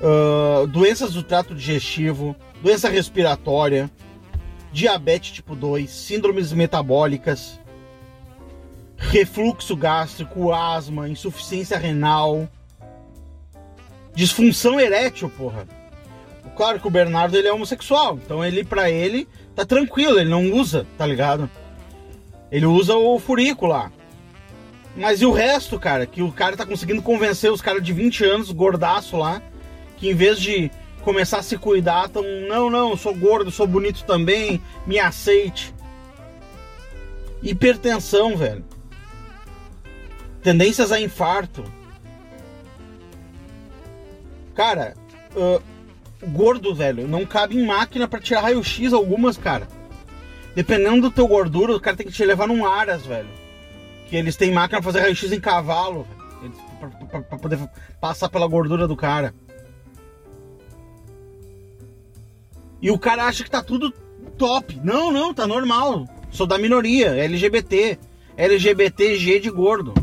uh, 0.01 0.67
doenças 0.67 1.13
do 1.13 1.23
trato 1.23 1.55
digestivo, 1.55 2.37
doença 2.63 2.89
respiratória, 2.89 3.91
diabetes 4.77 5.33
tipo 5.33 5.57
2, 5.57 5.91
síndromes 5.91 6.53
metabólicas, 6.53 7.59
refluxo 8.99 9.75
gástrico, 9.75 10.53
asma, 10.53 11.09
insuficiência 11.09 11.79
renal, 11.79 12.47
disfunção 14.15 14.79
erétil, 14.79 15.31
porra. 15.31 15.67
Claro 16.55 16.79
que 16.79 16.87
o 16.87 16.91
Bernardo 16.91 17.35
ele 17.39 17.49
é 17.49 17.53
homossexual, 17.53 18.21
então 18.23 18.45
ele 18.45 18.65
para 18.65 18.91
ele 18.91 19.27
tá 19.55 19.65
tranquilo, 19.65 20.21
ele 20.21 20.29
não 20.29 20.53
usa, 20.53 20.87
tá 20.99 21.07
ligado? 21.07 21.51
Ele 22.53 22.67
usa 22.67 22.95
o 22.95 23.19
furico 23.19 23.65
lá. 23.65 23.91
Mas 24.95 25.23
e 25.23 25.27
o 25.27 25.33
resto, 25.33 25.79
cara? 25.79 26.05
Que 26.05 26.23
o 26.23 26.31
cara 26.31 26.55
tá 26.55 26.67
conseguindo 26.67 27.01
convencer 27.01 27.51
os 27.51 27.63
caras 27.63 27.83
de 27.83 27.95
20 27.95 28.25
anos, 28.27 28.51
gordaço 28.51 29.17
lá, 29.17 29.41
que 29.97 30.11
em 30.11 30.15
vez 30.15 30.39
de 30.39 30.71
começar 31.07 31.39
a 31.39 31.43
se 31.43 31.57
cuidar, 31.57 32.09
tão, 32.09 32.25
não, 32.49 32.69
não, 32.69 32.97
sou 32.97 33.15
gordo, 33.15 33.49
sou 33.53 33.65
bonito 33.65 34.03
também, 34.03 34.61
me 34.85 34.99
aceite. 34.99 35.73
Hipertensão, 37.41 38.37
velho. 38.37 38.65
Tendências 40.43 40.91
a 40.91 41.01
infarto. 41.01 41.63
Cara, 44.53 44.97
uh, 45.37 45.63
gordo, 46.27 46.75
velho, 46.75 47.07
não 47.07 47.25
cabe 47.25 47.57
em 47.57 47.65
máquina 47.65 48.09
para 48.09 48.19
tirar 48.19 48.41
raio-x 48.41 48.93
algumas, 48.93 49.37
cara. 49.37 49.69
Dependendo 50.57 51.03
do 51.03 51.11
teu 51.13 51.29
gordura, 51.29 51.77
o 51.77 51.81
cara 51.81 51.97
tem 51.97 52.07
que 52.07 52.13
te 52.13 52.25
levar 52.25 52.49
num 52.49 52.67
aras, 52.67 53.07
velho. 53.07 53.29
Que 54.09 54.17
eles 54.17 54.35
têm 54.35 54.51
máquina 54.51 54.83
pra 54.83 54.91
fazer 54.91 55.03
raio-x 55.03 55.31
em 55.31 55.39
cavalo, 55.39 56.05
velho. 56.43 56.53
Pra, 56.81 56.89
pra, 56.89 57.21
pra 57.23 57.39
poder 57.39 57.61
passar 58.01 58.29
pela 58.29 58.49
gordura 58.49 58.89
do 58.89 58.97
cara. 58.97 59.33
E 62.81 62.91
o 62.91 62.99
cara 62.99 63.25
acha 63.25 63.43
que 63.43 63.51
tá 63.51 63.63
tudo 63.63 63.91
top. 64.37 64.81
Não, 64.83 65.13
não, 65.13 65.33
tá 65.33 65.47
normal. 65.47 66.07
Sou 66.31 66.47
da 66.47 66.59
minoria, 66.59 67.15
LGBT. 67.17 67.99
LGBTG 68.37 69.41
de 69.41 69.51
gordo. 69.51 69.95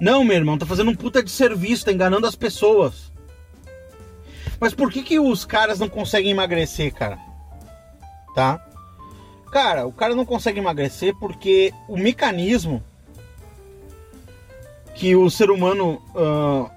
Não, 0.00 0.24
meu 0.24 0.36
irmão, 0.36 0.56
tá 0.56 0.64
fazendo 0.64 0.90
um 0.90 0.96
puta 0.96 1.22
de 1.22 1.30
serviço, 1.30 1.84
tá 1.84 1.92
enganando 1.92 2.26
as 2.26 2.34
pessoas. 2.34 3.12
Mas 4.58 4.72
por 4.72 4.90
que 4.90 5.02
que 5.02 5.20
os 5.20 5.44
caras 5.44 5.78
não 5.78 5.88
conseguem 5.88 6.30
emagrecer, 6.30 6.94
cara? 6.94 7.18
Tá? 8.34 8.66
Cara, 9.52 9.86
o 9.86 9.92
cara 9.92 10.14
não 10.14 10.24
consegue 10.24 10.58
emagrecer 10.58 11.14
porque 11.18 11.72
o 11.88 11.96
mecanismo 11.96 12.82
que 14.94 15.16
o 15.16 15.28
ser 15.28 15.50
humano 15.50 16.00
uh, 16.14 16.70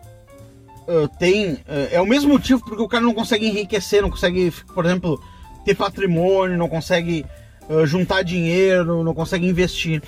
uh, 0.88 1.08
tem 1.20 1.54
uh, 1.54 1.60
é 1.92 2.02
o 2.02 2.06
mesmo 2.06 2.32
motivo 2.32 2.64
porque 2.64 2.82
o 2.82 2.88
cara 2.88 3.04
não 3.04 3.14
consegue 3.14 3.48
enriquecer, 3.48 4.02
não 4.02 4.10
consegue, 4.10 4.52
por 4.74 4.86
exemplo, 4.86 5.22
ter 5.66 5.76
patrimônio, 5.76 6.58
não 6.58 6.70
consegue 6.70 7.26
juntar 7.86 8.24
dinheiro, 8.24 9.06
não 9.06 9.14
consegue 9.14 9.48
investir. 9.48 10.04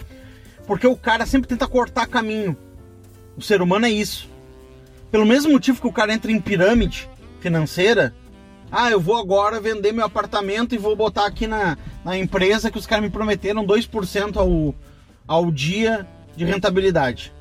Porque 0.67 0.85
o 0.85 0.97
cara 0.97 1.25
sempre 1.25 1.47
tenta 1.47 1.65
cortar 1.65 2.05
caminho. 2.05 2.57
O 3.37 3.41
ser 3.41 3.61
humano 3.61 3.85
é 3.85 3.89
isso. 3.89 4.29
Pelo 5.09 5.25
mesmo 5.25 5.53
motivo 5.53 5.79
que 5.79 5.87
o 5.87 5.91
cara 5.93 6.13
entra 6.13 6.29
em 6.29 6.41
pirâmide 6.41 7.09
financeira, 7.39 8.13
ah, 8.71 8.91
eu 8.91 8.99
vou 8.99 9.17
agora 9.17 9.59
vender 9.59 9.93
meu 9.93 10.05
apartamento 10.05 10.75
e 10.75 10.77
vou 10.77 10.95
botar 10.95 11.25
aqui 11.25 11.47
na, 11.47 11.77
na 12.03 12.17
empresa 12.17 12.71
que 12.71 12.77
os 12.77 12.85
caras 12.85 13.05
me 13.05 13.09
prometeram 13.09 13.65
2% 13.65 14.37
ao, 14.37 14.75
ao 15.27 15.51
dia 15.51 16.05
de 16.35 16.43
rentabilidade. 16.43 17.31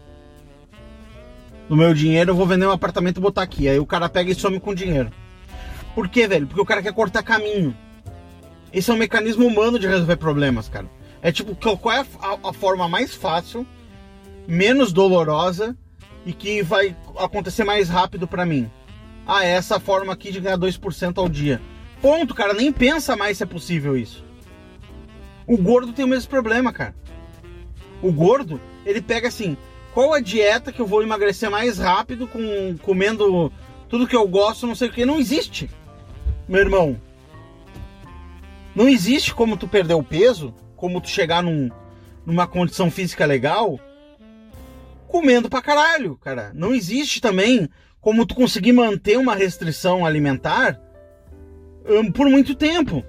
No 1.68 1.76
meu 1.76 1.94
dinheiro 1.94 2.30
eu 2.32 2.36
vou 2.36 2.46
vender 2.46 2.66
um 2.66 2.72
apartamento 2.72 3.18
e 3.18 3.20
botar 3.20 3.42
aqui. 3.42 3.68
Aí 3.68 3.78
o 3.78 3.86
cara 3.86 4.08
pega 4.08 4.30
e 4.30 4.34
some 4.34 4.60
com 4.60 4.74
dinheiro. 4.74 5.10
Por 5.94 6.08
quê, 6.08 6.26
velho? 6.26 6.46
Porque 6.46 6.60
o 6.60 6.66
cara 6.66 6.82
quer 6.82 6.92
cortar 6.92 7.22
caminho. 7.22 7.74
Esse 8.72 8.90
é 8.90 8.94
um 8.94 8.98
mecanismo 8.98 9.46
humano 9.46 9.78
de 9.78 9.86
resolver 9.86 10.16
problemas, 10.16 10.68
cara. 10.68 10.90
É 11.22 11.30
tipo, 11.32 11.54
qual 11.54 11.94
é 11.94 12.00
a, 12.00 12.06
a, 12.20 12.50
a 12.50 12.52
forma 12.52 12.88
mais 12.88 13.14
fácil, 13.14 13.66
menos 14.46 14.92
dolorosa 14.92 15.76
e 16.26 16.32
que 16.32 16.62
vai 16.62 16.96
acontecer 17.18 17.64
mais 17.64 17.88
rápido 17.88 18.26
para 18.26 18.44
mim. 18.44 18.70
Ah, 19.26 19.44
é 19.44 19.50
essa 19.50 19.80
forma 19.80 20.12
aqui 20.12 20.30
de 20.30 20.40
ganhar 20.40 20.58
2% 20.58 21.18
ao 21.18 21.28
dia. 21.28 21.60
Ponto, 22.02 22.34
cara, 22.34 22.52
nem 22.52 22.70
pensa 22.72 23.16
mais 23.16 23.38
se 23.38 23.42
é 23.42 23.46
possível 23.46 23.96
isso. 23.96 24.24
O 25.46 25.56
gordo 25.56 25.92
tem 25.92 26.04
o 26.04 26.08
mesmo 26.08 26.28
problema, 26.28 26.72
cara. 26.72 26.94
O 28.02 28.12
gordo, 28.12 28.60
ele 28.84 29.00
pega 29.00 29.28
assim, 29.28 29.56
qual 29.94 30.12
a 30.12 30.20
dieta 30.20 30.72
que 30.72 30.80
eu 30.80 30.86
vou 30.86 31.02
emagrecer 31.02 31.50
mais 31.50 31.78
rápido 31.78 32.26
com 32.26 32.76
comendo 32.82 33.50
tudo 33.88 34.08
que 34.08 34.16
eu 34.16 34.26
gosto, 34.26 34.66
não 34.66 34.74
sei 34.74 34.88
o 34.88 34.92
que, 34.92 35.06
não 35.06 35.20
existe. 35.20 35.70
Meu 36.48 36.60
irmão, 36.60 37.00
não 38.74 38.88
existe 38.88 39.32
como 39.32 39.56
tu 39.56 39.68
perder 39.68 39.94
o 39.94 40.02
peso, 40.02 40.52
como 40.76 41.00
tu 41.00 41.08
chegar 41.08 41.42
num, 41.42 41.70
numa 42.26 42.46
condição 42.46 42.90
física 42.90 43.24
legal 43.24 43.78
comendo 45.14 45.48
pra 45.48 45.62
caralho, 45.62 46.16
cara. 46.16 46.50
Não 46.52 46.74
existe 46.74 47.20
também 47.20 47.68
como 48.00 48.26
tu 48.26 48.34
conseguir 48.34 48.72
manter 48.72 49.16
uma 49.16 49.36
restrição 49.36 50.04
alimentar 50.04 50.80
um, 51.86 52.10
por 52.10 52.28
muito 52.28 52.56
tempo. 52.56 53.04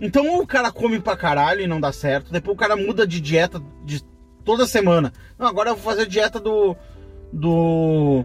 Então 0.00 0.28
ou 0.28 0.42
o 0.42 0.46
cara 0.46 0.70
come 0.70 1.00
pra 1.00 1.16
caralho 1.16 1.62
e 1.62 1.66
não 1.66 1.80
dá 1.80 1.92
certo, 1.92 2.30
depois 2.30 2.54
o 2.54 2.58
cara 2.60 2.76
muda 2.76 3.04
de 3.04 3.20
dieta 3.20 3.60
de 3.84 4.00
toda 4.44 4.66
semana. 4.66 5.12
Não, 5.38 5.46
agora 5.46 5.70
eu 5.70 5.76
vou 5.76 5.84
fazer 5.84 6.06
dieta 6.06 6.38
do. 6.38 6.76
do. 7.32 8.24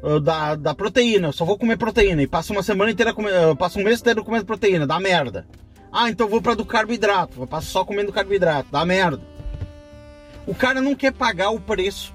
Uh, 0.00 0.20
da, 0.20 0.54
da 0.54 0.74
proteína, 0.74 1.28
eu 1.28 1.32
só 1.32 1.44
vou 1.44 1.58
comer 1.58 1.76
proteína 1.76 2.22
e 2.22 2.26
passa 2.26 2.52
uma 2.52 2.62
semana 2.62 2.92
inteira 2.92 3.12
uh, 3.12 3.56
passa 3.56 3.80
um 3.80 3.82
mês 3.82 4.00
inteiro 4.00 4.24
comendo 4.24 4.46
proteína, 4.46 4.86
dá 4.86 5.00
merda. 5.00 5.44
Ah, 5.92 6.08
então 6.08 6.26
eu 6.26 6.30
vou 6.30 6.40
para 6.40 6.54
do 6.54 6.64
carboidrato, 6.64 7.40
eu 7.40 7.46
passo 7.48 7.66
só 7.68 7.84
comendo 7.84 8.12
carboidrato, 8.12 8.68
dá 8.70 8.84
merda. 8.84 9.20
O 10.46 10.54
cara 10.54 10.80
não 10.80 10.94
quer 10.94 11.12
pagar 11.12 11.50
o 11.50 11.60
preço 11.60 12.14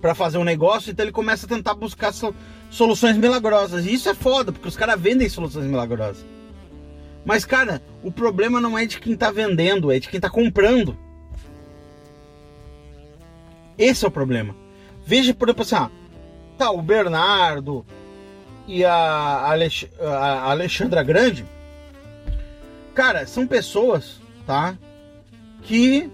para 0.00 0.14
fazer 0.14 0.38
um 0.38 0.44
negócio, 0.44 0.90
então 0.90 1.04
ele 1.04 1.12
começa 1.12 1.46
a 1.46 1.48
tentar 1.48 1.74
buscar 1.74 2.12
soluções 2.70 3.16
milagrosas. 3.16 3.86
E 3.86 3.94
isso 3.94 4.08
é 4.08 4.14
foda, 4.14 4.52
porque 4.52 4.68
os 4.68 4.76
caras 4.76 5.00
vendem 5.00 5.28
soluções 5.28 5.66
milagrosas. 5.66 6.24
Mas, 7.24 7.44
cara, 7.44 7.80
o 8.02 8.10
problema 8.10 8.60
não 8.60 8.76
é 8.76 8.84
de 8.84 8.98
quem 8.98 9.16
tá 9.16 9.30
vendendo, 9.30 9.92
é 9.92 10.00
de 10.00 10.08
quem 10.08 10.18
tá 10.18 10.28
comprando. 10.28 10.98
Esse 13.82 14.04
é 14.04 14.08
o 14.08 14.12
problema. 14.12 14.54
Veja, 15.04 15.34
por 15.34 15.48
exemplo, 15.48 15.62
assim, 15.62 15.74
ah, 15.74 15.90
tá, 16.56 16.70
o 16.70 16.80
Bernardo 16.80 17.84
e 18.68 18.84
a, 18.84 19.50
Alex, 19.50 19.88
a 20.00 20.50
Alexandra 20.52 21.02
Grande, 21.02 21.44
cara, 22.94 23.26
são 23.26 23.44
pessoas, 23.44 24.20
tá, 24.46 24.78
que 25.62 26.08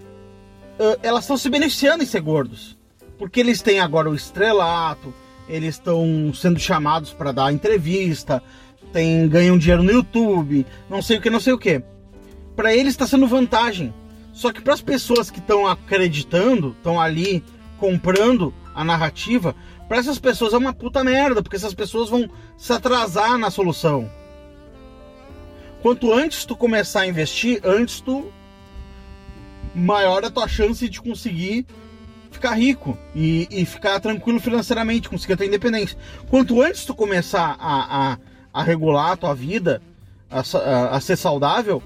uh, 0.78 0.98
elas 1.02 1.24
estão 1.24 1.36
se 1.36 1.50
beneficiando 1.50 2.02
em 2.02 2.06
ser 2.06 2.22
gordos. 2.22 2.78
Porque 3.18 3.40
eles 3.40 3.60
têm 3.60 3.80
agora 3.80 4.08
o 4.08 4.14
estrelato, 4.14 5.12
eles 5.46 5.74
estão 5.74 6.32
sendo 6.32 6.58
chamados 6.58 7.12
para 7.12 7.32
dar 7.32 7.52
entrevista, 7.52 8.42
tem, 8.94 9.28
ganham 9.28 9.58
dinheiro 9.58 9.82
no 9.82 9.92
YouTube, 9.92 10.64
não 10.88 11.02
sei 11.02 11.18
o 11.18 11.20
que, 11.20 11.28
não 11.28 11.40
sei 11.40 11.52
o 11.52 11.58
que. 11.58 11.82
Para 12.56 12.74
eles 12.74 12.94
está 12.94 13.06
sendo 13.06 13.26
vantagem. 13.26 13.92
Só 14.32 14.52
que 14.52 14.62
para 14.62 14.72
as 14.72 14.80
pessoas 14.80 15.30
que 15.30 15.40
estão 15.40 15.66
acreditando, 15.66 16.70
estão 16.70 16.98
ali 16.98 17.42
comprando 17.78 18.52
a 18.74 18.84
narrativa, 18.84 19.54
para 19.88 19.98
essas 19.98 20.18
pessoas 20.18 20.52
é 20.52 20.58
uma 20.58 20.72
puta 20.72 21.02
merda, 21.02 21.42
porque 21.42 21.56
essas 21.56 21.74
pessoas 21.74 22.10
vão 22.10 22.28
se 22.56 22.72
atrasar 22.72 23.38
na 23.38 23.50
solução. 23.50 24.10
Quanto 25.80 26.12
antes 26.12 26.44
tu 26.44 26.56
começar 26.56 27.02
a 27.02 27.06
investir, 27.06 27.60
antes 27.64 28.00
tu 28.00 28.30
maior 29.74 30.24
a 30.24 30.30
tua 30.30 30.48
chance 30.48 30.88
de 30.88 31.00
conseguir 31.00 31.66
ficar 32.30 32.54
rico 32.54 32.98
e, 33.14 33.48
e 33.50 33.64
ficar 33.64 33.98
tranquilo 34.00 34.40
financeiramente, 34.40 35.08
conseguir 35.08 35.34
a 35.34 35.36
tua 35.36 35.46
independência. 35.46 35.96
Quanto 36.28 36.60
antes 36.60 36.84
tu 36.84 36.94
começar 36.94 37.56
a, 37.58 38.12
a, 38.12 38.18
a 38.52 38.62
regular 38.62 39.12
a 39.12 39.16
tua 39.16 39.34
vida, 39.34 39.80
a, 40.30 40.40
a, 40.40 40.96
a 40.96 41.00
ser 41.00 41.16
saudável, 41.16 41.82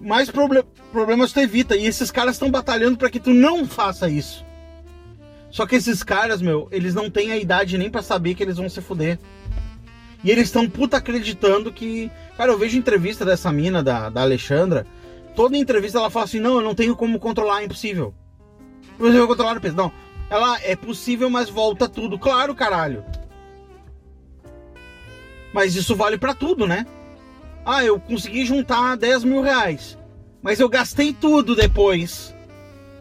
mais 0.00 0.30
proble 0.30 0.64
problemas 0.90 1.32
tu 1.32 1.40
evita. 1.40 1.76
E 1.76 1.86
esses 1.86 2.10
caras 2.10 2.34
estão 2.34 2.50
batalhando 2.50 2.98
para 2.98 3.08
que 3.08 3.20
tu 3.20 3.30
não 3.30 3.66
faça 3.66 4.10
isso. 4.10 4.44
Só 5.52 5.66
que 5.66 5.76
esses 5.76 6.02
caras, 6.02 6.40
meu, 6.40 6.66
eles 6.72 6.94
não 6.94 7.10
têm 7.10 7.30
a 7.30 7.36
idade 7.36 7.76
nem 7.76 7.90
para 7.90 8.00
saber 8.00 8.34
que 8.34 8.42
eles 8.42 8.56
vão 8.56 8.70
se 8.70 8.80
fuder. 8.80 9.18
E 10.24 10.30
eles 10.30 10.44
estão 10.44 10.68
puta 10.68 10.96
acreditando 10.96 11.70
que. 11.70 12.10
Cara, 12.38 12.50
eu 12.50 12.58
vejo 12.58 12.78
entrevista 12.78 13.22
dessa 13.22 13.52
mina, 13.52 13.82
da, 13.82 14.08
da 14.08 14.22
Alexandra. 14.22 14.86
Toda 15.36 15.56
entrevista 15.56 15.98
ela 15.98 16.08
fala 16.08 16.24
assim: 16.24 16.40
não, 16.40 16.56
eu 16.56 16.62
não 16.62 16.74
tenho 16.74 16.96
como 16.96 17.20
controlar, 17.20 17.60
é 17.60 17.66
impossível. 17.66 18.14
Você 18.98 19.18
vai 19.18 19.26
controlar 19.26 19.58
o 19.58 19.60
peso. 19.60 19.76
Não. 19.76 19.92
Ela 20.30 20.58
é 20.62 20.74
possível, 20.74 21.28
mas 21.28 21.50
volta 21.50 21.86
tudo. 21.86 22.18
Claro, 22.18 22.54
caralho. 22.54 23.04
Mas 25.52 25.76
isso 25.76 25.94
vale 25.94 26.16
para 26.16 26.32
tudo, 26.32 26.66
né? 26.66 26.86
Ah, 27.66 27.84
eu 27.84 28.00
consegui 28.00 28.46
juntar 28.46 28.96
10 28.96 29.24
mil 29.24 29.42
reais. 29.42 29.98
Mas 30.40 30.58
eu 30.58 30.68
gastei 30.68 31.12
tudo 31.12 31.54
depois. 31.54 32.34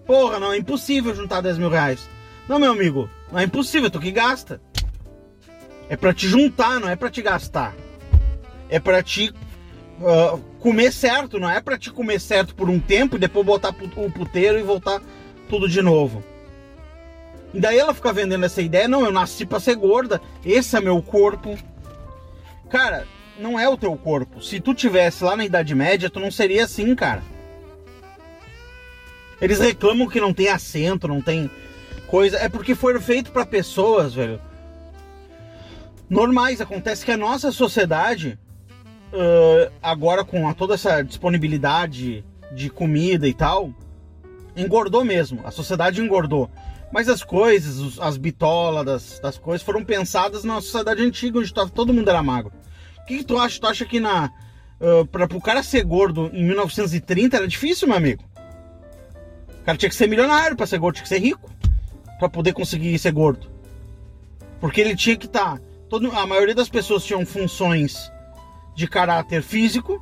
Porra, 0.06 0.38
não, 0.38 0.52
é 0.52 0.58
impossível 0.58 1.16
juntar 1.16 1.40
10 1.40 1.58
mil 1.58 1.70
reais. 1.70 2.10
Não, 2.52 2.60
meu 2.60 2.74
amigo, 2.74 3.10
não 3.32 3.40
é 3.40 3.46
impossível, 3.46 3.90
tu 3.90 3.98
que 3.98 4.12
gasta. 4.12 4.62
É 5.88 5.96
para 5.96 6.14
te 6.14 6.28
juntar, 6.28 6.82
não 6.82 6.90
é 6.90 6.98
para 6.98 7.10
te 7.10 7.22
gastar. 7.22 7.74
É 8.70 8.78
para 8.78 9.02
te 9.02 9.30
uh, 9.30 10.38
comer 10.60 10.92
certo, 10.92 11.40
não 11.40 11.50
é 11.50 11.62
para 11.62 11.78
te 11.78 11.90
comer 11.90 12.20
certo 12.20 12.54
por 12.54 12.70
um 12.70 12.78
tempo 12.78 13.16
e 13.16 13.20
depois 13.20 13.46
botar 13.46 13.74
o 13.96 14.12
puteiro 14.12 14.60
e 14.60 14.64
voltar 14.64 15.02
tudo 15.48 15.70
de 15.70 15.82
novo. 15.82 16.22
E 17.54 17.60
daí 17.62 17.80
ela 17.80 17.94
fica 17.94 18.12
vendendo 18.12 18.46
essa 18.46 18.62
ideia, 18.62 18.86
não, 18.86 19.06
eu 19.06 19.14
nasci 19.14 19.46
para 19.46 19.62
ser 19.62 19.76
gorda, 19.76 20.20
esse 20.44 20.76
é 20.76 20.82
meu 20.82 21.02
corpo. 21.02 21.58
Cara, 22.70 23.08
não 23.40 23.58
é 23.58 23.70
o 23.70 23.78
teu 23.78 23.96
corpo. 23.96 24.44
Se 24.44 24.60
tu 24.60 24.74
tivesse 24.74 25.24
lá 25.24 25.38
na 25.38 25.46
Idade 25.46 25.74
Média, 25.74 26.10
tu 26.10 26.20
não 26.20 26.30
seria 26.30 26.66
assim, 26.66 26.94
cara. 26.96 27.24
Eles 29.40 29.60
reclamam 29.60 30.10
que 30.10 30.20
não 30.20 30.34
tem 30.34 30.50
assento, 30.50 31.08
não 31.08 31.22
tem 31.22 31.50
coisa. 32.12 32.38
É 32.38 32.50
porque 32.50 32.76
foi 32.76 33.00
feito 33.00 33.32
para 33.32 33.46
pessoas, 33.46 34.14
velho. 34.14 34.40
Normais. 36.10 36.60
Acontece 36.60 37.06
que 37.06 37.12
a 37.12 37.18
nossa 37.18 37.52
sociedade, 37.54 38.38
uh, 39.14 39.72
agora 39.82 40.26
com 40.26 40.54
toda 40.54 40.74
essa 40.74 41.02
disponibilidade 41.02 42.24
de 42.54 42.70
comida 42.70 43.26
e 43.28 43.34
tal, 43.34 43.74
engordou 44.58 45.06
mesmo, 45.06 45.40
a 45.46 45.52
sociedade 45.52 46.02
engordou. 46.02 46.52
Mas 46.92 47.08
as 47.08 47.24
coisas, 47.24 47.98
as 48.02 48.18
bitolas 48.18 48.86
das, 48.86 49.20
das 49.22 49.38
coisas 49.38 49.66
foram 49.66 49.82
pensadas 49.86 50.44
na 50.44 50.56
sociedade 50.56 51.02
antiga, 51.02 51.40
onde 51.40 51.54
todo 51.54 51.94
mundo 51.94 52.10
era 52.10 52.22
magro. 52.22 52.52
O 53.02 53.06
que, 53.06 53.20
que 53.20 53.24
tu 53.24 53.38
acha? 53.40 53.62
Tu 53.62 53.68
acha 53.68 53.86
que 53.86 54.02
na, 54.02 54.30
uh, 54.82 55.06
pra, 55.06 55.26
pro 55.26 55.40
cara 55.40 55.64
ser 55.64 55.86
gordo 55.86 56.30
em 56.34 56.44
1930 56.44 57.38
era 57.38 57.48
difícil, 57.48 57.88
meu 57.88 57.96
amigo? 57.96 58.26
O 59.62 59.64
cara 59.64 59.78
tinha 59.78 59.90
que 59.90 59.96
ser 59.96 60.08
milionário 60.08 60.58
para 60.58 60.68
ser 60.68 60.78
gordo, 60.78 60.96
tinha 60.96 61.04
que 61.04 61.10
ser 61.10 61.20
rico 61.20 61.50
para 62.22 62.30
poder 62.30 62.54
conseguir 62.54 63.00
ser 63.00 63.12
gordo. 63.12 63.48
Porque 64.60 64.80
ele 64.80 64.96
tinha 64.96 65.18
que 65.18 65.26
estar 65.26 65.58
tá 65.58 65.62
todo, 65.90 66.12
a 66.12 66.28
maioria 66.28 66.54
das 66.54 66.70
pessoas 66.70 67.04
tinham 67.04 67.26
funções 67.26 68.12
de 68.76 68.88
caráter 68.88 69.42
físico, 69.42 70.00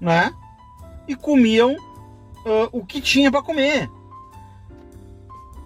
né? 0.00 0.34
E 1.06 1.14
comiam 1.14 1.74
uh, 1.74 2.68
o 2.72 2.84
que 2.84 3.00
tinha 3.00 3.30
para 3.30 3.40
comer. 3.40 3.88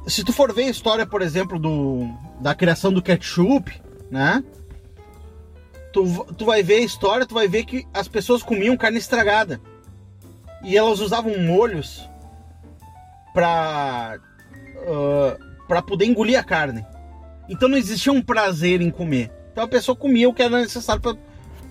Se 0.06 0.22
tu 0.22 0.30
for 0.30 0.52
ver 0.52 0.64
a 0.64 0.70
história, 0.70 1.06
por 1.06 1.22
exemplo, 1.22 1.58
do, 1.58 2.06
da 2.38 2.54
criação 2.54 2.92
do 2.92 3.00
ketchup, 3.00 3.72
né? 4.10 4.44
Tu, 5.90 6.04
tu 6.36 6.44
vai 6.44 6.62
ver 6.62 6.80
a 6.80 6.84
história, 6.84 7.24
tu 7.24 7.34
vai 7.34 7.48
ver 7.48 7.64
que 7.64 7.86
as 7.94 8.08
pessoas 8.08 8.42
comiam 8.42 8.76
carne 8.76 8.98
estragada. 8.98 9.58
E 10.62 10.76
elas 10.76 11.00
usavam 11.00 11.38
molhos 11.38 12.06
para 13.32 14.18
uh, 14.82 15.47
para 15.68 15.82
poder 15.82 16.06
engolir 16.06 16.38
a 16.38 16.42
carne. 16.42 16.84
Então 17.48 17.68
não 17.68 17.76
existia 17.76 18.12
um 18.12 18.22
prazer 18.22 18.80
em 18.80 18.90
comer. 18.90 19.30
Então 19.52 19.62
a 19.62 19.68
pessoa 19.68 19.94
comia 19.94 20.28
o 20.28 20.34
que 20.34 20.42
era 20.42 20.58
necessário 20.58 21.00
para 21.02 21.16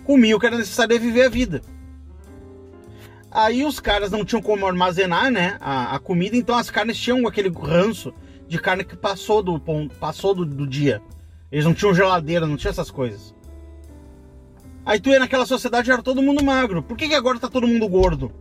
comia 0.04 0.38
o 0.38 0.40
que 0.40 0.46
era 0.46 0.58
necessário 0.58 0.96
para 0.96 1.06
viver 1.06 1.24
a 1.24 1.30
vida. 1.30 1.62
Aí 3.30 3.66
os 3.66 3.80
caras 3.80 4.10
não 4.10 4.24
tinham 4.24 4.42
como 4.42 4.66
armazenar, 4.66 5.30
né, 5.30 5.58
a, 5.60 5.96
a, 5.96 6.00
comida, 6.00 6.38
então 6.38 6.56
as 6.56 6.72
carnes 6.72 6.98
tinham 6.98 7.28
aquele 7.28 7.50
ranço 7.50 8.14
de 8.48 8.58
carne 8.58 8.86
que 8.86 8.96
passou 8.96 9.44
do 9.44 9.60
passou 10.00 10.34
do, 10.34 10.46
do 10.46 10.66
dia. 10.66 11.02
Eles 11.52 11.66
não 11.66 11.74
tinham 11.74 11.94
geladeira, 11.94 12.48
não 12.48 12.56
tinha 12.56 12.72
essas 12.72 12.90
coisas. 12.90 13.36
Aí 14.86 15.00
tu 15.02 15.10
ia 15.10 15.20
naquela 15.20 15.46
sociedade 15.46 15.92
era 15.92 16.02
todo 16.02 16.22
mundo 16.22 16.44
magro. 16.44 16.82
Por 16.82 16.96
que, 16.96 17.10
que 17.10 17.16
agora 17.16 17.38
tá 17.38 17.50
todo 17.50 17.68
mundo 17.68 17.88
gordo? 17.90 18.32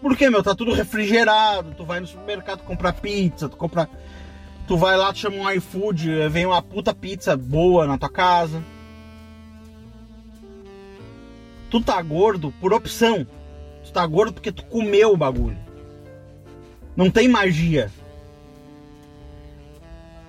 Porque, 0.00 0.30
meu, 0.30 0.42
tá 0.42 0.54
tudo 0.54 0.72
refrigerado. 0.72 1.74
Tu 1.74 1.84
vai 1.84 1.98
no 1.98 2.06
supermercado 2.06 2.62
comprar 2.62 2.92
pizza, 2.92 3.48
tu 3.48 3.56
compra. 3.56 3.88
Tu 4.66 4.78
vai 4.78 4.96
lá, 4.96 5.12
tu 5.12 5.18
chama 5.18 5.36
um 5.36 5.50
iFood, 5.50 6.28
vem 6.30 6.46
uma 6.46 6.62
puta 6.62 6.94
pizza 6.94 7.36
boa 7.36 7.86
na 7.86 7.98
tua 7.98 8.08
casa. 8.08 8.62
Tu 11.70 11.80
tá 11.82 12.00
gordo 12.00 12.52
por 12.60 12.72
opção. 12.72 13.26
Tu 13.84 13.92
tá 13.92 14.06
gordo 14.06 14.32
porque 14.32 14.50
tu 14.50 14.64
comeu 14.64 15.12
o 15.12 15.16
bagulho. 15.16 15.58
Não 16.96 17.10
tem 17.10 17.28
magia. 17.28 17.90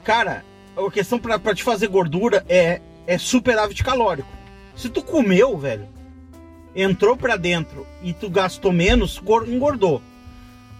Cara, 0.03 0.43
a 0.75 0.91
questão 0.91 1.17
pra, 1.17 1.39
pra 1.39 1.55
te 1.55 1.63
fazer 1.63 1.87
gordura 1.87 2.43
é, 2.49 2.81
é 3.07 3.17
superávit 3.17 3.83
calórico. 3.83 4.27
Se 4.75 4.89
tu 4.89 5.01
comeu, 5.01 5.57
velho, 5.57 5.87
entrou 6.75 7.15
para 7.15 7.37
dentro 7.37 7.87
e 8.03 8.11
tu 8.11 8.29
gastou 8.29 8.73
menos, 8.73 9.21
engordou. 9.47 10.01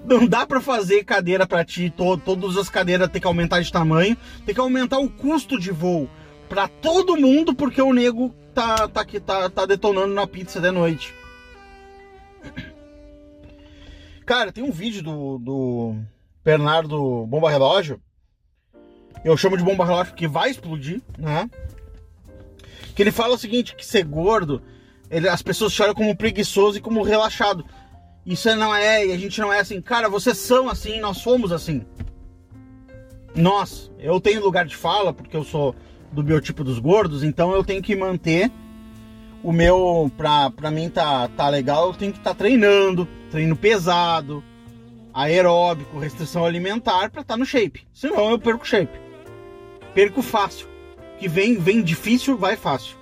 Não 0.05 0.27
dá 0.27 0.47
para 0.47 0.61
fazer 0.61 1.05
cadeira 1.05 1.47
para 1.47 1.65
ti, 1.65 1.91
to, 1.91 2.17
todas 2.17 2.57
as 2.57 2.71
cadeiras 2.71 3.11
tem 3.11 3.21
que 3.21 3.27
aumentar 3.27 3.61
de 3.61 3.71
tamanho, 3.71 4.17
tem 4.47 4.55
que 4.55 4.61
aumentar 4.61 4.99
o 4.99 5.11
custo 5.11 5.59
de 5.59 5.71
voo 5.71 6.09
para 6.49 6.67
todo 6.67 7.17
mundo 7.17 7.55
porque 7.55 7.83
o 7.83 7.93
nego 7.93 8.35
tá 8.55 8.89
tá 8.89 9.05
que 9.05 9.21
tá, 9.21 9.51
tá 9.51 9.67
detonando 9.67 10.15
na 10.15 10.27
pizza 10.27 10.61
de 10.61 10.71
noite. 10.71 11.13
Cara, 14.25 14.51
tem 14.51 14.65
um 14.65 14.71
vídeo 14.71 15.03
do, 15.03 15.39
do 15.39 15.97
Bernardo 16.43 17.27
Bomba 17.27 17.51
Relógio. 17.51 18.01
Eu 19.25 19.37
chamo 19.37 19.57
de 19.57 19.65
bomba 19.65 19.85
relógio 19.85 20.15
que 20.15 20.29
vai 20.29 20.51
explodir, 20.51 21.03
né? 21.19 21.51
Que 22.99 23.03
ele 23.05 23.13
fala 23.13 23.37
o 23.37 23.39
seguinte, 23.39 23.77
que 23.77 23.87
ser 23.87 24.03
gordo, 24.03 24.61
ele, 25.09 25.29
as 25.29 25.41
pessoas 25.41 25.73
choram 25.73 25.95
como 25.95 26.17
preguiçoso 26.17 26.79
e 26.79 26.81
como 26.81 27.05
relaxado. 27.05 27.65
Isso 28.27 28.53
não 28.57 28.75
é, 28.75 29.07
e 29.07 29.13
a 29.13 29.17
gente 29.17 29.41
não 29.41 29.53
é 29.53 29.61
assim. 29.61 29.81
Cara, 29.81 30.09
vocês 30.09 30.37
são 30.37 30.69
assim, 30.69 30.99
nós 30.99 31.19
somos 31.19 31.53
assim. 31.53 31.87
Nós, 33.37 33.89
eu 34.01 34.21
tenho 34.21 34.43
lugar 34.43 34.67
de 34.67 34.75
fala, 34.75 35.13
porque 35.13 35.37
eu 35.37 35.45
sou 35.45 35.77
do 36.11 36.25
biotipo 36.25 36.65
dos 36.65 36.81
gordos, 36.81 37.23
então 37.23 37.53
eu 37.53 37.63
tenho 37.63 37.81
que 37.81 37.95
manter 37.95 38.51
o 39.45 39.53
meu, 39.53 40.11
pra, 40.17 40.51
pra 40.51 40.69
mim 40.69 40.91
tá, 40.91 41.29
tá 41.29 41.49
legal, 41.49 41.91
eu 41.91 41.95
tenho 41.95 42.13
que 42.13 42.19
estar 42.19 42.31
tá 42.31 42.37
treinando, 42.37 43.07
treino 43.31 43.55
pesado, 43.55 44.43
aeróbico, 45.15 46.01
restrição 46.01 46.45
alimentar 46.45 47.11
para 47.11 47.21
estar 47.21 47.35
tá 47.35 47.37
no 47.37 47.47
shape. 47.47 47.87
Senão 47.95 48.33
eu 48.33 48.41
perco 48.41 48.67
shape. 48.67 48.99
Perco 49.95 50.21
fácil. 50.21 50.78
Que 51.19 51.29
vem, 51.29 51.59
vem 51.59 51.83
difícil, 51.83 52.37
vai 52.37 52.57
fácil. 52.57 52.97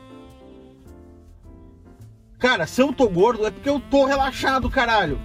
Cara, 2.39 2.67
se 2.67 2.81
eu 2.81 2.93
tô 2.93 3.09
gordo 3.09 3.47
é 3.47 3.51
porque 3.51 3.69
eu 3.69 3.81
tô 3.81 4.05
relaxado, 4.05 4.71
caralho. 4.71 5.21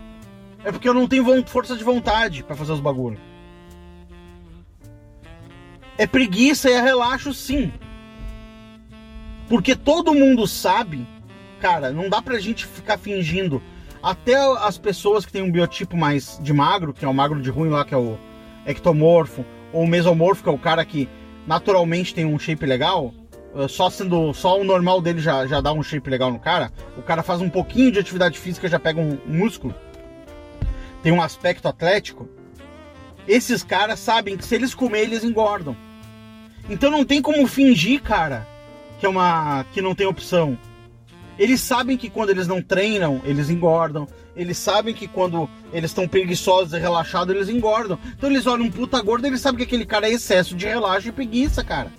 É 0.63 0.71
porque 0.71 0.87
eu 0.87 0.93
não 0.93 1.07
tenho 1.07 1.25
força 1.47 1.75
de 1.75 1.83
vontade 1.83 2.43
para 2.43 2.55
fazer 2.55 2.73
os 2.73 2.79
bagulhos. 2.79 3.19
É 5.97 6.07
preguiça 6.07 6.69
e 6.69 6.73
é 6.73 6.81
relaxo, 6.81 7.33
sim. 7.33 7.71
Porque 9.49 9.75
todo 9.75 10.13
mundo 10.13 10.47
sabe, 10.47 11.05
cara, 11.59 11.91
não 11.91 12.09
dá 12.09 12.21
pra 12.21 12.39
gente 12.39 12.65
ficar 12.65 12.97
fingindo. 12.97 13.61
Até 14.01 14.35
as 14.35 14.77
pessoas 14.77 15.25
que 15.25 15.31
têm 15.31 15.43
um 15.43 15.51
biotipo 15.51 15.95
mais 15.95 16.39
de 16.41 16.53
magro, 16.53 16.93
que 16.93 17.05
é 17.05 17.07
o 17.07 17.13
magro 17.13 17.41
de 17.41 17.49
ruim 17.49 17.69
lá, 17.69 17.85
que 17.85 17.93
é 17.93 17.97
o 17.97 18.17
ectomorfo, 18.65 19.45
ou 19.73 19.85
mesomorfo, 19.85 20.41
que 20.41 20.49
é 20.49 20.51
o 20.51 20.57
cara 20.57 20.83
que 20.85 21.07
naturalmente 21.45 22.13
tem 22.13 22.25
um 22.25 22.39
shape 22.39 22.65
legal, 22.65 23.13
eh, 23.55 23.67
só 23.67 23.89
sendo 23.89 24.33
só 24.33 24.59
o 24.59 24.63
normal 24.63 25.01
dele 25.01 25.19
já, 25.19 25.45
já 25.45 25.59
dá 25.61 25.73
um 25.73 25.83
shape 25.83 26.09
legal 26.09 26.31
no 26.31 26.39
cara. 26.39 26.71
O 26.97 27.01
cara 27.01 27.23
faz 27.23 27.41
um 27.41 27.49
pouquinho 27.49 27.91
de 27.91 27.99
atividade 27.99 28.37
física 28.39 28.67
já 28.67 28.79
pega 28.79 28.99
um 28.99 29.17
músculo. 29.25 29.73
Tem 31.03 31.11
um 31.11 31.21
aspecto 31.21 31.67
atlético. 31.67 32.29
Esses 33.27 33.63
caras 33.63 33.99
sabem 33.99 34.37
que 34.37 34.45
se 34.45 34.55
eles 34.55 34.73
comerem, 34.73 35.07
eles 35.07 35.23
engordam. 35.23 35.75
Então 36.69 36.89
não 36.91 37.03
tem 37.03 37.21
como 37.21 37.47
fingir, 37.47 38.01
cara, 38.01 38.47
que 38.99 39.05
é 39.05 39.09
uma 39.09 39.65
que 39.71 39.81
não 39.81 39.95
tem 39.95 40.07
opção. 40.07 40.57
Eles 41.37 41.61
sabem 41.61 41.97
que 41.97 42.09
quando 42.09 42.29
eles 42.29 42.47
não 42.47 42.61
treinam, 42.61 43.21
eles 43.23 43.49
engordam. 43.49 44.07
Eles 44.35 44.57
sabem 44.57 44.93
que 44.93 45.07
quando 45.07 45.49
eles 45.73 45.91
estão 45.91 46.07
preguiçosos 46.07 46.73
e 46.73 46.79
relaxados, 46.79 47.35
eles 47.35 47.49
engordam. 47.49 47.99
Então 48.13 48.29
eles 48.29 48.47
olham 48.47 48.65
um 48.65 48.71
puta 48.71 49.01
gordo 49.01 49.25
e 49.25 49.29
eles 49.29 49.41
sabem 49.41 49.57
que 49.57 49.63
aquele 49.63 49.85
cara 49.85 50.07
é 50.07 50.11
excesso 50.11 50.55
de 50.55 50.65
relaxo 50.65 51.09
e 51.09 51.11
preguiça, 51.11 51.63
cara. 51.63 51.91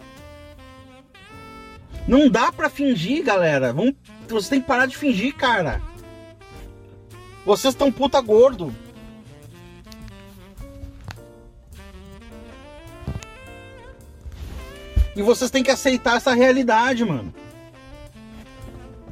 Não 2.09 2.29
dá 2.29 2.51
pra 2.51 2.71
fingir, 2.71 3.23
galera. 3.23 3.73
Vão... 3.73 3.95
Você 4.29 4.51
tem 4.51 4.61
que 4.61 4.67
parar 4.67 4.87
de 4.87 4.97
fingir, 4.97 5.35
cara. 5.35 5.81
Vocês 7.45 7.75
estão 7.75 7.93
puta 7.93 8.21
gordo. 8.21 8.75
E 15.15 15.21
vocês 15.21 15.51
têm 15.51 15.63
que 15.63 15.71
aceitar 15.71 16.17
essa 16.17 16.33
realidade, 16.33 17.05
mano. 17.05 17.35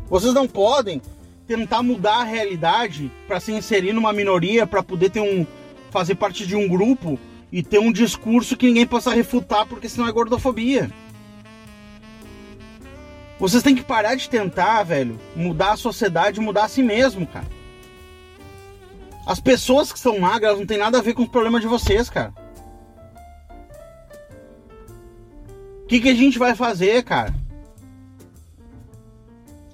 Vocês 0.08 0.32
não 0.32 0.48
podem 0.48 1.02
tentar 1.50 1.82
mudar 1.82 2.18
a 2.20 2.22
realidade 2.22 3.10
para 3.26 3.40
se 3.40 3.50
inserir 3.50 3.92
numa 3.92 4.12
minoria, 4.12 4.68
para 4.68 4.84
poder 4.84 5.10
ter 5.10 5.20
um 5.20 5.44
fazer 5.90 6.14
parte 6.14 6.46
de 6.46 6.54
um 6.54 6.68
grupo 6.68 7.18
e 7.50 7.60
ter 7.60 7.80
um 7.80 7.90
discurso 7.90 8.56
que 8.56 8.66
ninguém 8.66 8.86
possa 8.86 9.12
refutar, 9.12 9.66
porque 9.66 9.88
senão 9.88 10.06
é 10.06 10.12
gordofobia. 10.12 10.88
Vocês 13.40 13.64
têm 13.64 13.74
que 13.74 13.82
parar 13.82 14.14
de 14.14 14.30
tentar, 14.30 14.84
velho, 14.84 15.18
mudar 15.34 15.72
a 15.72 15.76
sociedade, 15.76 16.38
mudar 16.38 16.66
a 16.66 16.68
si 16.68 16.84
mesmo, 16.84 17.26
cara. 17.26 17.48
As 19.26 19.40
pessoas 19.40 19.92
que 19.92 19.98
são 19.98 20.20
magras 20.20 20.56
não 20.56 20.66
tem 20.66 20.78
nada 20.78 20.98
a 20.98 21.02
ver 21.02 21.14
com 21.14 21.24
os 21.24 21.28
problemas 21.28 21.62
de 21.62 21.66
vocês, 21.66 22.08
cara. 22.08 22.32
O 25.82 25.86
que, 25.88 25.98
que 25.98 26.10
a 26.10 26.14
gente 26.14 26.38
vai 26.38 26.54
fazer, 26.54 27.02
cara? 27.02 27.34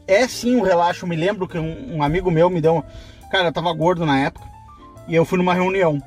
É 0.07 0.27
sim 0.29 0.57
um 0.57 0.63
relaxo. 0.63 1.07
Me 1.07 1.17
lembro 1.17 1.49
que 1.49 1.59
um, 1.59 1.97
um 1.97 2.03
amigo 2.03 2.31
meu 2.31 2.49
me 2.51 2.61
deu. 2.61 2.85
Cara, 3.31 3.49
eu 3.49 3.53
tava 3.53 3.73
gordo 3.73 4.07
na 4.07 4.19
época. 4.21 4.47
E 5.09 5.15
eu 5.15 5.25
fui 5.25 5.39
numa 5.39 5.55
reunião. 5.55 6.03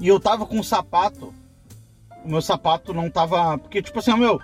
E 0.00 0.08
eu 0.08 0.18
tava 0.20 0.46
com 0.46 0.56
um 0.56 0.62
sapato. 0.62 1.34
O 2.24 2.28
meu 2.28 2.42
sapato 2.42 2.92
não 2.92 3.10
tava. 3.10 3.58
Porque, 3.58 3.82
tipo 3.82 3.98
assim, 3.98 4.14
meu, 4.14 4.40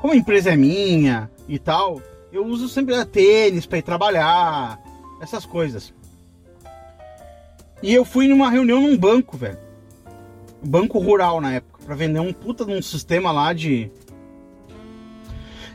como 0.00 0.12
a 0.12 0.16
empresa 0.16 0.52
é 0.52 0.56
minha 0.56 1.30
e 1.48 1.58
tal, 1.58 2.00
eu 2.32 2.44
uso 2.44 2.68
sempre 2.68 3.02
tênis 3.06 3.64
para 3.64 3.78
ir 3.78 3.82
trabalhar, 3.82 4.78
essas 5.20 5.46
coisas. 5.46 5.94
E 7.82 7.92
eu 7.92 8.04
fui 8.04 8.28
numa 8.28 8.50
reunião 8.50 8.80
num 8.80 8.96
banco, 8.96 9.36
velho. 9.36 9.58
Banco 10.62 10.98
rural 10.98 11.40
na 11.40 11.52
época, 11.54 11.84
pra 11.84 11.94
vender 11.94 12.20
um 12.20 12.32
puta 12.32 12.64
de 12.64 12.72
um 12.72 12.82
sistema 12.82 13.30
lá 13.30 13.52
de. 13.52 13.90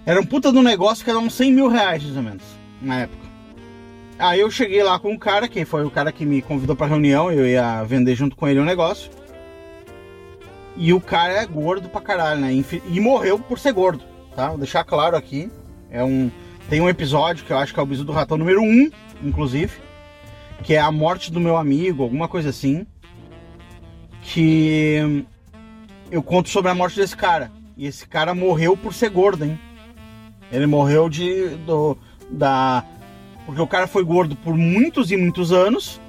Era 0.09 0.19
um 0.19 0.25
puta 0.25 0.49
um 0.49 0.63
negócio 0.63 1.03
que 1.05 1.11
era 1.11 1.19
uns 1.19 1.35
100 1.35 1.53
mil 1.53 1.67
reais, 1.67 2.03
mais 2.03 2.17
ou 2.17 2.23
menos, 2.23 2.43
na 2.81 3.01
época. 3.01 3.27
Aí 4.17 4.39
eu 4.39 4.49
cheguei 4.49 4.81
lá 4.81 4.97
com 4.97 5.11
um 5.11 5.17
cara, 5.19 5.47
que 5.47 5.63
foi 5.65 5.85
o 5.85 5.91
cara 5.91 6.11
que 6.11 6.25
me 6.25 6.41
convidou 6.41 6.75
pra 6.75 6.87
reunião, 6.87 7.31
eu 7.31 7.45
ia 7.45 7.83
vender 7.83 8.15
junto 8.15 8.35
com 8.35 8.47
ele 8.47 8.59
um 8.59 8.65
negócio. 8.65 9.11
E 10.75 10.91
o 10.93 10.99
cara 10.99 11.33
é 11.33 11.45
gordo 11.45 11.89
pra 11.89 12.01
caralho, 12.01 12.41
né? 12.41 12.51
E 12.51 12.99
morreu 12.99 13.37
por 13.37 13.59
ser 13.59 13.71
gordo, 13.71 14.03
tá? 14.35 14.49
Vou 14.49 14.57
deixar 14.57 14.83
claro 14.83 15.15
aqui. 15.15 15.51
É 15.91 16.03
um. 16.03 16.31
Tem 16.67 16.81
um 16.81 16.89
episódio 16.89 17.45
que 17.45 17.53
eu 17.53 17.57
acho 17.59 17.71
que 17.71 17.79
é 17.79 17.83
o 17.83 17.85
Bisu 17.85 18.03
do 18.03 18.11
Ratão 18.11 18.35
número 18.35 18.63
1, 18.63 18.89
inclusive. 19.23 19.73
Que 20.63 20.73
é 20.73 20.79
a 20.79 20.91
morte 20.91 21.31
do 21.31 21.39
meu 21.39 21.55
amigo, 21.55 22.01
alguma 22.01 22.27
coisa 22.27 22.49
assim. 22.49 22.83
Que 24.23 25.23
eu 26.09 26.23
conto 26.23 26.49
sobre 26.49 26.71
a 26.71 26.73
morte 26.73 26.95
desse 26.95 27.15
cara. 27.15 27.51
E 27.77 27.85
esse 27.85 28.07
cara 28.07 28.33
morreu 28.33 28.75
por 28.75 28.91
ser 28.91 29.11
gordo, 29.11 29.45
hein? 29.45 29.68
Ele 30.51 30.65
morreu 30.65 31.09
de. 31.09 31.49
Do, 31.65 31.97
da. 32.29 32.83
Porque 33.45 33.61
o 33.61 33.67
cara 33.67 33.87
foi 33.87 34.03
gordo 34.03 34.35
por 34.35 34.55
muitos 34.55 35.11
e 35.11 35.17
muitos 35.17 35.51
anos. 35.51 35.99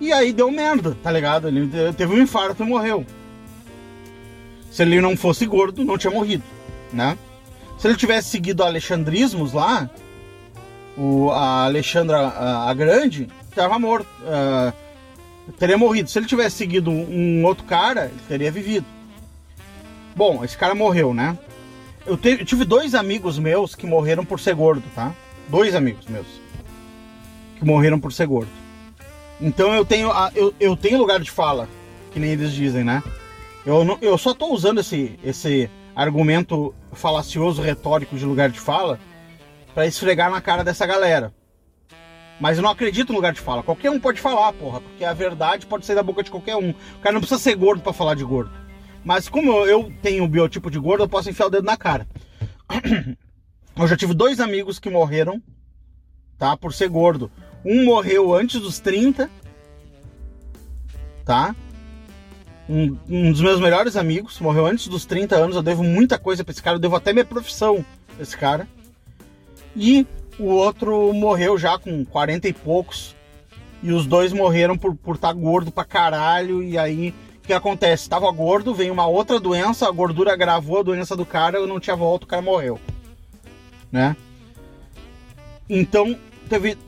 E 0.00 0.12
aí 0.12 0.32
deu 0.32 0.50
merda, 0.50 0.96
tá 1.02 1.10
ligado? 1.10 1.48
Ele 1.48 1.68
teve 1.92 2.14
um 2.14 2.22
infarto 2.22 2.62
e 2.62 2.66
morreu. 2.66 3.06
Se 4.70 4.82
ele 4.82 5.00
não 5.00 5.16
fosse 5.16 5.46
gordo, 5.46 5.84
não 5.84 5.96
tinha 5.96 6.10
morrido, 6.10 6.42
né? 6.92 7.16
Se 7.78 7.86
ele 7.86 7.96
tivesse 7.96 8.28
seguido 8.28 8.64
alexandrismos 8.64 9.52
lá, 9.52 9.88
o, 10.96 11.30
a 11.30 11.64
Alexandra 11.64 12.18
a, 12.18 12.70
a 12.70 12.74
Grande 12.74 13.28
estava 13.48 13.78
morto, 13.78 14.08
uh, 14.22 14.72
teria 15.58 15.78
morrido. 15.78 16.10
Se 16.10 16.18
ele 16.18 16.26
tivesse 16.26 16.56
seguido 16.56 16.90
um 16.90 17.44
outro 17.44 17.64
cara, 17.64 18.06
ele 18.06 18.20
teria 18.28 18.50
vivido. 18.50 18.86
Bom, 20.16 20.44
esse 20.44 20.56
cara 20.56 20.74
morreu, 20.74 21.12
né? 21.14 21.38
Eu, 22.06 22.16
te, 22.16 22.30
eu, 22.30 22.44
tive 22.44 22.64
dois 22.64 22.94
amigos 22.94 23.38
meus 23.38 23.74
que 23.74 23.86
morreram 23.86 24.24
por 24.24 24.38
ser 24.38 24.54
gordo, 24.54 24.82
tá? 24.94 25.14
Dois 25.48 25.74
amigos 25.74 26.06
meus 26.06 26.26
que 27.58 27.64
morreram 27.64 27.98
por 27.98 28.12
ser 28.12 28.26
gordo. 28.26 28.50
Então 29.40 29.74
eu 29.74 29.84
tenho, 29.84 30.10
eu, 30.34 30.54
eu 30.60 30.76
tenho 30.76 30.98
lugar 30.98 31.20
de 31.20 31.30
fala, 31.30 31.68
que 32.12 32.20
nem 32.20 32.30
eles 32.30 32.52
dizem, 32.52 32.84
né? 32.84 33.02
Eu, 33.64 33.84
não, 33.84 33.98
eu 34.00 34.18
só 34.18 34.34
tô 34.34 34.52
usando 34.52 34.80
esse, 34.80 35.18
esse 35.24 35.70
argumento 35.96 36.74
falacioso, 36.92 37.62
retórico 37.62 38.16
de 38.16 38.24
lugar 38.24 38.50
de 38.50 38.60
fala 38.60 38.98
para 39.74 39.86
esfregar 39.86 40.30
na 40.30 40.40
cara 40.40 40.62
dessa 40.62 40.86
galera. 40.86 41.32
Mas 42.40 42.56
eu 42.56 42.62
não 42.62 42.70
acredito 42.70 43.10
no 43.10 43.16
lugar 43.16 43.32
de 43.32 43.40
fala. 43.40 43.62
Qualquer 43.62 43.90
um 43.90 44.00
pode 44.00 44.20
falar, 44.20 44.52
porra, 44.52 44.80
porque 44.80 45.04
a 45.04 45.12
verdade 45.12 45.66
pode 45.66 45.86
sair 45.86 45.96
da 45.96 46.02
boca 46.02 46.22
de 46.22 46.30
qualquer 46.30 46.56
um. 46.56 46.70
O 46.70 47.00
cara 47.00 47.14
não 47.14 47.20
precisa 47.20 47.40
ser 47.40 47.54
gordo 47.54 47.82
para 47.82 47.92
falar 47.92 48.14
de 48.14 48.24
gordo. 48.24 48.50
Mas 49.04 49.28
como 49.28 49.52
eu 49.66 49.92
tenho 50.02 50.24
o 50.24 50.28
biotipo 50.28 50.70
de 50.70 50.78
gordo, 50.78 51.04
eu 51.04 51.08
posso 51.08 51.28
enfiar 51.28 51.46
o 51.46 51.50
dedo 51.50 51.64
na 51.64 51.76
cara. 51.76 52.08
Eu 53.76 53.88
já 53.88 53.96
tive 53.96 54.14
dois 54.14 54.38
amigos 54.38 54.78
que 54.78 54.88
morreram, 54.88 55.42
tá? 56.38 56.56
Por 56.56 56.72
ser 56.72 56.88
gordo. 56.88 57.28
Um 57.64 57.84
morreu 57.84 58.32
antes 58.32 58.60
dos 58.60 58.78
30, 58.78 59.28
tá? 61.24 61.56
Um, 62.68 62.96
um, 63.08 63.32
dos 63.32 63.40
meus 63.40 63.60
melhores 63.60 63.96
amigos 63.96 64.38
morreu 64.38 64.64
antes 64.64 64.86
dos 64.86 65.04
30 65.04 65.34
anos. 65.34 65.56
Eu 65.56 65.62
devo 65.62 65.82
muita 65.82 66.18
coisa 66.18 66.44
pra 66.44 66.52
esse 66.52 66.62
cara, 66.62 66.76
eu 66.76 66.80
devo 66.80 66.94
até 66.94 67.12
minha 67.12 67.24
profissão 67.24 67.84
pra 68.14 68.22
esse 68.22 68.36
cara. 68.36 68.68
E 69.76 70.06
o 70.38 70.46
outro 70.46 71.12
morreu 71.12 71.58
já 71.58 71.76
com 71.76 72.04
40 72.04 72.48
e 72.48 72.52
poucos. 72.52 73.14
E 73.82 73.92
os 73.92 74.06
dois 74.06 74.32
morreram 74.32 74.78
por 74.78 74.92
estar 74.92 75.04
por 75.04 75.18
tá 75.18 75.32
gordo 75.32 75.72
pra 75.72 75.84
caralho. 75.84 76.62
E 76.62 76.78
aí, 76.78 77.12
o 77.44 77.46
que 77.46 77.52
acontece? 77.52 78.08
Tava 78.08 78.30
gordo, 78.30 78.74
veio 78.74 78.92
uma 78.92 79.06
outra 79.06 79.38
doença, 79.38 79.86
a 79.86 79.90
gordura 79.90 80.32
agravou 80.32 80.80
a 80.80 80.82
doença 80.82 81.14
do 81.14 81.26
cara, 81.26 81.58
eu 81.58 81.66
não 81.66 81.78
tinha 81.78 81.94
volta, 81.94 82.24
o 82.24 82.28
cara 82.28 82.40
morreu. 82.40 82.80
Né? 83.92 84.16
Então, 85.68 86.18
teve 86.48 86.78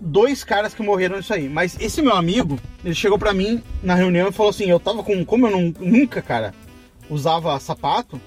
dois 0.00 0.42
caras 0.42 0.72
que 0.72 0.82
morreram 0.82 1.18
nisso 1.18 1.34
aí. 1.34 1.50
Mas 1.50 1.76
esse 1.78 2.00
meu 2.00 2.14
amigo, 2.14 2.58
ele 2.82 2.94
chegou 2.94 3.18
pra 3.18 3.34
mim 3.34 3.62
na 3.82 3.94
reunião 3.94 4.28
e 4.28 4.32
falou 4.32 4.48
assim: 4.48 4.64
eu 4.64 4.80
tava 4.80 5.02
com. 5.02 5.22
Como 5.22 5.46
eu 5.46 5.50
não, 5.50 5.74
nunca, 5.78 6.22
cara, 6.22 6.54
usava 7.10 7.58
sapato, 7.60 8.18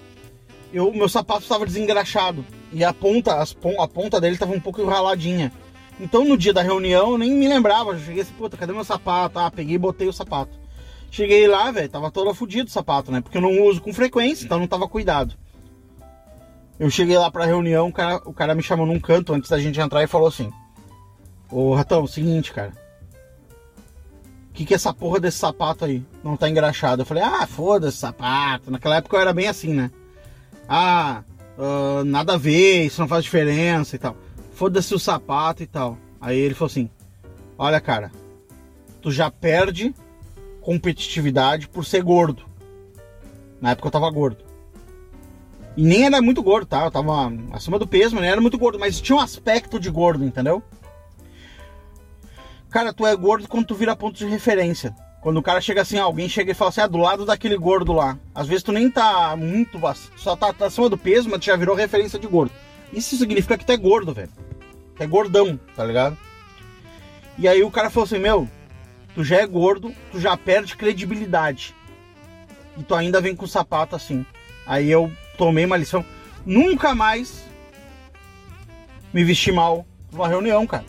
eu, 0.71 0.93
meu 0.93 1.09
sapato 1.09 1.41
estava 1.41 1.65
desengraxado. 1.65 2.45
E 2.71 2.83
a 2.83 2.93
ponta, 2.93 3.37
as, 3.37 3.57
a 3.79 3.87
ponta 3.87 4.21
dele 4.21 4.37
tava 4.37 4.53
um 4.53 4.59
pouco 4.59 4.85
raladinha. 4.85 5.51
Então 5.99 6.23
no 6.23 6.37
dia 6.37 6.53
da 6.53 6.61
reunião 6.61 7.13
eu 7.13 7.17
nem 7.17 7.31
me 7.31 7.47
lembrava. 7.47 7.93
Eu 7.93 7.99
cheguei 7.99 8.21
assim, 8.21 8.33
puta, 8.37 8.55
cadê 8.55 8.73
meu 8.73 8.83
sapato? 8.83 9.39
Ah, 9.39 9.49
peguei 9.49 9.73
e 9.73 9.79
botei 9.79 10.07
o 10.07 10.13
sapato. 10.13 10.68
Cheguei 11.11 11.47
lá, 11.47 11.71
velho, 11.71 11.89
tava 11.89 12.11
todo 12.11 12.33
fudido 12.33 12.69
o 12.69 12.71
sapato, 12.71 13.11
né? 13.11 13.21
Porque 13.21 13.37
eu 13.37 13.41
não 13.41 13.63
uso 13.63 13.81
com 13.81 13.93
frequência, 13.93 14.45
então 14.45 14.59
não 14.59 14.67
tava 14.67 14.87
cuidado. 14.87 15.33
Eu 16.79 16.89
cheguei 16.89 17.17
lá 17.17 17.29
pra 17.29 17.45
reunião, 17.45 17.89
o 17.89 17.93
cara, 17.93 18.21
o 18.25 18.33
cara 18.33 18.55
me 18.55 18.63
chamou 18.63 18.85
num 18.85 18.99
canto 18.99 19.33
antes 19.33 19.49
da 19.49 19.59
gente 19.59 19.79
entrar 19.79 20.03
e 20.03 20.07
falou 20.07 20.27
assim: 20.27 20.51
Ô 21.51 21.73
Ratão, 21.73 22.05
seguinte, 22.05 22.53
cara. 22.53 22.71
O 24.49 24.53
que, 24.53 24.65
que 24.65 24.73
é 24.73 24.75
essa 24.75 24.93
porra 24.93 25.19
desse 25.19 25.37
sapato 25.37 25.85
aí? 25.85 26.03
Não 26.23 26.37
tá 26.37 26.49
engraxado. 26.49 27.01
Eu 27.01 27.05
falei, 27.05 27.23
ah, 27.23 27.47
foda-se 27.47 27.97
sapato. 27.97 28.69
Naquela 28.69 28.97
época 28.97 29.15
eu 29.15 29.21
era 29.21 29.33
bem 29.33 29.47
assim, 29.47 29.73
né? 29.73 29.89
Ah, 30.67 31.23
uh, 31.57 32.03
nada 32.03 32.33
a 32.33 32.37
ver, 32.37 32.85
isso 32.85 32.99
não 32.99 33.07
faz 33.07 33.23
diferença 33.23 33.95
e 33.95 33.99
tal. 33.99 34.17
Foda-se 34.51 34.93
o 34.93 34.99
sapato 34.99 35.63
e 35.63 35.67
tal. 35.67 35.97
Aí 36.19 36.37
ele 36.37 36.53
falou 36.53 36.69
assim: 36.69 36.89
Olha, 37.57 37.79
cara, 37.79 38.11
tu 39.01 39.11
já 39.11 39.31
perde 39.31 39.93
competitividade 40.61 41.67
por 41.67 41.85
ser 41.85 42.01
gordo. 42.03 42.43
Na 43.61 43.71
época 43.71 43.87
eu 43.87 43.91
tava 43.91 44.09
gordo. 44.11 44.43
E 45.75 45.83
nem 45.83 46.05
era 46.05 46.21
muito 46.21 46.43
gordo, 46.43 46.65
tá? 46.65 46.85
Eu 46.85 46.91
tava 46.91 47.31
acima 47.51 47.79
do 47.79 47.87
peso, 47.87 48.15
mas 48.15 48.21
nem 48.21 48.31
era 48.31 48.41
muito 48.41 48.57
gordo. 48.57 48.79
Mas 48.79 48.99
tinha 48.99 49.15
um 49.15 49.21
aspecto 49.21 49.79
de 49.79 49.89
gordo, 49.89 50.25
entendeu? 50.25 50.61
Cara, 52.69 52.93
tu 52.93 53.05
é 53.05 53.15
gordo 53.15 53.47
quando 53.47 53.67
tu 53.67 53.75
vira 53.75 53.95
ponto 53.95 54.17
de 54.17 54.25
referência. 54.25 54.95
Quando 55.21 55.37
o 55.37 55.43
cara 55.43 55.59
chega 55.59 55.81
assim, 55.81 55.97
alguém 55.97 56.29
chega 56.29 56.51
e 56.51 56.55
fala 56.55 56.69
assim, 56.69 56.81
ah, 56.81 56.87
do 56.87 56.97
lado 56.97 57.25
daquele 57.25 57.57
gordo 57.57 57.91
lá. 57.91 58.17
Às 58.33 58.47
vezes 58.47 58.63
tu 58.63 58.71
nem 58.71 58.89
tá 58.89 59.35
muito, 59.35 59.79
só 60.15 60.35
tá, 60.35 60.53
tá 60.53 60.67
acima 60.67 60.87
do 60.87 60.97
peso, 60.97 61.29
mas 61.29 61.39
tu 61.39 61.45
já 61.45 61.55
virou 61.55 61.75
referência 61.75 62.17
de 62.17 62.27
gordo. 62.27 62.51
Isso 62.93 63.17
significa 63.17 63.57
que 63.57 63.65
tu 63.65 63.71
é 63.71 63.77
gordo, 63.77 64.13
velho. 64.13 64.29
Tu 64.95 65.03
é 65.03 65.07
gordão, 65.07 65.59
tá 65.75 65.83
ligado? 65.83 66.17
E 67.37 67.47
aí 67.47 67.63
o 67.63 67.71
cara 67.71 67.89
falou 67.89 68.05
assim, 68.05 68.19
meu, 68.19 68.47
tu 69.19 69.23
já 69.25 69.41
é 69.41 69.45
gordo, 69.45 69.93
tu 70.13 70.17
já 70.17 70.37
perde 70.37 70.77
credibilidade. 70.77 71.75
E 72.77 72.83
tu 72.83 72.95
ainda 72.95 73.19
vem 73.19 73.35
com 73.35 73.45
sapato 73.45 73.93
assim. 73.93 74.25
Aí 74.65 74.89
eu 74.89 75.11
tomei 75.37 75.65
uma 75.65 75.75
lição. 75.75 76.05
Nunca 76.45 76.95
mais 76.95 77.43
me 79.11 79.21
vesti 79.25 79.51
mal 79.51 79.85
numa 80.09 80.29
reunião, 80.29 80.65
cara. 80.65 80.85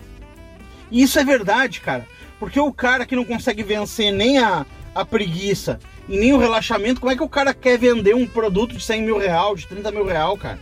E 0.93 1.03
isso 1.03 1.19
é 1.19 1.25
verdade, 1.25 1.81
cara. 1.81 2.07
Porque 2.39 2.61
o 2.61 2.73
cara 2.73 3.05
que 3.05 3.17
não 3.17 3.25
consegue 3.25 3.65
vencer 3.65 4.13
nem 4.13 4.39
a, 4.39 4.65
a 4.95 5.05
preguiça 5.05 5.81
e 6.09 6.17
nem 6.17 6.33
o 6.33 6.39
relaxamento, 6.39 7.01
como 7.01 7.11
é 7.11 7.17
que 7.17 7.25
o 7.25 7.29
cara 7.29 7.53
quer 7.53 7.81
vender 7.81 8.15
um 8.15 8.29
produto 8.29 8.77
de 8.77 8.85
100 8.85 9.03
mil 9.03 9.19
real, 9.19 9.57
de 9.57 9.67
30 9.67 9.91
mil 9.91 10.07
real, 10.07 10.39
cara? 10.39 10.61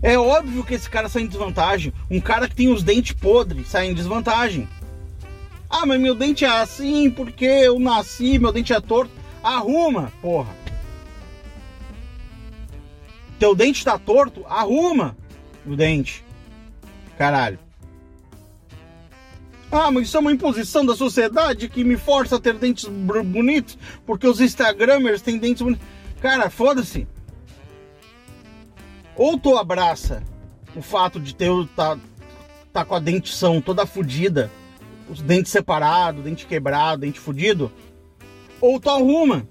É 0.00 0.16
óbvio 0.16 0.62
que 0.62 0.74
esse 0.74 0.88
cara 0.88 1.08
sai 1.08 1.22
em 1.22 1.26
desvantagem. 1.26 1.92
Um 2.08 2.20
cara 2.20 2.48
que 2.48 2.54
tem 2.54 2.68
os 2.68 2.84
dentes 2.84 3.16
podres 3.16 3.66
sai 3.66 3.88
em 3.88 3.94
desvantagem. 3.94 4.68
Ah, 5.70 5.86
mas 5.86 6.00
meu 6.00 6.16
dente 6.16 6.44
é 6.44 6.48
assim 6.48 7.08
porque 7.08 7.44
eu 7.44 7.78
nasci, 7.78 8.38
meu 8.40 8.50
dente 8.50 8.72
é 8.72 8.80
torto. 8.80 9.12
Arruma, 9.40 10.12
porra. 10.20 10.52
Teu 13.38 13.54
dente 13.54 13.84
tá 13.84 13.96
torto? 13.96 14.44
Arruma 14.46 15.16
o 15.64 15.76
dente. 15.76 16.24
Caralho. 17.16 17.58
Ah, 19.70 19.90
mas 19.90 20.08
isso 20.08 20.16
é 20.16 20.20
uma 20.20 20.32
imposição 20.32 20.84
da 20.84 20.96
sociedade 20.96 21.68
que 21.68 21.84
me 21.84 21.96
força 21.96 22.36
a 22.36 22.40
ter 22.40 22.54
dentes 22.54 22.86
bonitos, 22.86 23.78
porque 24.04 24.26
os 24.26 24.40
Instagramers 24.40 25.22
têm 25.22 25.38
dentes 25.38 25.62
bonitos. 25.62 25.86
Cara, 26.20 26.50
foda-se. 26.50 27.06
Ou 29.16 29.38
tu 29.38 29.56
abraça 29.56 30.22
o 30.74 30.82
fato 30.82 31.20
de 31.20 31.34
ter 31.34 31.50
tá, 31.76 31.96
tá 32.72 32.84
com 32.84 32.94
a 32.94 32.98
dentição 32.98 33.60
toda 33.60 33.86
fodida, 33.86 34.50
os 35.10 35.20
dentes 35.20 35.50
separados, 35.50 36.22
dente 36.22 36.46
quebrado, 36.46 37.00
dente 37.00 37.18
fudido, 37.18 37.70
ou 38.60 38.78
tu 38.78 38.88
arruma. 38.88 39.46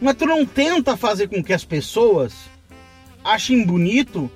Mas 0.00 0.16
tu 0.16 0.26
não 0.26 0.44
tenta 0.44 0.96
fazer 0.96 1.28
com 1.28 1.42
que 1.42 1.52
as 1.52 1.64
pessoas 1.64 2.34
achem 3.22 3.64
bonito 3.64 4.30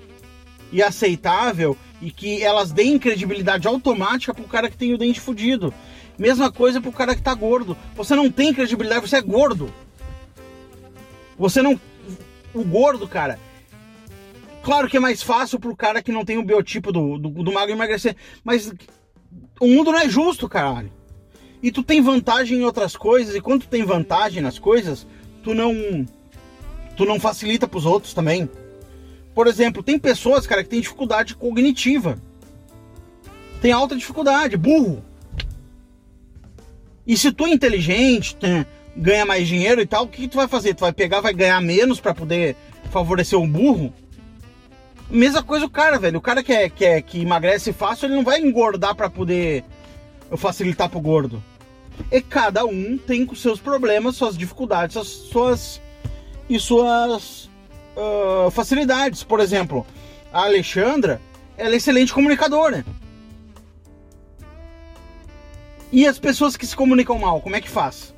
e 0.71 0.83
aceitável 0.83 1.77
e 2.01 2.11
que 2.11 2.43
elas 2.43 2.71
deem 2.71 2.99
credibilidade 2.99 3.67
automática 3.67 4.33
pro 4.33 4.45
cara 4.45 4.71
que 4.71 4.77
tem 4.77 4.95
o 4.95 4.99
dente 4.99 5.21
fudido. 5.21 5.75
Mesma 6.17 6.51
coisa 6.51 6.81
pro 6.81 6.93
cara 6.93 7.15
que 7.15 7.23
tá 7.23 7.35
gordo. 7.35 7.77
Você 7.95 8.15
não 8.15 8.31
tem 8.31 8.55
credibilidade, 8.55 9.09
você 9.09 9.17
é 9.17 9.21
gordo. 9.21 9.73
Você 11.37 11.61
não. 11.61 11.81
O 12.55 12.65
gordo, 12.65 13.07
cara. 13.07 13.39
Claro 14.63 14.89
que 14.89 14.97
é 14.97 15.01
mais 15.01 15.23
fácil 15.23 15.59
pro 15.59 15.77
cara 15.77 16.03
que 16.03 16.13
não 16.13 16.25
tem 16.25 16.37
o 16.37 16.45
biotipo 16.45 16.93
do, 16.93 17.19
do, 17.19 17.31
do 17.31 17.53
magro 17.53 17.75
emagrecer. 17.75 18.17
Mas 18.45 18.73
O 19.61 19.67
mundo 19.67 19.93
não 19.93 19.99
é 19.99 20.09
justo, 20.09 20.49
caralho. 20.49 20.91
E 21.63 21.73
tu 21.73 21.83
tem 21.83 22.01
vantagem 22.01 22.59
em 22.59 22.65
outras 22.65 22.97
coisas, 22.97 23.35
e 23.35 23.41
quando 23.41 23.63
tu 23.63 23.69
tem 23.69 23.85
vantagem 23.85 24.43
nas 24.43 24.59
coisas, 24.59 25.07
tu 25.43 25.55
não. 25.55 26.07
Tu 26.97 27.05
não 27.05 27.21
facilita 27.21 27.69
pros 27.69 27.87
outros 27.87 28.15
também. 28.15 28.49
Por 29.35 29.47
exemplo, 29.47 29.83
tem 29.83 29.99
pessoas, 29.99 30.47
cara, 30.47 30.65
que 30.65 30.71
tem 30.71 30.81
dificuldade 30.81 31.35
cognitiva. 31.37 32.19
Tem 33.61 33.73
alta 33.73 33.97
dificuldade, 33.97 34.57
burro. 34.57 35.03
E 37.07 37.17
se 37.17 37.33
tu 37.33 37.47
é 37.47 37.51
inteligente, 37.51 38.37
tem, 38.37 38.67
ganha 38.97 39.25
mais 39.25 39.47
dinheiro 39.47 39.81
e 39.81 39.87
tal, 39.87 40.05
o 40.05 40.09
que, 40.09 40.23
que 40.23 40.29
tu 40.29 40.37
vai 40.37 40.49
fazer? 40.49 40.75
Tu 40.75 40.81
vai 40.81 40.93
pegar, 40.93 41.21
vai 41.21 41.33
ganhar 41.33 41.61
menos 41.61 42.01
para 42.01 42.15
poder 42.15 42.57
favorecer 42.91 43.39
um 43.39 43.49
burro? 43.49 43.93
Mesma 45.11 45.43
coisa 45.43 45.65
o 45.65 45.71
cara, 45.71 45.99
velho. 45.99 46.19
O 46.19 46.23
cara 46.23 46.43
que, 46.43 46.53
é, 46.53 46.69
que, 46.69 46.85
é, 46.85 47.01
que 47.01 47.21
emagrece 47.21 47.73
fácil, 47.73 48.07
ele 48.07 48.17
não 48.17 48.25
vai 48.25 48.41
engordar 48.41 48.95
para 48.95 49.09
poder 49.09 49.65
facilitar 50.37 50.89
pro 50.89 51.01
gordo. 51.01 51.43
E 52.13 52.21
cada 52.21 52.65
um 52.65 52.99
tem 52.99 53.25
com 53.25 53.35
seus 53.35 53.59
problemas, 53.59 54.17
suas 54.17 54.37
dificuldades, 54.37 54.95
suas, 54.95 55.09
suas 55.09 55.81
e 56.49 56.59
suas 56.61 57.51
uh, 57.97 58.51
facilidades. 58.51 59.23
Por 59.23 59.41
exemplo, 59.41 59.87
a 60.33 60.45
Alexandra, 60.45 61.21
ela 61.57 61.75
é 61.75 61.77
excelente 61.77 62.13
comunicadora. 62.13 62.85
E 65.91 66.07
as 66.07 66.19
pessoas 66.19 66.57
que 66.57 66.67
se 66.67 66.77
comunicam 66.77 67.19
mal, 67.19 67.41
como 67.41 67.57
é 67.57 67.61
que 67.61 67.71
faz? 67.71 68.15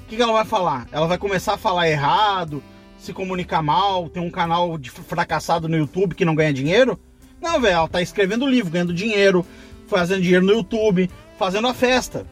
O 0.00 0.04
que, 0.04 0.16
que 0.16 0.22
ela 0.22 0.32
vai 0.32 0.44
falar? 0.44 0.86
Ela 0.92 1.06
vai 1.06 1.18
começar 1.18 1.54
a 1.54 1.58
falar 1.58 1.88
errado, 1.88 2.62
se 3.02 3.12
comunicar 3.12 3.62
mal, 3.62 4.08
ter 4.08 4.20
um 4.20 4.30
canal 4.30 4.78
de 4.78 4.88
fracassado 4.88 5.68
no 5.68 5.76
YouTube 5.76 6.14
que 6.14 6.24
não 6.24 6.36
ganha 6.36 6.52
dinheiro? 6.52 6.98
Não, 7.40 7.60
velho, 7.60 7.74
ela 7.74 7.88
tá 7.88 8.00
escrevendo 8.00 8.46
livro, 8.46 8.70
ganhando 8.70 8.94
dinheiro, 8.94 9.44
fazendo 9.88 10.22
dinheiro 10.22 10.46
no 10.46 10.52
YouTube, 10.52 11.10
fazendo 11.36 11.66
a 11.66 11.74
festa. 11.74 12.24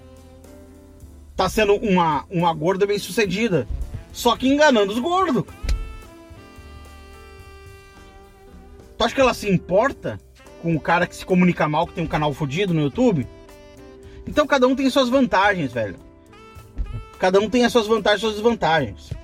Tá 1.34 1.48
sendo 1.48 1.74
uma, 1.74 2.24
uma 2.30 2.54
gorda 2.54 2.86
bem 2.86 3.00
sucedida. 3.00 3.66
Só 4.12 4.36
que 4.36 4.46
enganando 4.46 4.92
os 4.92 4.98
gordos. 5.00 5.44
Tu 8.96 9.04
acha 9.04 9.14
que 9.14 9.20
ela 9.20 9.34
se 9.34 9.50
importa 9.50 10.20
com 10.62 10.76
o 10.76 10.80
cara 10.80 11.06
que 11.06 11.16
se 11.16 11.26
comunica 11.26 11.68
mal, 11.68 11.86
que 11.86 11.94
tem 11.94 12.04
um 12.04 12.08
canal 12.08 12.32
fodido 12.32 12.72
no 12.72 12.82
YouTube? 12.82 13.26
Então 14.24 14.46
cada 14.46 14.68
um 14.68 14.76
tem 14.76 14.88
suas 14.88 15.08
vantagens, 15.08 15.72
velho. 15.72 15.96
Cada 17.18 17.40
um 17.40 17.50
tem 17.50 17.64
as 17.64 17.72
suas 17.72 17.88
vantagens 17.88 18.20
e 18.20 18.22
suas 18.22 18.34
desvantagens. 18.34 19.19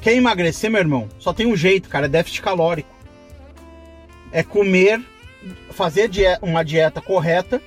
Quer 0.00 0.14
emagrecer, 0.14 0.70
meu 0.70 0.80
irmão? 0.80 1.08
Só 1.18 1.32
tem 1.32 1.46
um 1.46 1.56
jeito, 1.56 1.88
cara, 1.88 2.06
é 2.06 2.08
déficit 2.08 2.40
calórico. 2.40 2.88
É 4.32 4.42
comer, 4.42 5.00
fazer 5.70 6.10
uma 6.40 6.64
dieta 6.64 7.00
correta. 7.00 7.60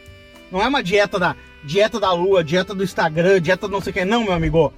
Não 0.52 0.62
é 0.62 0.68
uma 0.68 0.82
dieta 0.82 1.20
da 1.20 1.36
dieta 1.64 2.00
da 2.00 2.12
lua, 2.12 2.44
dieta 2.44 2.74
do 2.74 2.84
Instagram, 2.84 3.40
dieta 3.40 3.68
não 3.68 3.82
sei 3.82 3.92
o 3.92 3.94
que. 3.94 4.06
Não, 4.06 4.24
meu 4.24 4.34
amigo. 4.34 4.74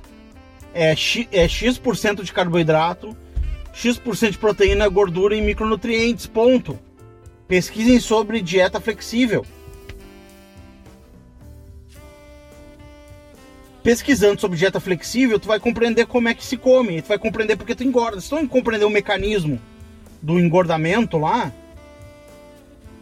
É, 0.74 0.96
X, 0.96 1.28
é 1.32 1.48
X% 1.48 2.24
de 2.24 2.34
carboidrato, 2.34 3.16
X% 3.74 4.32
de 4.32 4.38
proteína, 4.38 4.88
gordura 4.90 5.36
e 5.36 5.42
micronutrientes. 5.42 6.28
Ponto. 6.28 6.78
Pesquisem 7.48 8.00
sobre 8.00 8.42
dieta 8.42 8.82
flexível. 8.82 9.46
Pesquisando 13.86 14.42
sobre 14.42 14.58
dieta 14.58 14.80
flexível, 14.80 15.40
tu 15.40 15.48
vai 15.48 15.60
compreender 15.60 16.08
como 16.08 16.28
é 16.28 16.34
que 16.34 16.44
se 16.44 16.58
come, 16.58 17.04
tu 17.04 17.10
vai 17.10 17.20
compreender 17.20 17.56
porque 17.56 17.76
tu 17.76 17.84
engorda. 17.84 18.20
Se 18.20 18.28
tu 18.28 18.36
não 18.36 18.48
compreender 18.48 18.84
o 18.84 18.90
mecanismo 18.90 19.62
do 20.20 20.40
engordamento 20.40 21.20
lá, 21.20 21.54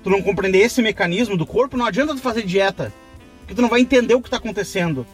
tu 0.03 0.09
não 0.09 0.21
compreender 0.21 0.57
esse 0.57 0.81
mecanismo 0.81 1.37
do 1.37 1.45
corpo, 1.45 1.77
não 1.77 1.85
adianta 1.85 2.13
tu 2.13 2.19
fazer 2.19 2.41
dieta. 2.41 2.91
Porque 3.39 3.55
tu 3.55 3.61
não 3.61 3.69
vai 3.69 3.79
entender 3.79 4.13
o 4.13 4.19
que 4.19 4.27
está 4.27 4.35
acontecendo. 4.35 5.07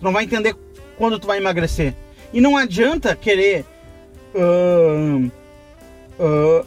Tu 0.00 0.04
não 0.06 0.10
vai 0.10 0.24
entender 0.24 0.56
quando 0.96 1.18
tu 1.18 1.26
vai 1.26 1.36
emagrecer. 1.36 1.94
E 2.32 2.40
não 2.40 2.56
adianta 2.56 3.14
querer 3.14 3.66
uh, 4.34 5.30
uh, 6.18 6.66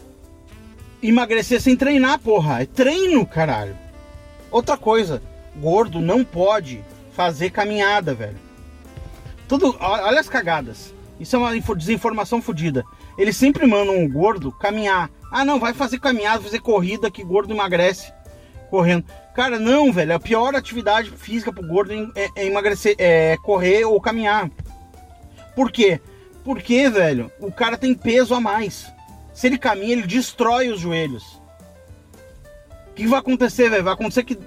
emagrecer 1.01 1.59
sem 1.59 1.75
treinar, 1.75 2.19
porra. 2.19 2.61
É 2.61 2.67
treino, 2.67 3.25
caralho. 3.25 3.75
Outra 4.51 4.77
coisa, 4.77 5.23
gordo 5.59 5.99
não 5.99 6.23
pode 6.23 6.83
fazer 7.13 7.49
caminhada, 7.49 8.13
velho. 8.13 8.37
Tudo, 9.47 9.75
olha 9.79 10.19
as 10.19 10.29
cagadas. 10.29 10.93
Isso 11.19 11.35
é 11.35 11.39
uma 11.39 11.75
desinformação 11.75 12.41
fodida. 12.41 12.83
Eles 13.17 13.37
sempre 13.37 13.67
mandam 13.67 13.97
um 13.97 14.09
gordo 14.09 14.51
caminhar. 14.51 15.09
Ah, 15.31 15.45
não, 15.45 15.59
vai 15.59 15.73
fazer 15.73 15.99
caminhada, 15.99 16.41
fazer 16.41 16.59
corrida 16.59 17.11
que 17.11 17.23
gordo 17.23 17.53
emagrece 17.53 18.11
correndo. 18.71 19.05
Cara, 19.35 19.59
não, 19.59 19.91
velho. 19.91 20.15
A 20.15 20.19
pior 20.19 20.55
atividade 20.55 21.11
física 21.11 21.51
pro 21.51 21.67
gordo 21.67 21.93
é, 22.15 22.29
é 22.35 22.45
emagrecer, 22.45 22.95
é 22.97 23.37
correr 23.43 23.85
ou 23.85 23.99
caminhar. 24.01 24.49
Por 25.55 25.71
quê? 25.71 25.99
Porque, 26.43 26.89
velho, 26.89 27.31
o 27.39 27.51
cara 27.51 27.77
tem 27.77 27.93
peso 27.93 28.33
a 28.33 28.39
mais. 28.39 28.91
Se 29.33 29.47
ele 29.47 29.57
caminha, 29.57 29.93
ele 29.93 30.07
destrói 30.07 30.69
os 30.69 30.79
joelhos. 30.79 31.39
O 32.89 32.93
que 32.95 33.05
vai 33.07 33.19
acontecer, 33.19 33.69
velho? 33.69 33.83
Vai 33.83 33.93
acontecer 33.93 34.23
que 34.23 34.37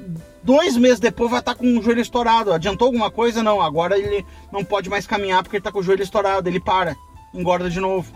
dois 0.45 0.77
meses 0.77 1.01
depois 1.01 1.31
vai 1.31 1.41
estar 1.41 1.55
com 1.55 1.79
o 1.79 1.83
joelho 1.83 2.01
estourado. 2.01 2.53
Adiantou 2.53 2.87
alguma 2.87 3.11
coisa? 3.11 3.43
Não. 3.43 3.61
Agora 3.61 3.99
ele 3.99 4.25
não 4.53 4.65
pode 4.65 4.91
mais 4.91 5.07
caminhar 5.07 5.43
porque 5.43 5.57
ele 5.57 5.61
está 5.61 5.73
com 5.73 5.79
o 5.79 5.83
joelho 5.83 6.03
estourado. 6.03 6.49
Ele 6.49 6.61
para, 6.61 6.95
engorda 7.33 7.71
de 7.71 7.81
novo. 7.81 8.13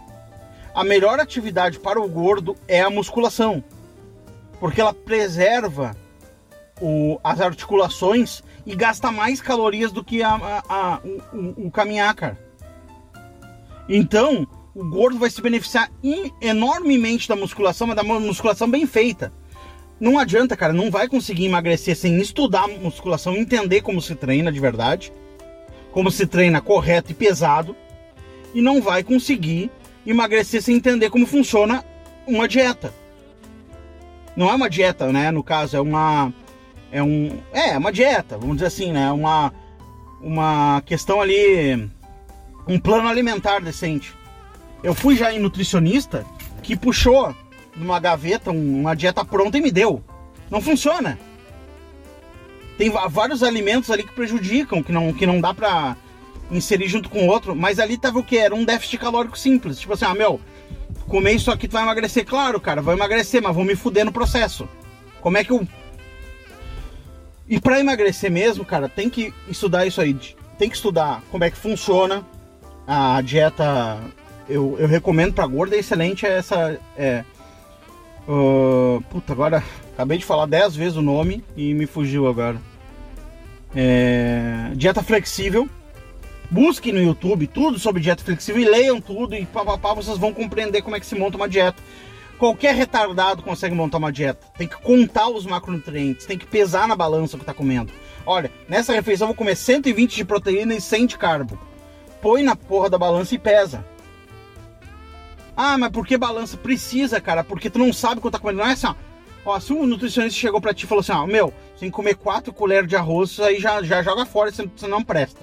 A 0.75 0.85
melhor 0.85 1.19
atividade 1.19 1.81
para 1.81 2.01
o 2.01 2.09
gordo 2.09 2.55
é 2.69 2.83
a 2.83 2.91
musculação. 2.91 3.65
Porque 4.61 4.81
ela 4.81 4.93
preserva 4.93 5.97
o, 6.81 7.19
as 7.25 7.41
articulações 7.41 8.43
e 8.67 8.77
gasta 8.77 9.11
mais 9.11 9.41
calorias 9.41 9.91
do 9.91 10.05
que 10.05 10.23
a, 10.23 10.35
a, 10.35 10.63
a 10.69 11.01
o, 11.33 11.67
o 11.67 11.71
caminhar, 11.71 12.15
cara. 12.15 12.39
Então, 13.89 14.47
o 14.75 14.85
gordo 14.85 15.19
vai 15.19 15.31
se 15.31 15.41
beneficiar 15.41 15.91
enormemente 16.41 17.29
da 17.29 17.35
musculação, 17.35 17.87
mas 17.87 17.97
da 17.97 18.05
musculação 18.05 18.71
bem 18.71 18.87
feita. 18.87 19.33
Não 20.01 20.19
adianta, 20.19 20.57
cara, 20.57 20.73
não 20.73 20.91
vai 20.91 21.09
conseguir 21.09 21.47
emagrecer 21.47 21.97
sem 21.97 22.19
estudar 22.21 22.69
musculação, 22.69 23.37
entender 23.37 23.81
como 23.81 24.01
se 24.01 24.15
treina 24.15 24.53
de 24.53 24.61
verdade, 24.61 25.13
como 25.91 26.11
se 26.11 26.27
treina 26.27 26.61
correto 26.61 27.11
e 27.11 27.15
pesado, 27.15 27.75
e 28.55 28.63
não 28.63 28.81
vai 28.81 29.03
conseguir 29.03 29.71
emagrecer 30.07 30.63
sem 30.63 30.77
entender 30.77 31.11
como 31.11 31.27
funciona 31.27 31.85
uma 32.27 32.47
dieta. 32.47 32.93
Não 34.37 34.49
é 34.49 34.55
uma 34.55 34.71
dieta, 34.71 35.13
né? 35.13 35.33
No 35.33 35.43
caso, 35.43 35.77
é 35.77 35.81
uma. 35.81 36.33
É 36.93 37.03
um. 37.03 37.41
É, 37.53 37.71
é 37.71 37.79
uma 37.79 37.93
dieta, 37.93 38.39
vamos 38.39 38.57
dizer 38.57 38.67
assim, 38.67 38.93
né? 38.93 39.11
Uma, 39.11 39.53
uma 40.21 40.81
questão 40.87 41.21
ali 41.21 41.91
um 42.69 42.79
plano 42.79 43.09
alimentar 43.09 43.61
decente. 43.61 44.15
Eu 44.83 44.95
fui 44.95 45.17
já 45.17 45.33
em 45.33 45.41
nutricionista 45.41 46.25
que 46.63 46.77
puxou 46.77 47.35
numa 47.79 47.99
gaveta 48.01 48.51
uma 48.51 48.95
dieta 48.95 49.25
pronta 49.25 49.59
e 49.59 49.61
me 49.61 49.71
deu. 49.71 50.03
Não 50.51 50.61
funciona. 50.61 51.19
Tem 52.77 52.91
vários 53.11 53.43
alimentos 53.43 53.91
ali 53.91 54.05
que 54.05 54.13
prejudicam, 54.13 54.83
que 54.83 54.93
não, 54.93 55.13
que 55.13 55.27
não 55.27 55.41
dá 55.41 55.53
pra 55.53 55.97
inserir 56.51 56.89
junto 56.89 57.11
com 57.11 57.27
o 57.27 57.27
outro, 57.27 57.55
mas 57.55 57.79
ali 57.79 57.99
tava 57.99 58.19
o 58.19 58.25
que? 58.25 58.39
Era 58.39 58.55
um 58.55 58.65
déficit 58.65 58.99
calórico 58.99 59.39
simples. 59.39 59.81
Tipo 59.81 59.95
assim, 59.95 60.05
ah, 60.05 60.15
meu, 60.15 60.41
comer 61.09 61.33
isso 61.33 61.51
aqui 61.51 61.67
tu 61.67 61.73
vai 61.73 61.83
emagrecer. 61.83 62.25
Claro, 62.25 62.61
cara, 62.61 62.81
vai 62.81 62.95
emagrecer, 62.95 63.43
mas 63.43 63.55
vou 63.55 63.65
me 63.65 63.75
fuder 63.75 64.05
no 64.05 64.13
processo. 64.13 64.69
Como 65.21 65.37
é 65.37 65.45
que 65.45 65.51
eu. 65.51 65.67
E 67.49 67.61
para 67.61 67.81
emagrecer 67.81 68.31
mesmo, 68.31 68.65
cara, 68.65 68.89
tem 68.89 69.11
que 69.11 69.35
estudar 69.49 69.87
isso 69.87 70.01
aí. 70.01 70.15
Tem 70.59 70.69
que 70.69 70.77
estudar 70.77 71.23
como 71.31 71.45
é 71.45 71.51
que 71.51 71.57
funciona, 71.57 72.25
a 72.87 73.21
dieta 73.21 73.99
eu, 74.49 74.77
eu 74.79 74.89
recomendo 74.89 75.35
para 75.35 75.47
gorda 75.47 75.77
é 75.77 75.81
excelente 75.81 76.25
essa 76.25 76.79
é 76.97 77.23
uh, 78.29 79.03
puta 79.11 79.33
agora 79.33 79.65
acabei 79.95 80.19
de 80.19 80.25
falar 80.25 80.47
10 80.47 80.77
vezes 80.77 80.97
o 80.97 81.03
nome 81.03 81.43
e 81.57 81.75
me 81.75 81.87
fugiu 81.87 82.29
agora. 82.29 82.61
É, 83.75 84.71
dieta 84.75 85.03
flexível. 85.03 85.69
Busquem 86.51 86.93
no 86.93 87.03
YouTube 87.03 87.47
tudo 87.47 87.79
sobre 87.79 88.01
dieta 88.01 88.25
flexível 88.25 88.63
e 88.63 88.65
leiam 88.65 89.01
tudo 89.01 89.35
e 89.35 89.45
papapá 89.45 89.93
vocês 89.93 90.17
vão 90.17 90.33
compreender 90.33 90.81
como 90.81 90.97
é 90.97 91.01
que 91.01 91.07
se 91.07 91.15
monta 91.15 91.37
uma 91.37 91.49
dieta. 91.49 91.83
Qualquer 92.39 92.75
retardado 92.75 93.43
consegue 93.43 93.75
montar 93.75 93.99
uma 93.99 94.13
dieta. 94.13 94.47
Tem 94.57 94.69
que 94.69 94.81
contar 94.81 95.29
os 95.29 95.45
macronutrientes 95.45 96.25
tem 96.25 96.39
que 96.39 96.47
pesar 96.47 96.87
na 96.87 96.97
balança 96.97 97.37
o 97.37 97.39
que 97.39 97.43
está 97.43 97.53
comendo. 97.53 97.93
Olha 98.25 98.51
nessa 98.69 98.93
refeição 98.93 99.25
eu 99.25 99.29
vou 99.29 99.37
comer 99.37 99.57
120 99.57 100.17
de 100.17 100.25
proteína 100.25 100.75
e 100.75 100.81
100 100.81 101.07
de 101.07 101.19
carbo. 101.19 101.59
Põe 102.23 102.43
na 102.43 102.57
porra 102.57 102.89
da 102.89 102.99
balança 102.99 103.35
e 103.35 103.39
pesa. 103.39 103.85
Ah, 105.61 105.77
mas 105.77 105.91
por 105.91 106.07
que 106.07 106.17
balança? 106.17 106.57
Precisa, 106.57 107.21
cara, 107.21 107.43
porque 107.43 107.69
tu 107.69 107.81
não 107.81 107.93
sabe 107.93 108.21
quanto 108.21 108.35
tá 108.35 108.39
comendo. 108.39 108.61
Não 108.61 108.69
é 108.69 108.75
assim, 108.75 108.87
ó. 108.87 108.95
ó 109.45 109.59
se 109.59 109.73
um 109.73 109.87
nutricionista 109.87 110.39
chegou 110.39 110.61
pra 110.61 110.73
ti 110.73 110.85
e 110.85 110.87
falou 110.87 111.01
assim, 111.01 111.11
ó, 111.11 111.27
meu, 111.27 111.53
você 111.75 111.81
tem 111.81 111.91
que 111.91 111.97
comer 111.97 112.15
4 112.15 112.53
colheres 112.53 112.89
de 112.89 112.95
arroz, 112.95 113.41
aí 113.41 113.59
já, 113.59 113.83
já 113.83 114.01
joga 114.01 114.25
fora, 114.25 114.53
você, 114.53 114.87
não 114.87 115.03
presta. 115.03 115.41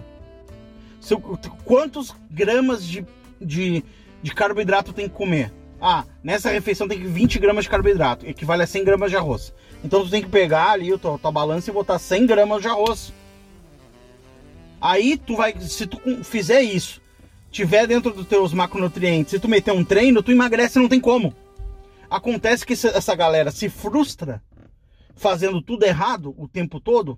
Se, 1.02 1.18
quantos 1.66 2.16
gramas 2.32 2.88
de, 2.88 3.06
de, 3.42 3.84
de 4.24 4.34
carboidrato 4.34 4.94
tem 4.94 5.10
que 5.10 5.16
comer? 5.16 5.52
Ah, 5.82 6.06
nessa 6.24 6.50
refeição 6.50 6.88
tem 6.88 6.98
que 6.98 7.08
20 7.08 7.38
gramas 7.38 7.66
de 7.66 7.70
carboidrato, 7.70 8.26
equivale 8.26 8.64
a 8.64 8.68
100 8.68 8.86
gramas 8.86 9.12
de 9.12 9.18
arroz. 9.18 9.54
Então 9.84 10.02
tu 10.02 10.10
tem 10.10 10.22
que 10.22 10.30
pegar 10.30 10.72
ali 10.72 10.94
a 10.94 10.98
tua 10.98 11.30
balança 11.30 11.70
e 11.70 11.74
botar 11.74 12.00
100 12.00 12.26
gramas 12.26 12.62
de 12.62 12.70
arroz. 12.70 13.12
Aí 14.80 15.18
tu 15.18 15.36
vai, 15.36 15.60
se 15.60 15.86
tu 15.86 16.00
fizer 16.24 16.62
isso, 16.62 17.02
tiver 17.56 17.88
dentro 17.88 18.12
dos 18.12 18.28
teus 18.28 18.54
macronutrientes, 18.54 19.32
se 19.32 19.40
tu 19.40 19.48
meter 19.48 19.72
um 19.72 19.86
treino, 19.86 20.22
tu 20.22 20.30
emagrece, 20.30 20.78
não 20.78 20.90
tem 20.90 21.00
como. 21.00 21.34
Acontece 22.10 22.66
que 22.66 22.74
essa 22.74 23.16
galera 23.16 23.50
se 23.50 23.70
frustra 23.70 24.44
fazendo 25.16 25.62
tudo 25.62 25.86
errado 25.86 26.36
o 26.38 26.50
tempo 26.50 26.82
todo, 26.82 27.18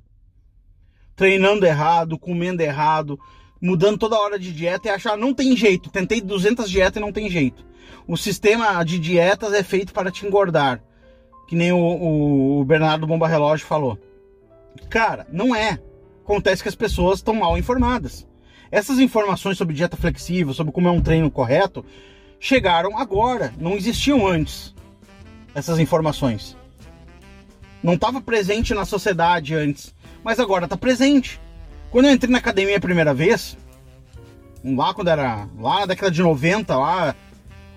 treinando 1.15 1.65
errado, 1.65 2.19
comendo 2.19 2.61
errado, 2.61 3.19
mudando 3.59 3.97
toda 3.97 4.19
hora 4.19 4.37
de 4.37 4.53
dieta 4.53 4.87
e 4.87 4.91
achar 4.91 5.17
não 5.17 5.33
tem 5.33 5.57
jeito. 5.57 5.89
Tentei 5.89 6.21
200 6.21 6.69
dietas 6.69 6.97
e 6.97 7.03
não 7.03 7.11
tem 7.11 7.27
jeito. 7.31 7.65
O 8.07 8.15
sistema 8.15 8.83
de 8.83 8.99
dietas 8.99 9.53
é 9.53 9.63
feito 9.63 9.91
para 9.91 10.11
te 10.11 10.27
engordar, 10.27 10.83
que 11.47 11.55
nem 11.55 11.71
o, 11.71 12.59
o 12.59 12.63
Bernardo 12.63 13.07
Bomba 13.07 13.27
Relógio 13.27 13.65
falou. 13.65 13.97
Cara, 14.87 15.25
não 15.31 15.55
é. 15.55 15.81
Acontece 16.23 16.61
que 16.61 16.69
as 16.69 16.75
pessoas 16.75 17.17
estão 17.17 17.33
mal 17.33 17.57
informadas. 17.57 18.27
Essas 18.71 18.99
informações 18.99 19.57
sobre 19.57 19.75
dieta 19.75 19.97
flexível, 19.97 20.53
sobre 20.53 20.73
como 20.73 20.87
é 20.87 20.91
um 20.91 21.01
treino 21.01 21.31
correto, 21.31 21.85
chegaram 22.39 22.97
agora, 22.97 23.53
não 23.57 23.75
existiam 23.75 24.27
antes. 24.27 24.73
Essas 25.55 25.79
informações. 25.79 26.55
Não 27.81 27.93
estava 27.93 28.21
presente 28.21 28.73
na 28.73 28.85
sociedade 28.85 29.55
antes, 29.55 29.93
mas 30.23 30.39
agora 30.39 30.65
está 30.65 30.75
presente. 30.75 31.39
Quando 31.89 32.05
eu 32.05 32.11
entrei 32.11 32.31
na 32.31 32.39
academia 32.39 32.77
a 32.77 32.81
primeira 32.81 33.13
vez, 33.13 33.57
lá 34.63 34.93
quando 34.93 35.07
era 35.07 35.47
lá 35.57 35.81
na 35.81 35.85
década 35.87 36.11
de 36.11 36.21
90, 36.21 36.75
lá, 36.75 37.15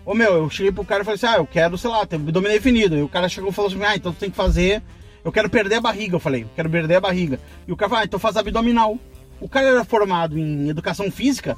ô 0.05 0.15
meu, 0.15 0.35
eu 0.35 0.51
cheguei 0.51 0.73
pro 0.73 0.85
cara 0.85 1.03
e 1.03 1.05
falei 1.05 1.15
assim: 1.17 1.27
"Ah, 1.27 1.37
eu 1.37 1.47
quero, 1.47 1.79
sei 1.79 1.91
lá, 1.91 2.05
ter 2.05 2.17
abdômen 2.17 2.51
definido". 2.51 2.97
E 2.97 3.03
o 3.03 3.09
cara 3.09 3.29
chegou 3.29 3.51
e 3.51 3.53
falou 3.53 3.71
assim: 3.71 3.83
"Ah, 3.85 3.95
então 3.95 4.13
tu 4.13 4.19
tem 4.19 4.31
que 4.31 4.37
fazer, 4.37 4.83
eu 5.25 5.31
quero 5.31 5.49
perder 5.49 5.77
a 5.77 5.81
barriga", 5.81 6.17
eu 6.17 6.21
falei: 6.21 6.43
"Eu 6.43 6.51
quero 6.57 6.69
perder 6.69 6.97
a 6.97 7.01
barriga". 7.01 7.39
E 7.69 7.73
o 7.73 7.77
cara 7.77 7.89
falou: 7.89 8.03
"Ah, 8.03 8.05
então 8.05 8.19
faz 8.19 8.37
abdominal". 8.37 8.99
O 9.41 9.49
cara 9.49 9.69
era 9.69 9.85
formado 9.85 10.39
em 10.39 10.69
educação 10.69 11.11
física 11.11 11.57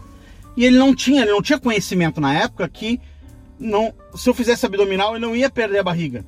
e 0.57 0.65
ele 0.65 0.79
não 0.79 0.95
tinha, 0.95 1.23
ele 1.23 1.33
não 1.33 1.43
tinha 1.43 1.59
conhecimento 1.59 2.21
na 2.21 2.33
época 2.35 2.69
que 2.69 3.01
não, 3.59 3.93
se 4.15 4.29
eu 4.29 4.35
fizesse 4.35 4.67
abdominal, 4.67 5.15
eu 5.15 5.21
não 5.21 5.35
ia 5.35 5.51
perder 5.51 5.79
a 5.79 5.85
barriga. 5.85 6.25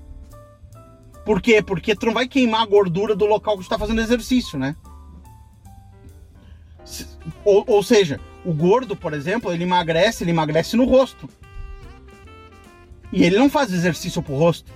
Por 1.24 1.40
quê? 1.40 1.62
Porque 1.62 1.94
tu 1.94 2.06
não 2.06 2.12
vai 2.12 2.28
queimar 2.28 2.62
a 2.62 2.66
gordura 2.66 3.16
do 3.16 3.24
local 3.24 3.54
que 3.54 3.60
tu 3.60 3.64
está 3.64 3.78
fazendo 3.78 4.00
exercício, 4.00 4.58
né? 4.58 4.76
Ou, 7.44 7.64
ou, 7.66 7.82
seja, 7.82 8.20
o 8.44 8.52
gordo, 8.52 8.94
por 8.94 9.14
exemplo, 9.14 9.52
ele 9.52 9.64
emagrece, 9.64 10.22
ele 10.22 10.30
emagrece 10.30 10.76
no 10.76 10.84
rosto. 10.84 11.28
E 13.10 13.24
ele 13.24 13.38
não 13.38 13.48
faz 13.48 13.72
exercício 13.72 14.22
pro 14.22 14.36
rosto. 14.36 14.70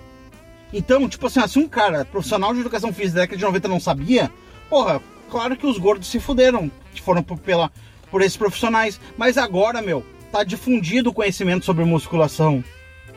Então, 0.73 1.09
tipo 1.09 1.27
assim, 1.27 1.47
se 1.47 1.59
um 1.59 1.69
cara 1.69 2.05
profissional 2.05 2.55
de 2.55 2.61
educação 2.61 2.93
física 2.93 3.17
da 3.17 3.21
década 3.23 3.39
de 3.39 3.45
90 3.45 3.69
não 3.69 3.81
sabia, 3.81 4.31
porra, 4.71 5.03
claro 5.29 5.57
que 5.57 5.67
os 5.67 5.79
gordos 5.79 6.09
se 6.09 6.19
fuderam, 6.19 6.71
que 6.93 7.03
foram 7.03 7.23
por, 7.23 7.39
pela, 7.39 7.71
por 8.11 8.23
esses 8.23 8.37
profissionais. 8.37 9.01
Mas 9.17 9.39
agora, 9.39 9.81
meu, 9.81 10.05
tá 10.33 10.43
difundido 10.43 11.11
o 11.11 11.13
conhecimento 11.13 11.65
sobre 11.65 11.85
musculação, 11.85 12.65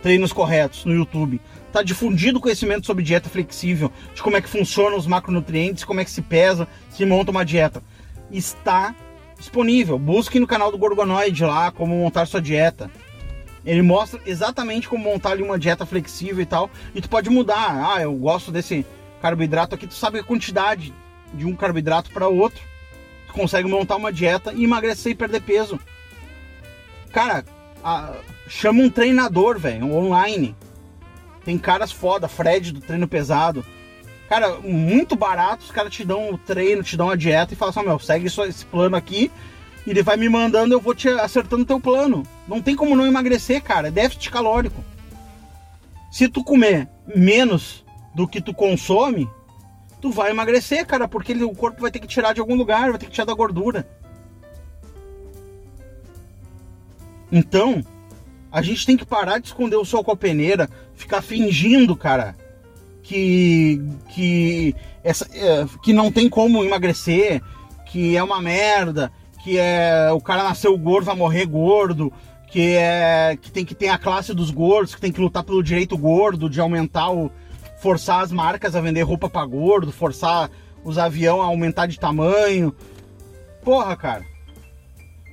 treinos 0.02 0.34
corretos 0.34 0.86
no 0.86 0.94
YouTube. 0.94 1.42
Tá 1.72 1.82
difundido 1.82 2.38
o 2.38 2.42
conhecimento 2.42 2.86
sobre 2.86 3.04
dieta 3.04 3.30
flexível, 3.30 3.92
de 4.14 4.22
como 4.22 4.36
é 4.36 4.42
que 4.42 4.50
funcionam 4.50 4.98
os 4.98 5.08
macronutrientes, 5.08 5.86
como 5.86 6.02
é 6.02 6.06
que 6.06 6.12
se 6.12 6.22
pesa, 6.22 6.68
se 6.90 7.06
monta 7.06 7.32
uma 7.32 7.46
dieta. 7.46 7.82
Está 8.30 8.94
disponível. 9.38 9.98
Busque 9.98 10.40
no 10.40 10.48
canal 10.48 10.72
do 10.72 10.78
Gorgonoide 10.78 11.44
lá 11.44 11.72
como 11.72 11.96
montar 11.96 12.26
sua 12.26 12.42
dieta. 12.42 12.92
Ele 13.66 13.82
mostra 13.82 14.20
exatamente 14.26 14.90
como 14.90 15.04
montar 15.04 15.32
ali 15.32 15.44
uma 15.44 15.60
dieta 15.60 15.86
flexível 15.86 16.42
e 16.42 16.46
tal. 16.46 16.70
E 16.96 17.02
tu 17.02 17.10
pode 17.10 17.30
mudar. 17.30 17.94
Ah, 17.94 18.02
eu 18.02 18.14
gosto 18.14 18.52
desse 18.52 18.86
carboidrato 19.22 19.76
aqui. 19.76 19.88
Tu 19.88 19.94
sabe 19.94 20.20
a 20.20 20.24
quantidade 20.24 20.94
de 21.34 21.46
um 21.46 21.56
carboidrato 21.56 22.12
para 22.12 22.28
outro. 22.28 22.62
Tu 23.28 23.34
consegue 23.34 23.68
montar 23.68 23.96
uma 23.96 24.12
dieta 24.12 24.54
e 24.54 24.64
emagrecer 24.64 25.12
e 25.12 25.16
perder 25.16 25.42
peso. 25.42 25.80
Cara, 27.12 27.46
a, 27.84 28.14
chama 28.48 28.84
um 28.84 28.90
treinador, 28.90 29.60
velho, 29.60 29.94
online. 29.94 30.56
Tem 31.44 31.58
caras 31.58 31.92
foda, 31.92 32.28
Fred 32.28 32.72
do 32.72 32.82
treino 32.82 33.08
pesado. 33.08 33.66
Cara, 34.30 34.60
muito 34.60 35.16
barato, 35.16 35.66
os 35.66 35.72
caras 35.72 35.94
te 35.94 36.06
dão 36.06 36.32
o 36.32 36.38
treino, 36.38 36.84
te 36.84 36.96
dão 36.96 37.10
a 37.10 37.16
dieta 37.16 37.54
e 37.54 37.58
falam 37.58 37.74
assim, 37.76 37.86
meu, 37.88 38.00
segue 38.00 38.30
só 38.30 38.46
esse 38.46 38.66
plano 38.66 38.96
aqui. 38.96 39.32
E 39.86 39.90
ele 39.90 40.04
vai 40.04 40.16
me 40.16 40.30
mandando, 40.30 40.74
eu 40.74 40.80
vou 40.80 40.94
te 40.94 41.10
acertando 41.10 41.66
teu 41.66 41.80
plano. 41.80 42.24
Não 42.48 42.62
tem 42.62 42.76
como 42.76 42.96
não 42.96 43.06
emagrecer, 43.06 43.62
cara. 43.62 43.88
É 43.88 43.92
déficit 43.92 44.30
calórico. 44.30 44.84
Se 46.12 46.30
tu 46.30 46.44
comer 46.44 46.88
menos 47.16 47.84
do 48.14 48.28
que 48.28 48.42
tu 48.42 48.54
consome, 48.54 49.30
tu 50.02 50.10
vai 50.10 50.32
emagrecer, 50.32 50.86
cara, 50.86 51.08
porque 51.08 51.34
o 51.34 51.56
corpo 51.56 51.82
vai 51.82 51.92
ter 51.92 52.00
que 52.00 52.08
tirar 52.08 52.34
de 52.34 52.42
algum 52.42 52.56
lugar, 52.56 52.90
vai 52.90 53.00
ter 53.00 53.06
que 53.06 53.12
tirar 53.12 53.26
da 53.26 53.34
gordura. 53.34 53.88
Então, 57.32 57.84
a 58.52 58.62
gente 58.62 58.86
tem 58.86 58.98
que 58.98 59.06
parar 59.06 59.40
de 59.40 59.48
esconder 59.48 59.78
o 59.78 59.86
sol 59.86 60.04
com 60.04 60.12
a 60.12 60.18
peneira, 60.18 60.70
ficar 60.96 61.22
fingindo, 61.22 61.96
cara, 61.96 62.36
que 63.04 63.82
que 64.10 64.76
essa 65.04 65.28
é, 65.34 65.66
que 65.82 65.94
não 65.94 66.12
tem 66.12 66.28
como 66.28 66.64
emagrecer, 66.64 67.42
que 67.86 68.18
é 68.18 68.24
uma 68.24 68.42
merda, 68.42 69.12
que 69.44 69.58
é 69.58 70.12
o 70.12 70.20
cara 70.20 70.44
nasceu 70.44 70.78
gordo 70.78 71.06
vai 71.06 71.16
morrer 71.16 71.46
gordo, 71.46 72.12
que 72.48 72.76
é 72.76 73.38
que 73.42 73.52
tem 73.52 73.64
que 73.64 73.76
ter 73.76 73.88
a 73.88 73.98
classe 73.98 74.34
dos 74.34 74.52
gordos, 74.52 74.94
que 74.94 75.02
tem 75.02 75.12
que 75.12 75.22
lutar 75.22 75.44
pelo 75.44 75.64
direito 75.64 75.98
gordo 75.98 76.50
de 76.50 76.60
aumentar 76.60 77.10
o 77.12 77.32
forçar 77.82 78.24
as 78.24 78.32
marcas 78.32 78.76
a 78.76 78.82
vender 78.82 79.02
roupa 79.02 79.28
para 79.28 79.46
gordo, 79.46 79.92
forçar 79.92 80.50
os 80.84 80.98
aviões 80.98 81.42
a 81.42 81.46
aumentar 81.46 81.88
de 81.88 82.00
tamanho. 82.00 82.74
Porra, 83.64 83.96
cara. 83.98 84.24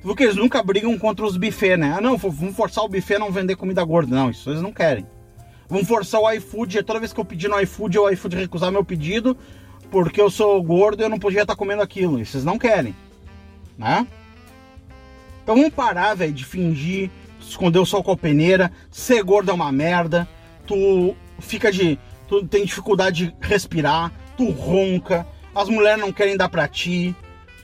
Tu 0.01 0.07
viu 0.07 0.17
que 0.17 0.23
eles 0.23 0.37
nunca 0.37 0.63
brigam 0.63 0.99
contra 0.99 1.27
os 1.27 1.37
buffet, 1.37 1.77
né? 1.77 1.95
Ah, 1.97 2.01
não, 2.01 2.17
vamos 2.17 2.57
forçar 2.57 2.85
o 2.85 2.89
buffet 2.89 3.17
a 3.17 3.19
não 3.19 3.31
vender 3.31 3.55
comida 3.57 3.85
gorda. 3.85 4.15
Não, 4.15 4.31
isso 4.31 4.49
eles 4.49 4.63
não 4.63 4.73
querem. 4.73 5.07
Vamos 5.69 5.87
forçar 5.87 6.21
o 6.21 6.31
iFood. 6.33 6.83
Toda 6.83 6.99
vez 6.99 7.13
que 7.13 7.21
eu 7.21 7.25
pedir 7.25 7.49
no 7.49 7.61
iFood, 7.61 7.99
o 7.99 8.09
iFood 8.09 8.37
recusar 8.37 8.73
meu 8.73 8.85
pedido, 8.85 9.37
porque 9.91 10.21
eu 10.21 10.31
sou 10.31 10.63
gordo 10.63 11.03
e 11.03 11.05
eu 11.05 11.11
não 11.11 11.19
podia 11.19 11.43
estar 11.43 11.55
comendo 11.55 11.83
aquilo. 11.83 12.19
Isso 12.19 12.37
eles 12.37 12.45
não 12.45 12.59
querem, 12.59 12.97
né? 13.77 14.07
Então 15.43 15.55
vamos 15.55 15.75
parar, 15.75 16.15
velho, 16.15 16.33
de 16.33 16.45
fingir, 16.45 17.11
esconder 17.41 17.79
o 17.79 17.87
sol 17.87 18.03
com 18.03 18.13
a 18.13 18.17
peneira. 18.17 18.73
Ser 18.91 19.23
gordo 19.23 19.51
é 19.51 19.55
uma 19.55 19.71
merda. 19.71 20.27
Tu 20.67 21.15
fica 21.41 21.71
de. 21.71 21.99
Tu 22.29 22.47
tem 22.47 22.65
dificuldade 22.65 23.27
de 23.27 23.37
respirar. 23.41 24.13
Tu 24.37 24.51
ronca. 24.51 25.27
As 25.55 25.69
mulheres 25.69 26.01
não 26.01 26.13
querem 26.13 26.37
dar 26.37 26.49
pra 26.49 26.69
ti. 26.69 27.17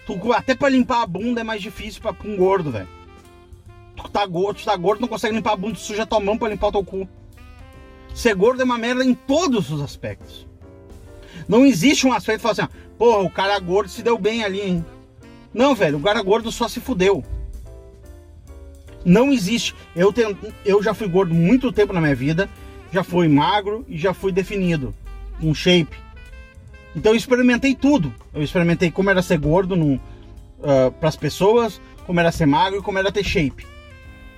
Tu, 0.07 0.33
até 0.33 0.55
pra 0.55 0.69
limpar 0.69 1.03
a 1.03 1.07
bunda 1.07 1.41
é 1.41 1.45
mais 1.45 1.63
difícil 1.63 2.03
pra, 2.03 2.13
pra 2.13 2.29
um 2.29 2.37
gordo, 2.37 2.71
velho. 2.71 2.89
Tu 3.97 4.11
tá 4.11 4.27
gordo, 4.27 4.59
tu 4.59 4.65
tá 4.65 4.77
gordo, 4.77 5.01
não 5.01 5.09
consegue 5.09 5.35
limpar 5.35 5.53
a 5.53 5.57
bunda, 5.57 5.75
tu 5.75 5.81
suja 5.81 6.05
tua 6.05 6.21
mão 6.21 6.37
pra 6.37 6.49
limpar 6.49 6.69
o 6.69 6.73
teu 6.73 6.85
cu. 6.85 7.09
Ser 8.15 8.35
gordo 8.35 8.61
é 8.61 8.65
uma 8.65 8.79
merda 8.79 9.05
em 9.05 9.15
todos 9.15 9.71
os 9.71 9.81
aspectos. 9.81 10.47
Não 11.49 11.65
existe 11.65 12.07
um 12.07 12.13
aspecto 12.13 12.39
que 12.39 12.43
fala 12.43 12.53
assim, 12.53 12.63
ah, 12.63 12.95
porra, 12.99 13.23
o 13.23 13.31
cara 13.31 13.59
gordo 13.59 13.89
se 13.89 14.03
deu 14.03 14.19
bem 14.19 14.45
ali, 14.45 14.61
hein? 14.61 14.85
Não, 15.53 15.75
velho, 15.75 15.99
o 15.99 16.03
cara 16.03 16.23
gordo 16.23 16.51
só 16.51 16.69
se 16.69 16.81
fudeu. 16.81 17.25
Não 19.05 19.33
existe. 19.33 19.75
Eu, 19.95 20.13
tenho, 20.13 20.37
eu 20.65 20.83
já 20.83 20.95
fui 20.95 21.09
gordo 21.09 21.35
muito 21.35 21.73
tempo 21.73 21.93
na 21.93 22.01
minha 22.01 22.15
vida, 22.15 22.49
já 22.95 23.03
fui 23.03 23.27
magro 23.27 23.85
e 23.89 23.99
já 23.99 24.15
fui 24.15 24.31
definido. 24.31 24.95
Um 25.43 25.53
shape. 25.53 25.97
Então 26.95 27.11
eu 27.11 27.17
experimentei 27.17 27.75
tudo. 27.75 28.15
Eu 28.33 28.41
experimentei 28.41 28.89
como 28.89 29.11
era 29.11 29.21
ser 29.21 29.37
gordo 29.39 29.75
uh, 29.75 30.01
ah, 30.63 30.93
para 30.93 31.09
as 31.09 31.17
pessoas, 31.17 31.81
como 32.07 32.21
era 32.21 32.31
ser 32.31 32.47
magro 32.47 32.79
e 32.79 32.83
como 32.83 32.97
era 32.97 33.11
ter 33.11 33.25
shape. 33.25 33.67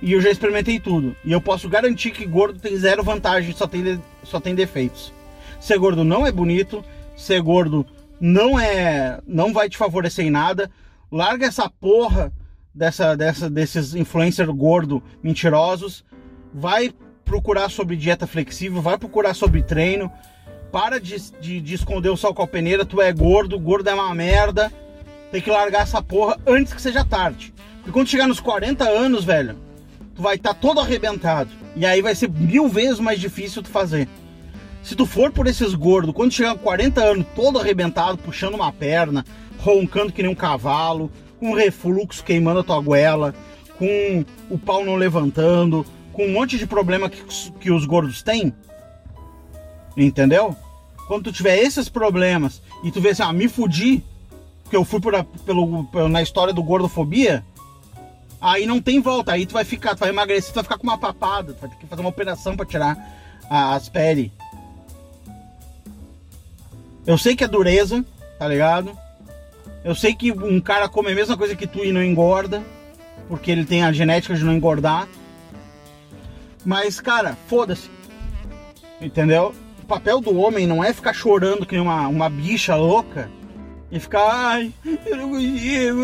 E 0.01 0.11
eu 0.11 0.19
já 0.19 0.31
experimentei 0.31 0.79
tudo. 0.79 1.15
E 1.23 1.31
eu 1.31 1.39
posso 1.39 1.69
garantir 1.69 2.09
que 2.09 2.25
gordo 2.25 2.59
tem 2.59 2.75
zero 2.77 3.03
vantagem, 3.03 3.53
só 3.53 3.67
tem, 3.67 4.01
só 4.23 4.39
tem 4.39 4.55
defeitos. 4.55 5.13
Ser 5.59 5.77
gordo 5.77 6.03
não 6.03 6.25
é 6.25 6.31
bonito, 6.31 6.83
ser 7.15 7.39
gordo 7.41 7.85
não 8.19 8.59
é. 8.59 9.19
não 9.27 9.53
vai 9.53 9.69
te 9.69 9.77
favorecer 9.77 10.25
em 10.25 10.31
nada. 10.31 10.71
Larga 11.11 11.45
essa 11.45 11.69
porra 11.69 12.33
dessa, 12.73 13.15
dessa, 13.15 13.49
desses 13.49 13.93
influencers 13.93 14.49
gordo 14.49 15.01
mentirosos. 15.21 16.03
Vai 16.51 16.91
procurar 17.27 17.69
sobre 17.69 17.97
dieta 17.97 18.25
flexível, 18.25 18.81
vai 18.81 18.97
procurar 18.97 19.33
sobre 19.33 19.61
treino 19.61 20.11
para 20.71 20.99
de, 20.99 21.15
de, 21.39 21.61
de 21.61 21.73
esconder 21.73 22.09
o 22.09 22.17
sol 22.17 22.33
com 22.33 22.41
a 22.41 22.47
peneira, 22.47 22.85
tu 22.85 23.01
é 23.01 23.11
gordo, 23.11 23.59
gordo 23.59 23.89
é 23.89 23.93
uma 23.93 24.13
merda. 24.15 24.71
Tem 25.31 25.41
que 25.41 25.51
largar 25.51 25.81
essa 25.81 26.01
porra 26.01 26.39
antes 26.47 26.73
que 26.73 26.81
seja 26.81 27.03
tarde. 27.03 27.53
Porque 27.77 27.91
quando 27.91 28.07
chegar 28.07 28.27
nos 28.27 28.39
40 28.39 28.87
anos, 28.87 29.25
velho, 29.25 29.57
tu 30.15 30.21
vai 30.21 30.35
estar 30.35 30.53
tá 30.53 30.59
todo 30.59 30.79
arrebentado. 30.79 31.49
E 31.75 31.85
aí 31.85 32.01
vai 32.01 32.15
ser 32.15 32.29
mil 32.29 32.69
vezes 32.69 32.99
mais 32.99 33.19
difícil 33.19 33.61
tu 33.61 33.69
fazer. 33.69 34.07
Se 34.81 34.95
tu 34.95 35.05
for 35.05 35.31
por 35.31 35.47
esses 35.47 35.73
gordos, 35.73 36.15
quando 36.15 36.31
chegar 36.31 36.53
com 36.53 36.63
40 36.63 37.03
anos, 37.03 37.25
todo 37.35 37.59
arrebentado, 37.59 38.17
puxando 38.17 38.55
uma 38.55 38.71
perna, 38.71 39.25
roncando 39.59 40.13
que 40.13 40.21
nem 40.21 40.31
um 40.31 40.35
cavalo, 40.35 41.11
com 41.39 41.53
refluxo 41.53 42.23
queimando 42.23 42.61
a 42.61 42.63
tua 42.63 42.79
goela, 42.79 43.35
com 43.77 44.23
o 44.49 44.57
pau 44.57 44.85
não 44.85 44.95
levantando, 44.95 45.85
com 46.17 46.25
um 46.25 46.33
monte 46.33 46.57
de 46.57 46.65
problema 46.65 47.09
que, 47.09 47.23
que 47.59 47.69
os 47.71 47.85
gordos 47.85 48.23
têm, 48.23 48.51
Entendeu? 49.95 50.55
quando 51.07 51.25
tu 51.25 51.31
tiver 51.31 51.57
esses 51.59 51.87
problemas 51.87 52.61
e 52.83 52.91
tu 52.91 52.99
vê 52.99 53.09
assim, 53.11 53.23
ah, 53.23 53.31
me 53.31 53.47
fudi, 53.47 54.03
porque 54.63 54.75
eu 54.75 54.83
fui 54.83 54.99
por 54.99 55.15
a- 55.15 55.23
pelo, 55.45 55.87
na 56.09 56.21
história 56.21 56.53
do 56.53 56.61
gordofobia, 56.61 57.45
aí 58.41 58.65
não 58.65 58.81
tem 58.81 58.99
volta. 58.99 59.31
Aí 59.31 59.45
tu 59.45 59.53
vai 59.53 59.63
ficar, 59.63 59.95
tu 59.95 59.99
vai 59.99 60.09
emagrecer, 60.09 60.51
tu 60.51 60.55
vai 60.55 60.63
ficar 60.65 60.77
com 60.77 60.83
uma 60.83 60.97
papada, 60.97 61.53
tu 61.53 61.61
vai 61.61 61.69
ter 61.69 61.77
que 61.77 61.85
fazer 61.87 62.01
uma 62.01 62.09
operação 62.09 62.57
pra 62.57 62.65
tirar 62.65 62.97
a- 63.49 63.75
as 63.75 63.87
peles. 63.87 64.31
Eu 67.05 67.17
sei 67.17 67.35
que 67.37 67.43
é 67.43 67.47
dureza, 67.47 68.03
tá 68.37 68.47
ligado? 68.47 68.91
Eu 69.85 69.95
sei 69.95 70.13
que 70.13 70.31
um 70.33 70.59
cara 70.59 70.89
come 70.89 71.11
a 71.11 71.15
mesma 71.15 71.37
coisa 71.37 71.55
que 71.55 71.65
tu 71.65 71.85
e 71.85 71.93
não 71.93 72.03
engorda, 72.03 72.61
porque 73.29 73.49
ele 73.49 73.63
tem 73.63 73.81
a 73.83 73.93
genética 73.93 74.35
de 74.35 74.43
não 74.43 74.51
engordar. 74.53 75.07
Mas, 76.67 76.99
cara, 76.99 77.37
foda-se. 77.47 77.89
Entendeu? 78.99 79.55
O 79.81 79.85
papel 79.85 80.19
do 80.19 80.35
homem 80.37 80.67
não 80.67 80.83
é 80.83 80.91
ficar 80.91 81.13
chorando 81.13 81.65
que 81.65 81.75
nem 81.75 81.81
uma, 81.81 82.09
uma 82.09 82.29
bicha 82.29 82.75
louca 82.75 83.31
e 83.89 83.97
ficar, 84.01 84.27
ai, 84.29 84.73
eu 85.05 85.15
não 85.15 85.29
consigo. 85.29 86.01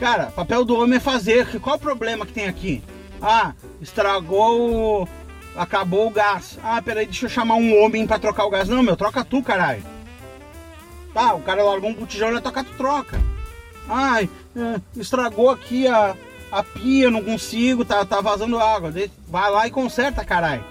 Cara, 0.00 0.26
papel 0.32 0.64
do 0.64 0.74
homem 0.76 0.96
é 0.96 1.00
fazer. 1.00 1.60
Qual 1.60 1.76
o 1.76 1.78
problema 1.78 2.26
que 2.26 2.32
tem 2.32 2.48
aqui? 2.48 2.82
Ah, 3.22 3.52
estragou. 3.80 5.02
o- 5.02 5.08
Acabou 5.56 6.08
o 6.08 6.10
gás. 6.10 6.58
Ah, 6.62 6.82
peraí, 6.82 7.06
deixa 7.06 7.26
eu 7.26 7.30
chamar 7.30 7.54
um 7.54 7.80
homem 7.82 8.06
pra 8.08 8.18
trocar 8.18 8.44
o 8.44 8.50
gás. 8.50 8.68
Não, 8.68 8.82
meu, 8.82 8.96
troca 8.96 9.24
tu, 9.24 9.40
caralho. 9.40 9.82
Tá, 11.14 11.32
o 11.34 11.40
cara 11.42 11.62
largou 11.64 11.90
um 11.90 11.94
botijão 11.94 12.36
e 12.36 12.40
toca, 12.40 12.62
tu 12.64 12.72
troca. 12.76 13.20
Ai, 13.88 14.28
é, 14.56 14.80
estragou 15.00 15.48
aqui 15.50 15.86
a, 15.88 16.14
a 16.50 16.62
pia, 16.62 17.04
eu 17.04 17.10
não 17.10 17.22
consigo, 17.22 17.84
tá, 17.84 18.04
tá 18.04 18.20
vazando 18.20 18.58
água. 18.58 18.92
Vai 19.26 19.50
lá 19.50 19.66
e 19.66 19.70
conserta, 19.70 20.24
caralho. 20.24 20.64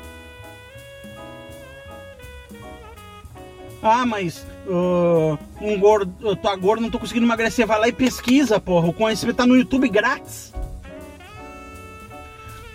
Ah, 3.81 4.05
mas 4.05 4.45
uh, 4.65 5.37
um 5.61 5.79
gordo, 5.79 6.13
eu 6.21 6.35
tô 6.35 6.55
gordo, 6.57 6.81
não 6.81 6.89
tô 6.89 6.99
conseguindo 6.99 7.25
emagrecer. 7.25 7.65
Vai 7.65 7.79
lá 7.79 7.87
e 7.87 7.93
pesquisa, 7.93 8.59
porra. 8.59 8.87
O 8.87 8.93
conhecimento 8.93 9.37
tá 9.37 9.45
no 9.45 9.55
YouTube 9.55 9.87
grátis. 9.87 10.53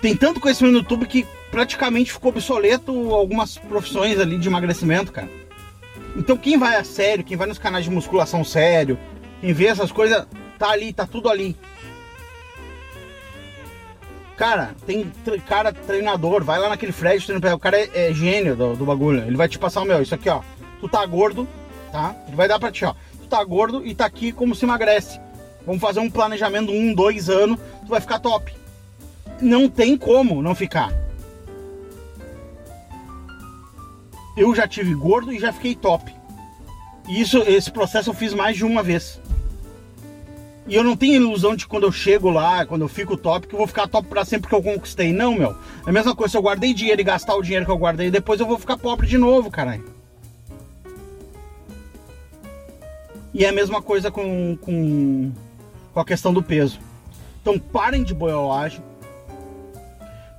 Tem 0.00 0.16
tanto 0.16 0.40
conhecimento 0.40 0.72
no 0.72 0.78
YouTube 0.80 1.06
que 1.06 1.26
praticamente 1.50 2.12
ficou 2.12 2.30
obsoleto 2.30 2.92
algumas 3.12 3.58
profissões 3.58 4.18
ali 4.18 4.38
de 4.38 4.48
emagrecimento, 4.48 5.12
cara. 5.12 5.28
Então 6.16 6.36
quem 6.36 6.58
vai 6.58 6.76
a 6.76 6.84
sério, 6.84 7.24
quem 7.24 7.36
vai 7.36 7.46
nos 7.46 7.58
canais 7.58 7.84
de 7.84 7.90
musculação 7.90 8.44
sério, 8.44 8.98
quem 9.40 9.52
vê 9.52 9.66
essas 9.66 9.92
coisas, 9.92 10.26
tá 10.58 10.70
ali, 10.70 10.92
tá 10.92 11.06
tudo 11.06 11.28
ali. 11.28 11.56
Cara, 14.42 14.74
tem 14.84 15.08
tre- 15.24 15.38
cara 15.38 15.72
treinador, 15.72 16.42
vai 16.42 16.58
lá 16.58 16.68
naquele 16.68 16.90
Fred, 16.90 17.24
o 17.32 17.58
cara 17.60 17.78
é, 17.78 18.08
é 18.08 18.12
gênio 18.12 18.56
do, 18.56 18.74
do 18.74 18.84
bagulho. 18.84 19.22
Ele 19.24 19.36
vai 19.36 19.48
te 19.48 19.56
passar 19.56 19.82
o 19.82 19.84
meu, 19.84 20.02
isso 20.02 20.16
aqui, 20.16 20.28
ó. 20.28 20.40
Tu 20.80 20.88
tá 20.88 21.06
gordo, 21.06 21.46
tá? 21.92 22.16
Ele 22.26 22.34
vai 22.34 22.48
dar 22.48 22.58
pra 22.58 22.72
ti, 22.72 22.84
ó. 22.84 22.92
Tu 23.20 23.28
tá 23.28 23.44
gordo 23.44 23.86
e 23.86 23.94
tá 23.94 24.04
aqui 24.04 24.32
como 24.32 24.52
se 24.52 24.64
emagrece. 24.64 25.20
Vamos 25.64 25.80
fazer 25.80 26.00
um 26.00 26.10
planejamento 26.10 26.72
um, 26.72 26.92
dois 26.92 27.30
anos, 27.30 27.56
tu 27.82 27.86
vai 27.86 28.00
ficar 28.00 28.18
top. 28.18 28.52
Não 29.40 29.68
tem 29.68 29.96
como 29.96 30.42
não 30.42 30.56
ficar. 30.56 30.92
Eu 34.36 34.52
já 34.56 34.66
tive 34.66 34.92
gordo 34.92 35.32
e 35.32 35.38
já 35.38 35.52
fiquei 35.52 35.76
top. 35.76 36.12
E 37.08 37.20
isso, 37.20 37.38
esse 37.46 37.70
processo 37.70 38.10
eu 38.10 38.14
fiz 38.14 38.34
mais 38.34 38.56
de 38.56 38.64
uma 38.64 38.82
vez. 38.82 39.20
E 40.66 40.76
eu 40.76 40.84
não 40.84 40.96
tenho 40.96 41.14
ilusão 41.14 41.56
de 41.56 41.66
quando 41.66 41.84
eu 41.84 41.92
chego 41.92 42.30
lá, 42.30 42.64
quando 42.64 42.82
eu 42.82 42.88
fico 42.88 43.16
top, 43.16 43.46
que 43.46 43.54
eu 43.54 43.58
vou 43.58 43.66
ficar 43.66 43.88
top 43.88 44.06
pra 44.06 44.24
sempre 44.24 44.48
porque 44.48 44.54
eu 44.54 44.74
conquistei. 44.74 45.12
Não, 45.12 45.34
meu. 45.34 45.56
É 45.84 45.90
a 45.90 45.92
mesma 45.92 46.14
coisa 46.14 46.32
se 46.32 46.36
eu 46.36 46.42
guardei 46.42 46.72
dinheiro 46.72 47.00
e 47.00 47.04
gastar 47.04 47.34
o 47.34 47.42
dinheiro 47.42 47.64
que 47.64 47.70
eu 47.70 47.78
guardei, 47.78 48.10
depois 48.10 48.38
eu 48.38 48.46
vou 48.46 48.58
ficar 48.58 48.78
pobre 48.78 49.06
de 49.06 49.18
novo, 49.18 49.50
caralho. 49.50 49.84
E 53.34 53.44
é 53.44 53.48
a 53.48 53.52
mesma 53.52 53.82
coisa 53.82 54.10
com, 54.10 54.56
com, 54.60 55.32
com 55.92 56.00
a 56.00 56.04
questão 56.04 56.32
do 56.32 56.42
peso. 56.42 56.78
Então 57.40 57.58
parem 57.58 58.04
de 58.04 58.14
boiolagem. 58.14 58.82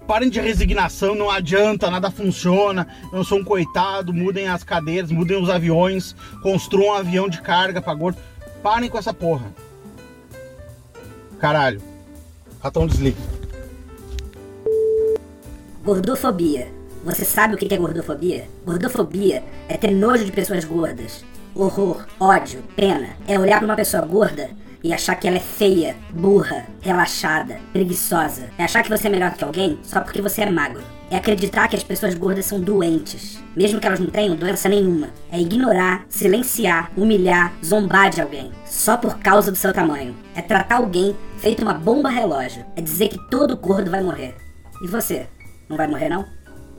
Parem 0.07 0.29
de 0.29 0.39
resignação, 0.39 1.15
não 1.15 1.29
adianta, 1.29 1.89
nada 1.89 2.11
funciona. 2.11 2.87
Eu 3.11 3.23
sou 3.23 3.39
um 3.39 3.43
coitado, 3.43 4.13
mudem 4.13 4.47
as 4.47 4.63
cadeiras, 4.63 5.11
mudem 5.11 5.41
os 5.41 5.49
aviões, 5.49 6.15
construam 6.41 6.93
um 6.93 6.97
avião 6.97 7.27
de 7.27 7.41
carga 7.41 7.81
pra 7.81 7.93
gordo. 7.93 8.19
Parem 8.61 8.89
com 8.89 8.97
essa 8.97 9.13
porra. 9.13 9.53
Caralho. 11.43 11.81
Ratão 12.61 12.87
desliga. 12.87 13.17
Gordofobia. 15.83 16.69
Você 17.03 17.25
sabe 17.25 17.55
o 17.55 17.57
que 17.57 17.73
é 17.73 17.77
gordofobia? 17.77 18.47
Gordofobia 18.65 19.43
é 19.67 19.75
ter 19.75 19.91
nojo 19.91 20.23
de 20.23 20.31
pessoas 20.31 20.63
gordas. 20.63 21.25
Horror, 21.53 22.05
ódio, 22.17 22.63
pena. 22.77 23.17
É 23.27 23.37
olhar 23.37 23.57
pra 23.57 23.65
uma 23.65 23.75
pessoa 23.75 24.05
gorda 24.05 24.51
e 24.83 24.93
achar 24.93 25.15
que 25.15 25.27
ela 25.27 25.37
é 25.37 25.39
feia, 25.39 25.95
burra, 26.11 26.65
relaxada, 26.81 27.59
preguiçosa. 27.71 28.49
É 28.57 28.65
achar 28.65 28.83
que 28.83 28.89
você 28.89 29.07
é 29.07 29.09
melhor 29.09 29.31
que 29.33 29.43
alguém 29.43 29.79
só 29.81 30.01
porque 30.01 30.21
você 30.21 30.41
é 30.41 30.49
magro. 30.49 30.83
É 31.09 31.17
acreditar 31.17 31.67
que 31.67 31.75
as 31.75 31.83
pessoas 31.83 32.15
gordas 32.15 32.45
são 32.45 32.59
doentes, 32.59 33.39
mesmo 33.55 33.79
que 33.79 33.87
elas 33.87 33.99
não 33.99 34.07
tenham 34.07 34.35
doença 34.35 34.67
nenhuma. 34.67 35.09
É 35.31 35.39
ignorar, 35.39 36.05
silenciar, 36.09 36.91
humilhar, 36.97 37.53
zombar 37.63 38.09
de 38.09 38.21
alguém, 38.21 38.51
só 38.65 38.97
por 38.97 39.19
causa 39.19 39.51
do 39.51 39.57
seu 39.57 39.71
tamanho. 39.71 40.15
É 40.35 40.41
tratar 40.41 40.77
alguém 40.77 41.15
feito 41.37 41.61
uma 41.61 41.73
bomba 41.73 42.09
relógio. 42.09 42.65
É 42.75 42.81
dizer 42.81 43.09
que 43.09 43.29
todo 43.29 43.55
gordo 43.55 43.91
vai 43.91 44.01
morrer. 44.01 44.35
E 44.83 44.87
você? 44.87 45.27
Não 45.69 45.77
vai 45.77 45.87
morrer 45.87 46.09
não? 46.09 46.25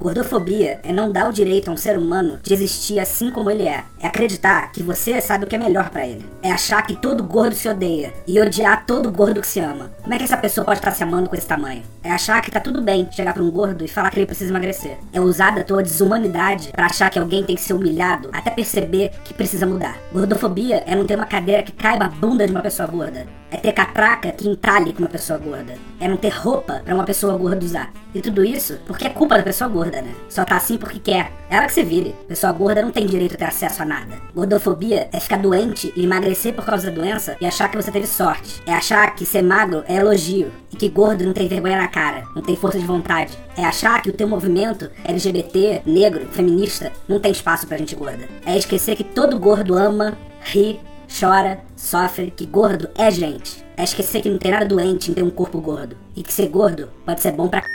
Gordofobia 0.04 0.80
é 0.82 0.92
não 0.92 1.10
dar 1.10 1.30
o 1.30 1.32
direito 1.32 1.70
a 1.70 1.72
um 1.72 1.78
ser 1.78 1.96
humano 1.96 2.38
de 2.42 2.52
existir 2.52 3.00
assim 3.00 3.30
como 3.30 3.50
ele 3.50 3.66
é. 3.66 3.84
É 3.98 4.06
acreditar 4.06 4.70
que 4.70 4.82
você 4.82 5.18
sabe 5.18 5.44
o 5.44 5.46
que 5.46 5.56
é 5.56 5.58
melhor 5.58 5.88
pra 5.88 6.06
ele. 6.06 6.26
É 6.42 6.52
achar 6.52 6.82
que 6.82 6.94
todo 6.94 7.24
gordo 7.24 7.54
se 7.54 7.66
odeia 7.70 8.12
e 8.26 8.38
odiar 8.38 8.84
todo 8.84 9.10
gordo 9.10 9.40
que 9.40 9.46
se 9.46 9.60
ama. 9.60 9.90
Como 10.02 10.12
é 10.12 10.18
que 10.18 10.24
essa 10.24 10.36
pessoa 10.36 10.62
pode 10.62 10.78
estar 10.78 10.90
se 10.90 11.02
amando 11.02 11.30
com 11.30 11.34
esse 11.34 11.46
tamanho? 11.46 11.82
É 12.02 12.10
achar 12.10 12.42
que 12.42 12.50
tá 12.50 12.60
tudo 12.60 12.82
bem 12.82 13.08
chegar 13.10 13.32
pra 13.32 13.42
um 13.42 13.50
gordo 13.50 13.82
e 13.82 13.88
falar 13.88 14.10
que 14.10 14.18
ele 14.18 14.26
precisa 14.26 14.50
emagrecer. 14.50 14.98
É 15.10 15.18
usar 15.22 15.52
da 15.52 15.64
tua 15.64 15.82
desumanidade 15.82 16.70
pra 16.72 16.84
achar 16.84 17.08
que 17.08 17.18
alguém 17.18 17.42
tem 17.42 17.56
que 17.56 17.62
ser 17.62 17.72
humilhado 17.72 18.28
até 18.30 18.50
perceber 18.50 19.10
que 19.24 19.32
precisa 19.32 19.64
mudar. 19.64 19.96
Gordofobia 20.12 20.84
é 20.86 20.94
não 20.94 21.06
ter 21.06 21.16
uma 21.16 21.24
cadeira 21.24 21.62
que 21.62 21.72
caiba 21.72 22.04
a 22.04 22.10
bunda 22.10 22.44
de 22.44 22.52
uma 22.52 22.60
pessoa 22.60 22.86
gorda. 22.86 23.26
É 23.54 23.56
ter 23.56 23.72
catraca 23.72 24.32
que 24.32 24.48
entalhe 24.48 24.92
com 24.92 24.98
uma 24.98 25.08
pessoa 25.08 25.38
gorda. 25.38 25.74
É 26.00 26.08
não 26.08 26.16
ter 26.16 26.30
roupa 26.30 26.82
pra 26.84 26.92
uma 26.92 27.04
pessoa 27.04 27.38
gorda 27.38 27.64
usar. 27.64 27.92
E 28.12 28.20
tudo 28.20 28.44
isso 28.44 28.80
porque 28.84 29.06
é 29.06 29.10
culpa 29.10 29.36
da 29.36 29.44
pessoa 29.44 29.70
gorda, 29.70 30.02
né? 30.02 30.12
Só 30.28 30.44
tá 30.44 30.56
assim 30.56 30.76
porque 30.76 30.98
quer. 30.98 31.30
Ela 31.48 31.66
que 31.66 31.72
se 31.72 31.84
vire. 31.84 32.16
Pessoa 32.26 32.52
gorda 32.52 32.82
não 32.82 32.90
tem 32.90 33.06
direito 33.06 33.36
a 33.36 33.38
ter 33.38 33.44
acesso 33.44 33.80
a 33.80 33.84
nada. 33.84 34.16
Gordofobia 34.34 35.08
é 35.12 35.20
ficar 35.20 35.36
doente 35.36 35.92
e 35.94 36.02
emagrecer 36.02 36.52
por 36.52 36.64
causa 36.64 36.90
da 36.90 36.96
doença 37.00 37.36
e 37.40 37.46
achar 37.46 37.70
que 37.70 37.76
você 37.76 37.92
teve 37.92 38.08
sorte. 38.08 38.60
É 38.66 38.74
achar 38.74 39.14
que 39.14 39.24
ser 39.24 39.42
magro 39.42 39.84
é 39.86 39.98
elogio 39.98 40.50
e 40.72 40.76
que 40.76 40.88
gordo 40.88 41.24
não 41.24 41.32
tem 41.32 41.46
vergonha 41.46 41.76
na 41.76 41.86
cara, 41.86 42.24
não 42.34 42.42
tem 42.42 42.56
força 42.56 42.80
de 42.80 42.84
vontade. 42.84 43.38
É 43.56 43.64
achar 43.64 44.02
que 44.02 44.10
o 44.10 44.12
teu 44.12 44.26
movimento 44.26 44.90
LGBT, 45.04 45.82
negro, 45.86 46.26
feminista, 46.32 46.90
não 47.06 47.20
tem 47.20 47.30
espaço 47.30 47.68
pra 47.68 47.78
gente 47.78 47.94
gorda. 47.94 48.28
É 48.44 48.58
esquecer 48.58 48.96
que 48.96 49.04
todo 49.04 49.38
gordo 49.38 49.78
ama, 49.78 50.18
ri, 50.40 50.80
chora, 51.18 51.62
sofre, 51.76 52.32
que 52.36 52.44
gordo 52.44 52.90
é 52.96 53.10
gente. 53.10 53.64
É 53.76 53.84
esquecer 53.84 54.20
que 54.22 54.28
não 54.28 54.38
tem 54.38 54.50
nada 54.50 54.66
doente 54.66 55.10
em 55.10 55.14
ter 55.14 55.22
um 55.22 55.30
corpo 55.30 55.60
gordo. 55.60 55.96
E 56.16 56.22
que 56.22 56.32
ser 56.32 56.48
gordo 56.48 56.90
pode 57.04 57.20
ser 57.20 57.32
bom 57.32 57.48
pra 57.48 57.62
c... 57.62 57.68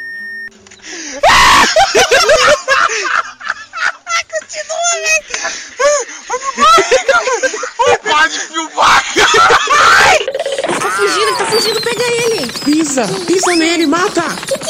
Tá 10.79 10.91
fugindo, 10.91 11.37
tá 11.37 11.45
fugindo, 11.45 11.81
pega 11.81 12.03
ele. 12.03 12.47
Pisa, 12.65 13.07
pisa 13.25 13.55
nele, 13.55 13.87
mata! 13.87 14.23
Que 14.47 14.57
que 14.57 14.69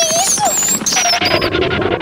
é 1.96 1.99